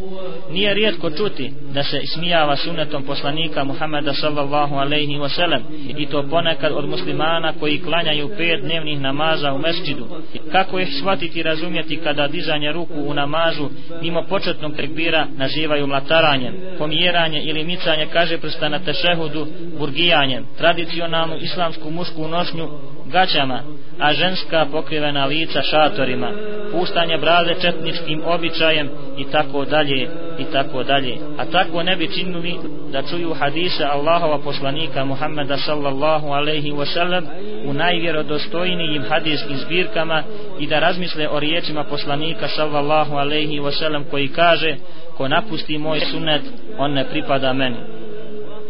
Nije 0.50 0.74
rijetko 0.74 1.10
čuti 1.10 1.52
da 1.74 1.82
se 1.82 2.00
smijava 2.14 2.56
sunnetom 2.56 3.02
poslanika 3.02 3.64
Muhammeda 3.64 4.12
sallallahu 4.14 4.74
alejhi 4.74 5.18
ve 5.18 5.28
sellem 5.28 5.62
i 5.98 6.06
to 6.06 6.28
ponekad 6.30 6.72
od 6.72 6.88
muslimana 6.88 7.52
koji 7.60 7.82
klanjaju 7.82 8.28
pet 8.36 8.60
dnevnih 8.62 9.00
namaza 9.00 9.52
u 9.52 9.58
mesdžidu. 9.58 10.06
Kako 10.52 10.78
ih 10.78 10.88
shvatiti 10.98 11.38
i 11.38 11.42
razumjeti 11.42 11.96
kada 11.96 12.28
dizanje 12.28 12.72
ruku 12.72 12.94
u 13.06 13.14
namazu 13.14 13.68
mimo 14.02 14.22
početnog 14.22 14.76
tekbira 14.76 15.26
nazivaju 15.36 15.86
mlataranjem, 15.86 16.54
pomjeranje 16.78 17.42
ili 17.42 17.64
micanje 17.64 18.06
kaže 18.12 18.38
prsta 18.38 18.68
na 18.68 18.78
tešehudu 18.78 19.46
burgijanjem, 19.78 20.46
tradicionalnu 20.58 21.36
islamsku 21.36 21.90
mušku 21.90 22.28
nošnju 22.28 22.68
gaćama, 23.10 23.62
a 23.98 24.12
ženska 24.12 24.66
pokrivena 24.72 25.26
lica 25.26 25.62
šatorima, 25.62 26.30
puštanje 26.72 27.18
brade 27.18 27.54
četničkim 27.60 28.22
običajem 28.24 28.88
i 29.18 29.24
tako 29.24 29.64
dalje 29.64 30.08
i 30.38 30.44
tako 30.52 30.82
dalje. 30.82 31.16
A 31.38 31.44
tako 31.44 31.82
ne 31.82 31.96
bi 31.96 32.14
činili 32.14 32.54
da 32.92 33.02
čuju 33.02 33.34
hadise 33.34 33.84
Allahova 33.84 34.38
poslanika 34.38 35.04
Muhammeda 35.04 35.56
sallallahu 35.56 36.28
alaihi 36.28 36.72
wasallam 36.72 37.22
u 37.66 37.72
najvjerodostojnijim 37.72 39.02
hadijskim 39.08 39.56
zbirkama 39.56 40.22
i 40.60 40.66
da 40.66 40.78
razmisle 40.78 41.28
o 41.28 41.40
riječima 41.40 41.84
poslanika 41.84 42.48
sallallahu 42.48 43.16
alaihi 43.16 43.60
wasallam 43.60 44.02
koji 44.10 44.28
kaže 44.28 44.76
ko 45.16 45.28
napusti 45.28 45.78
moj 45.78 46.00
sunet, 46.00 46.42
on 46.78 46.92
ne 46.92 47.04
pripada 47.10 47.52
meni. 47.52 47.76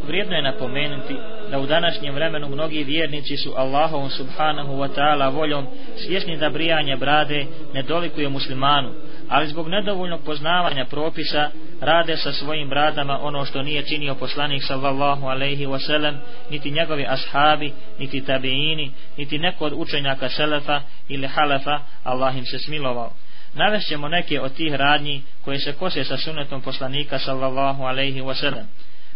Vrijedno 0.07 0.37
je 0.37 0.43
napomenuti 0.43 1.15
da 1.51 1.59
u 1.59 1.67
današnjem 1.67 2.15
vremenu 2.15 2.49
mnogi 2.49 2.85
vjernici 2.85 3.37
su 3.37 3.55
Allahom 3.57 4.11
subhanahu 4.11 4.73
wa 4.73 4.89
ta'ala 4.97 5.35
voljom 5.35 5.67
svjesni 5.97 6.37
da 6.37 6.51
brijanje 6.51 6.97
brade 6.97 7.47
ne 7.75 7.83
dolikuje 7.83 8.29
muslimanu, 8.29 8.93
ali 9.29 9.47
zbog 9.47 9.69
nedovoljnog 9.69 10.21
poznavanja 10.25 10.85
propisa 10.85 11.51
rade 11.81 12.17
sa 12.17 12.33
svojim 12.33 12.69
bradama 12.69 13.19
ono 13.23 13.45
što 13.45 13.63
nije 13.63 13.87
činio 13.87 14.15
poslanik 14.15 14.63
sallallahu 14.65 15.27
alaihi 15.27 15.67
wasallam, 15.67 16.17
niti 16.51 16.71
njegovi 16.71 17.07
ashabi, 17.09 17.73
niti 17.99 18.25
tabiini, 18.25 18.91
niti 19.17 19.39
neko 19.39 19.65
od 19.65 19.73
učenjaka 19.77 20.29
selefa 20.29 20.81
ili 21.09 21.27
halefa, 21.27 21.81
Allah 22.05 22.37
im 22.37 22.47
se 22.47 22.59
smilovao. 22.59 23.13
Navešćemo 23.55 24.09
neke 24.09 24.41
od 24.41 24.55
tih 24.55 24.75
radnji 24.75 25.23
koje 25.45 25.59
se 25.59 25.73
kose 25.73 26.05
sa 26.05 26.17
sunetom 26.17 26.61
poslanika 26.61 27.19
sallallahu 27.19 27.83
alaihi 27.83 28.21
wasallam. 28.21 28.65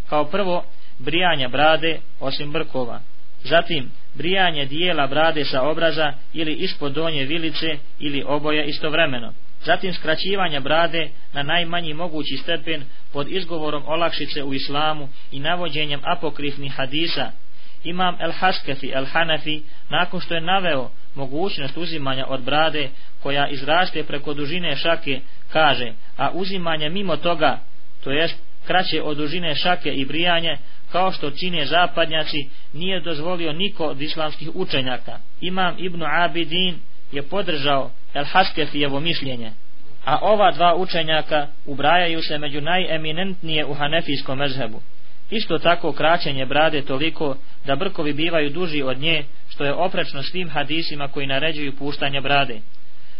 Kao 0.08 0.24
prvo, 0.24 0.64
brijanje 0.98 1.48
brade 1.48 1.98
osim 2.20 2.52
brkova. 2.52 3.00
Zatim, 3.44 3.90
brijanje 4.14 4.64
dijela 4.64 5.06
brade 5.06 5.44
sa 5.44 5.62
obraza 5.62 6.12
ili 6.32 6.52
ispod 6.52 6.92
donje 6.92 7.24
vilice 7.24 7.78
ili 7.98 8.24
oboje 8.26 8.64
istovremeno. 8.64 9.32
Zatim 9.64 9.94
skraćivanje 9.94 10.60
brade 10.60 11.08
na 11.32 11.42
najmanji 11.42 11.94
mogući 11.94 12.36
stepen 12.36 12.84
pod 13.12 13.28
izgovorom 13.32 13.82
olakšice 13.86 14.42
u 14.42 14.54
islamu 14.54 15.08
i 15.32 15.40
navođenjem 15.40 16.00
apokrifnih 16.04 16.72
hadisa. 16.72 17.30
Imam 17.84 18.16
El 18.20 18.32
Haskefi 18.32 18.90
El 18.94 19.04
Hanafi 19.04 19.62
nakon 19.88 20.20
što 20.20 20.34
je 20.34 20.40
naveo 20.40 20.90
mogućnost 21.14 21.76
uzimanja 21.76 22.24
od 22.28 22.42
brade 22.42 22.88
koja 23.22 23.48
izraste 23.48 24.04
preko 24.04 24.34
dužine 24.34 24.76
šake 24.76 25.20
kaže, 25.52 25.92
a 26.16 26.30
uzimanje 26.30 26.88
mimo 26.88 27.16
toga, 27.16 27.58
to 28.04 28.10
jest 28.10 28.36
kraće 28.66 29.02
od 29.02 29.16
dužine 29.16 29.54
šake 29.54 29.94
i 29.94 30.04
brijanje, 30.04 30.56
kao 30.92 31.12
što 31.12 31.30
čine 31.30 31.66
zapadnjaci, 31.66 32.48
nije 32.72 33.00
dozvolio 33.00 33.52
niko 33.52 33.84
od 33.84 34.02
islamskih 34.02 34.48
učenjaka. 34.54 35.18
Imam 35.40 35.74
Ibn 35.78 36.02
Abidin 36.02 36.74
je 37.12 37.22
podržao 37.22 37.90
El 38.14 38.24
Haskefijevo 38.24 39.00
mišljenje, 39.00 39.50
a 40.04 40.18
ova 40.22 40.50
dva 40.50 40.74
učenjaka 40.76 41.46
ubrajaju 41.66 42.22
se 42.22 42.38
među 42.38 42.60
najeminentnije 42.60 43.66
u 43.66 43.74
hanefijskom 43.74 44.38
mezhebu. 44.38 44.80
Isto 45.30 45.58
tako 45.58 45.92
kraćenje 45.92 46.46
brade 46.46 46.82
toliko 46.82 47.36
da 47.66 47.76
brkovi 47.76 48.12
bivaju 48.12 48.50
duži 48.50 48.82
od 48.82 48.98
nje, 48.98 49.24
što 49.48 49.64
je 49.64 49.72
oprečno 49.72 50.22
svim 50.22 50.50
hadisima 50.50 51.08
koji 51.08 51.26
naređuju 51.26 51.76
puštanje 51.76 52.20
brade. 52.20 52.60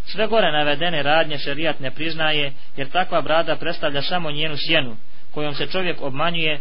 Sve 0.06 0.26
gore 0.26 0.52
navedene 0.52 1.02
radnje 1.02 1.38
šerijat 1.38 1.80
ne 1.80 1.90
priznaje, 1.90 2.52
jer 2.76 2.88
takva 2.88 3.20
brada 3.20 3.56
predstavlja 3.56 4.02
samo 4.02 4.30
njenu 4.30 4.56
sjenu, 4.56 4.96
kojom 5.34 5.54
se 5.54 5.66
čovjek 5.66 6.02
obmanjuje 6.02 6.60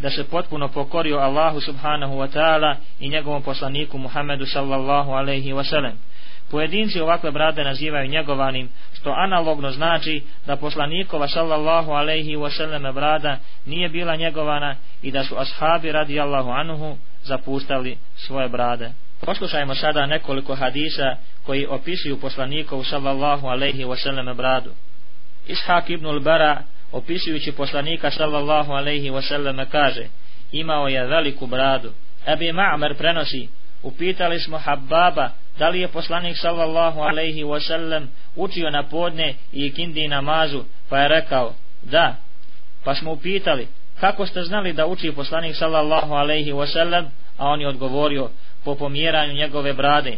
da 0.00 0.10
se 0.10 0.24
potpuno 0.24 0.68
pokorio 0.68 1.18
Allahu 1.18 1.60
subhanahu 1.60 2.14
wa 2.14 2.28
ta'ala 2.34 2.74
i 3.00 3.08
njegovom 3.08 3.42
poslaniku 3.42 3.98
Muhammedu 3.98 4.46
sallallahu 4.46 5.12
alaihi 5.12 5.52
wa 5.52 5.64
sallam. 5.64 5.92
Pojedinci 6.50 7.00
ovakve 7.00 7.30
brade 7.30 7.64
nazivaju 7.64 8.08
njegovanim, 8.08 8.68
što 8.92 9.10
analogno 9.10 9.70
znači 9.70 10.22
da 10.46 10.56
poslanikova 10.56 11.28
sallallahu 11.28 11.92
alaihi 11.92 12.36
wa 12.36 12.50
sallam 12.56 12.94
brada 12.94 13.38
nije 13.66 13.88
bila 13.88 14.16
njegovana 14.16 14.76
i 15.02 15.10
da 15.10 15.24
su 15.24 15.38
ashabi 15.38 15.92
radi 15.92 16.20
Allahu 16.20 16.50
anuhu 16.50 16.96
zapustali 17.22 17.96
svoje 18.16 18.48
brade. 18.48 18.90
Poslušajmo 19.20 19.74
sada 19.74 20.06
nekoliko 20.06 20.54
hadisa 20.54 21.16
koji 21.46 21.66
opisuju 21.66 22.20
poslanikovu 22.20 22.84
sallallahu 22.84 23.46
alaihi 23.46 23.84
wa 23.84 23.96
sallam 24.02 24.36
bradu. 24.36 24.70
Ishak 25.48 25.90
ibn 25.90 26.06
al-Bara 26.06 26.62
opisujući 26.92 27.52
poslanika 27.52 28.10
sallallahu 28.10 28.72
alaihi 28.72 29.10
wasallam 29.10 29.66
kaže 29.70 30.06
imao 30.52 30.88
je 30.88 31.06
veliku 31.06 31.46
bradu. 31.46 31.92
Ebi 32.26 32.52
Ma'mer 32.52 32.94
prenosi 32.94 33.48
upitali 33.82 34.40
smo 34.40 34.58
Habbaba 34.58 35.30
da 35.58 35.68
li 35.68 35.80
je 35.80 35.88
poslanik 35.88 36.36
sallallahu 36.36 37.00
alaihi 37.00 37.44
wasallam 37.44 38.06
učio 38.36 38.70
na 38.70 38.82
podne 38.82 39.34
i 39.52 39.72
kindi 39.74 40.08
namazu 40.08 40.64
pa 40.88 40.98
je 40.98 41.08
rekao 41.08 41.54
da 41.82 42.16
pa 42.84 42.94
smo 42.94 43.12
upitali 43.12 43.68
kako 44.00 44.26
ste 44.26 44.42
znali 44.42 44.72
da 44.72 44.86
uči 44.86 45.12
poslanik 45.12 45.56
sallallahu 45.56 46.14
alaihi 46.14 46.52
wasallam 46.52 47.04
a 47.36 47.46
on 47.48 47.60
je 47.60 47.68
odgovorio 47.68 48.30
po 48.64 48.74
pomjeranju 48.74 49.32
njegove 49.32 49.72
brade 49.72 50.16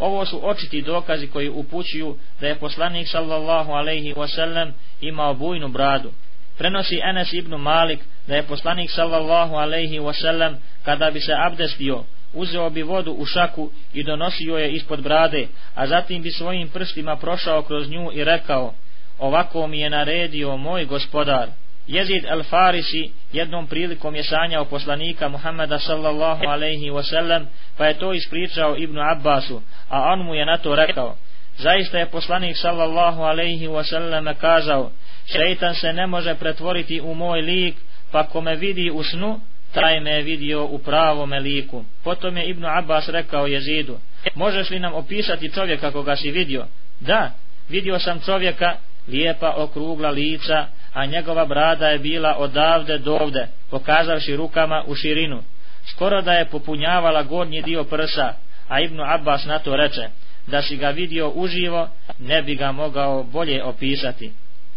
ovo 0.00 0.26
su 0.26 0.40
očiti 0.48 0.82
dokazi 0.82 1.26
koji 1.26 1.48
upućuju 1.48 2.16
da 2.40 2.46
je 2.46 2.54
poslanik 2.58 3.08
sallallahu 3.08 3.72
alaihi 3.72 4.14
wasallam 4.14 4.70
imao 5.00 5.34
bujnu 5.34 5.68
bradu 5.68 6.10
prenosi 6.58 7.00
Enes 7.04 7.32
ibn 7.32 7.54
Malik 7.54 8.00
da 8.26 8.36
je 8.36 8.42
poslanik 8.42 8.90
sallallahu 8.90 9.54
alaihi 9.54 9.98
wasallam 9.98 10.56
kada 10.84 11.10
bi 11.10 11.20
se 11.20 11.32
abdestio 11.46 12.04
uzeo 12.34 12.70
bi 12.70 12.82
vodu 12.82 13.12
u 13.12 13.24
šaku 13.24 13.70
i 13.94 14.04
donosio 14.04 14.56
je 14.56 14.72
ispod 14.72 15.02
brade, 15.02 15.46
a 15.74 15.86
zatim 15.86 16.22
bi 16.22 16.30
svojim 16.30 16.68
prstima 16.68 17.16
prošao 17.16 17.62
kroz 17.62 17.90
nju 17.90 18.10
i 18.12 18.24
rekao, 18.24 18.74
ovako 19.18 19.66
mi 19.66 19.80
je 19.80 19.90
naredio 19.90 20.56
moj 20.56 20.84
gospodar. 20.84 21.48
Jezid 21.86 22.24
al-Farisi 22.24 23.10
jednom 23.32 23.66
prilikom 23.66 24.14
je 24.14 24.24
sanjao 24.24 24.64
poslanika 24.64 25.28
Muhammeda 25.28 25.78
sallallahu 25.78 26.46
alaihi 26.46 26.90
wasallam, 26.90 27.46
pa 27.76 27.86
je 27.86 27.98
to 27.98 28.12
ispričao 28.12 28.76
Ibnu 28.76 29.00
Abbasu, 29.10 29.62
a 29.88 30.12
on 30.12 30.22
mu 30.22 30.34
je 30.34 30.46
na 30.46 30.56
to 30.56 30.74
rekao, 30.74 31.16
zaista 31.58 31.98
je 31.98 32.06
poslanik 32.06 32.56
sallallahu 32.56 33.22
alaihi 33.22 33.68
wasallam 33.68 34.34
kazao, 34.34 34.90
šeitan 35.32 35.74
se 35.74 35.92
ne 35.92 36.06
može 36.06 36.34
pretvoriti 36.34 37.00
u 37.00 37.14
moj 37.14 37.40
lik, 37.40 37.74
pa 38.12 38.26
ko 38.26 38.40
me 38.40 38.56
vidi 38.56 38.90
u 38.90 39.02
snu, 39.02 39.40
taj 39.72 40.00
me 40.00 40.10
je 40.10 40.22
vidio 40.22 40.64
u 40.64 40.78
pravome 40.78 41.40
liku. 41.40 41.84
Potom 42.04 42.36
je 42.36 42.44
Ibnu 42.44 42.68
Abbas 42.68 43.08
rekao 43.08 43.46
jezidu, 43.46 43.98
možeš 44.34 44.70
li 44.70 44.78
nam 44.78 44.94
opisati 44.94 45.52
čovjeka 45.52 45.90
koga 45.90 46.16
si 46.16 46.30
vidio? 46.30 46.66
Da, 47.00 47.30
vidio 47.68 47.98
sam 47.98 48.20
čovjeka, 48.20 48.76
lijepa 49.08 49.54
okrugla 49.56 50.10
lica, 50.10 50.66
a 50.94 51.06
njegova 51.06 51.44
brada 51.44 51.88
je 51.88 51.98
bila 51.98 52.36
odavde 52.38 52.98
do 52.98 53.14
ovde, 53.14 53.46
pokazavši 53.70 54.36
rukama 54.36 54.84
u 54.86 54.94
širinu. 54.94 55.42
Skoro 55.90 56.22
da 56.22 56.32
je 56.32 56.44
popunjavala 56.44 57.22
gornji 57.22 57.62
dio 57.62 57.84
prsa, 57.84 58.34
a 58.68 58.80
Ibnu 58.80 59.02
Abbas 59.06 59.44
na 59.44 59.58
to 59.58 59.76
reče, 59.76 60.08
da 60.46 60.62
si 60.62 60.76
ga 60.76 60.90
vidio 60.90 61.28
uživo, 61.28 61.88
ne 62.18 62.42
bi 62.42 62.54
ga 62.54 62.72
mogao 62.72 63.22
bolje 63.22 63.64
opisati. 63.64 64.32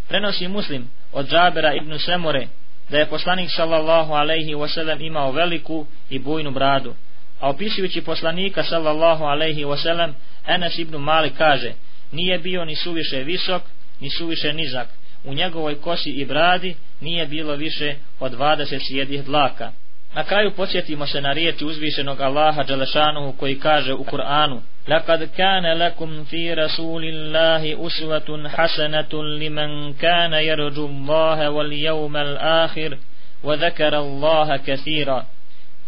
Prenosi 0.08 0.48
muslim 0.48 0.90
od 1.12 1.30
Džabera 1.30 1.74
Ibnu 1.74 2.00
Semure, 2.00 2.48
da 2.90 2.98
je 2.98 3.06
poslanik 3.06 3.50
sallallahu 3.56 4.14
alaihi 4.14 4.56
wasallam 4.56 5.06
imao 5.08 5.32
veliku 5.32 5.86
i 6.10 6.20
bujnu 6.20 6.52
bradu. 6.52 6.96
A 7.40 7.50
opisujući 7.50 8.02
poslanika 8.02 8.64
sallallahu 8.64 9.24
alaihi 9.24 9.66
wasallam, 9.66 10.14
Enes 10.48 10.78
ibn 10.78 10.98
Malik 10.98 11.34
kaže, 11.38 11.72
nije 12.12 12.38
bio 12.40 12.66
ni 12.66 12.76
suviše 12.76 13.24
visok, 13.24 13.62
ni 14.00 14.10
suviše 14.10 14.54
nizak 14.54 14.88
U 15.25 15.35
njegovoj 15.35 15.81
kosi 15.81 16.11
i 16.11 16.25
bradi 16.25 16.75
nije 17.01 17.27
bilo 17.27 17.55
više 17.55 17.95
od 18.21 18.33
20 18.33 18.79
sjedih 18.89 19.25
dlaka. 19.25 19.73
Na 20.15 20.25
kraju 20.25 20.51
podsjetimo 20.57 21.07
se 21.07 21.21
na 21.21 21.33
riječi 21.33 21.65
uzvišenog 21.65 22.21
Allaha 22.21 22.63
Đalešanuhu 22.63 23.33
koji 23.33 23.59
kaže 23.59 23.95
u 23.95 24.05
Kur'anu 24.05 24.61
لقد 24.89 25.25
كان 25.37 25.79
لكم 25.79 26.25
في 26.25 26.55
رسول 26.55 27.05
الله 27.05 27.87
أسوة 27.87 28.49
حسنة 28.49 29.23
لمن 29.23 29.93
كان 29.93 30.33
يرجو 30.33 30.87
الله 30.87 31.51
واليوم 31.51 32.17
الآخر 32.17 32.99
وذكر 33.45 33.99
الله 33.99 34.57
كثيرا 34.57 35.25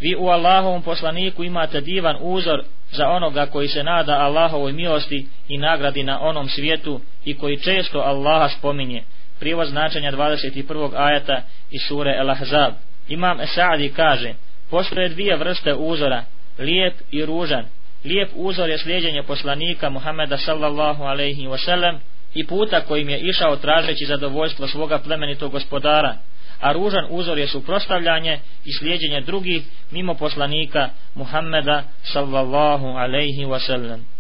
Vi 0.01 0.17
u 0.17 0.29
Allahovom 0.29 0.83
poslaniku 0.83 1.45
imate 1.45 1.81
divan 1.81 2.17
uzor 2.21 2.65
za 2.91 3.09
onoga 3.09 3.47
koji 3.47 3.69
se 3.69 3.85
nada 3.85 4.19
Allahovoj 4.19 4.73
milosti 4.73 5.27
i 5.49 5.59
nagradi 5.59 6.03
na 6.03 6.21
onom 6.21 6.49
svijetu 6.49 7.01
i 7.25 7.39
koji 7.39 7.57
često 7.57 7.99
Allaha 7.99 8.49
spominje. 8.49 9.03
Prijevoz 9.40 9.70
značenja 9.70 10.12
21. 10.12 10.92
ajata 10.96 11.42
iz 11.72 11.82
sure 11.88 12.16
El 12.18 12.30
Ahzab. 12.30 12.74
Imam 13.08 13.42
Esadi 13.42 13.90
kaže, 13.90 14.34
postoje 14.70 15.10
dvije 15.10 15.36
vrste 15.36 15.74
uzora, 15.74 16.24
lijep 16.60 16.94
i 17.12 17.26
ružan. 17.26 17.66
Lijep 18.06 18.30
uzor 18.36 18.70
je 18.70 18.78
slijedjenje 18.78 19.24
poslanika 19.24 19.90
Muhameda 19.90 20.38
sallallahu 20.38 21.04
alaihi 21.04 21.48
wa 21.48 21.66
sallam 21.66 22.00
i 22.34 22.48
puta 22.48 22.82
kojim 22.82 23.10
je 23.10 23.20
išao 23.20 23.56
tražeći 23.56 24.06
zadovoljstvo 24.06 24.68
svoga 24.68 25.00
plemenitog 25.00 25.52
gospodara, 25.52 26.16
a 26.62 26.72
ružan 26.74 27.08
uzor 27.10 27.38
je 27.38 27.48
suprostavljanje 27.48 28.40
i 28.66 28.74
slijedjenje 28.74 29.22
drugih 29.22 29.64
mimo 29.92 30.14
poslanika 30.14 30.90
Muhammeda 31.16 31.84
sallallahu 32.04 32.88
alaihi 32.88 33.46
wa 33.46 33.60
sallam. 33.68 34.15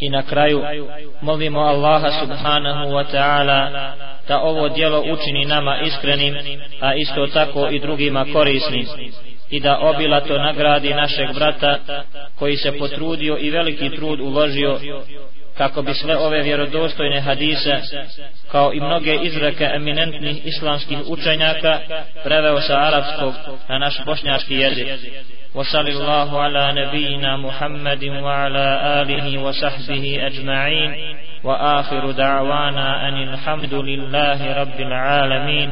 I 0.00 0.08
na 0.08 0.22
kraju 0.22 0.62
molimo 1.20 1.60
Allaha 1.60 2.10
subhanahu 2.20 2.90
wa 2.90 3.04
ta'ala 3.12 3.92
da 4.28 4.40
ovo 4.40 4.68
djelo 4.68 5.00
učini 5.12 5.44
nama 5.44 5.78
iskrenim, 5.80 6.34
a 6.80 6.94
isto 6.94 7.26
tako 7.26 7.68
i 7.70 7.80
drugima 7.80 8.26
korisnim. 8.32 8.86
I 9.50 9.60
da 9.60 9.78
obilato 9.78 10.38
nagradi 10.38 10.94
našeg 10.94 11.34
brata 11.34 11.78
koji 12.38 12.56
se 12.56 12.78
potrudio 12.78 13.38
i 13.40 13.50
veliki 13.50 13.90
trud 13.96 14.20
uložio 14.20 14.78
kako 15.58 15.82
bi 15.82 15.94
sve 15.94 16.16
ove 16.16 16.42
vjerodostojne 16.42 17.20
hadise 17.20 17.80
kao 18.52 18.72
i 18.72 18.80
mnoge 18.80 19.18
izreke 19.22 19.64
eminentnih 19.74 20.46
islamskih 20.46 20.98
učenjaka 21.06 21.80
preveo 22.24 22.60
sa 22.60 22.74
arapskog 22.74 23.34
na 23.68 23.78
naš 23.78 24.04
bošnjački 24.06 24.54
jezik. 24.54 24.88
وصلى 25.55 25.91
الله 25.91 26.41
على 26.41 26.85
نبينا 26.85 27.37
محمد 27.37 28.03
وعلى 28.03 28.67
آله 29.01 29.37
وصحبه 29.37 30.27
أجمعين 30.27 30.95
وآخر 31.43 32.11
دعوانا 32.11 33.07
أن 33.09 33.33
الحمد 33.33 33.73
لله 33.73 34.53
رب 34.61 34.79
العالمين 34.79 35.71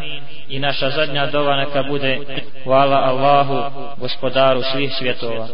i 0.50 0.60
naša 0.60 0.90
zadnja 0.90 1.26
dova 1.26 1.56
neka 1.56 1.84
bude 1.84 2.20
hvala 2.64 2.98
Allahu 3.06 3.72
gospodaru 4.00 4.64
svih 4.64 4.92
svjetova 5.00 5.48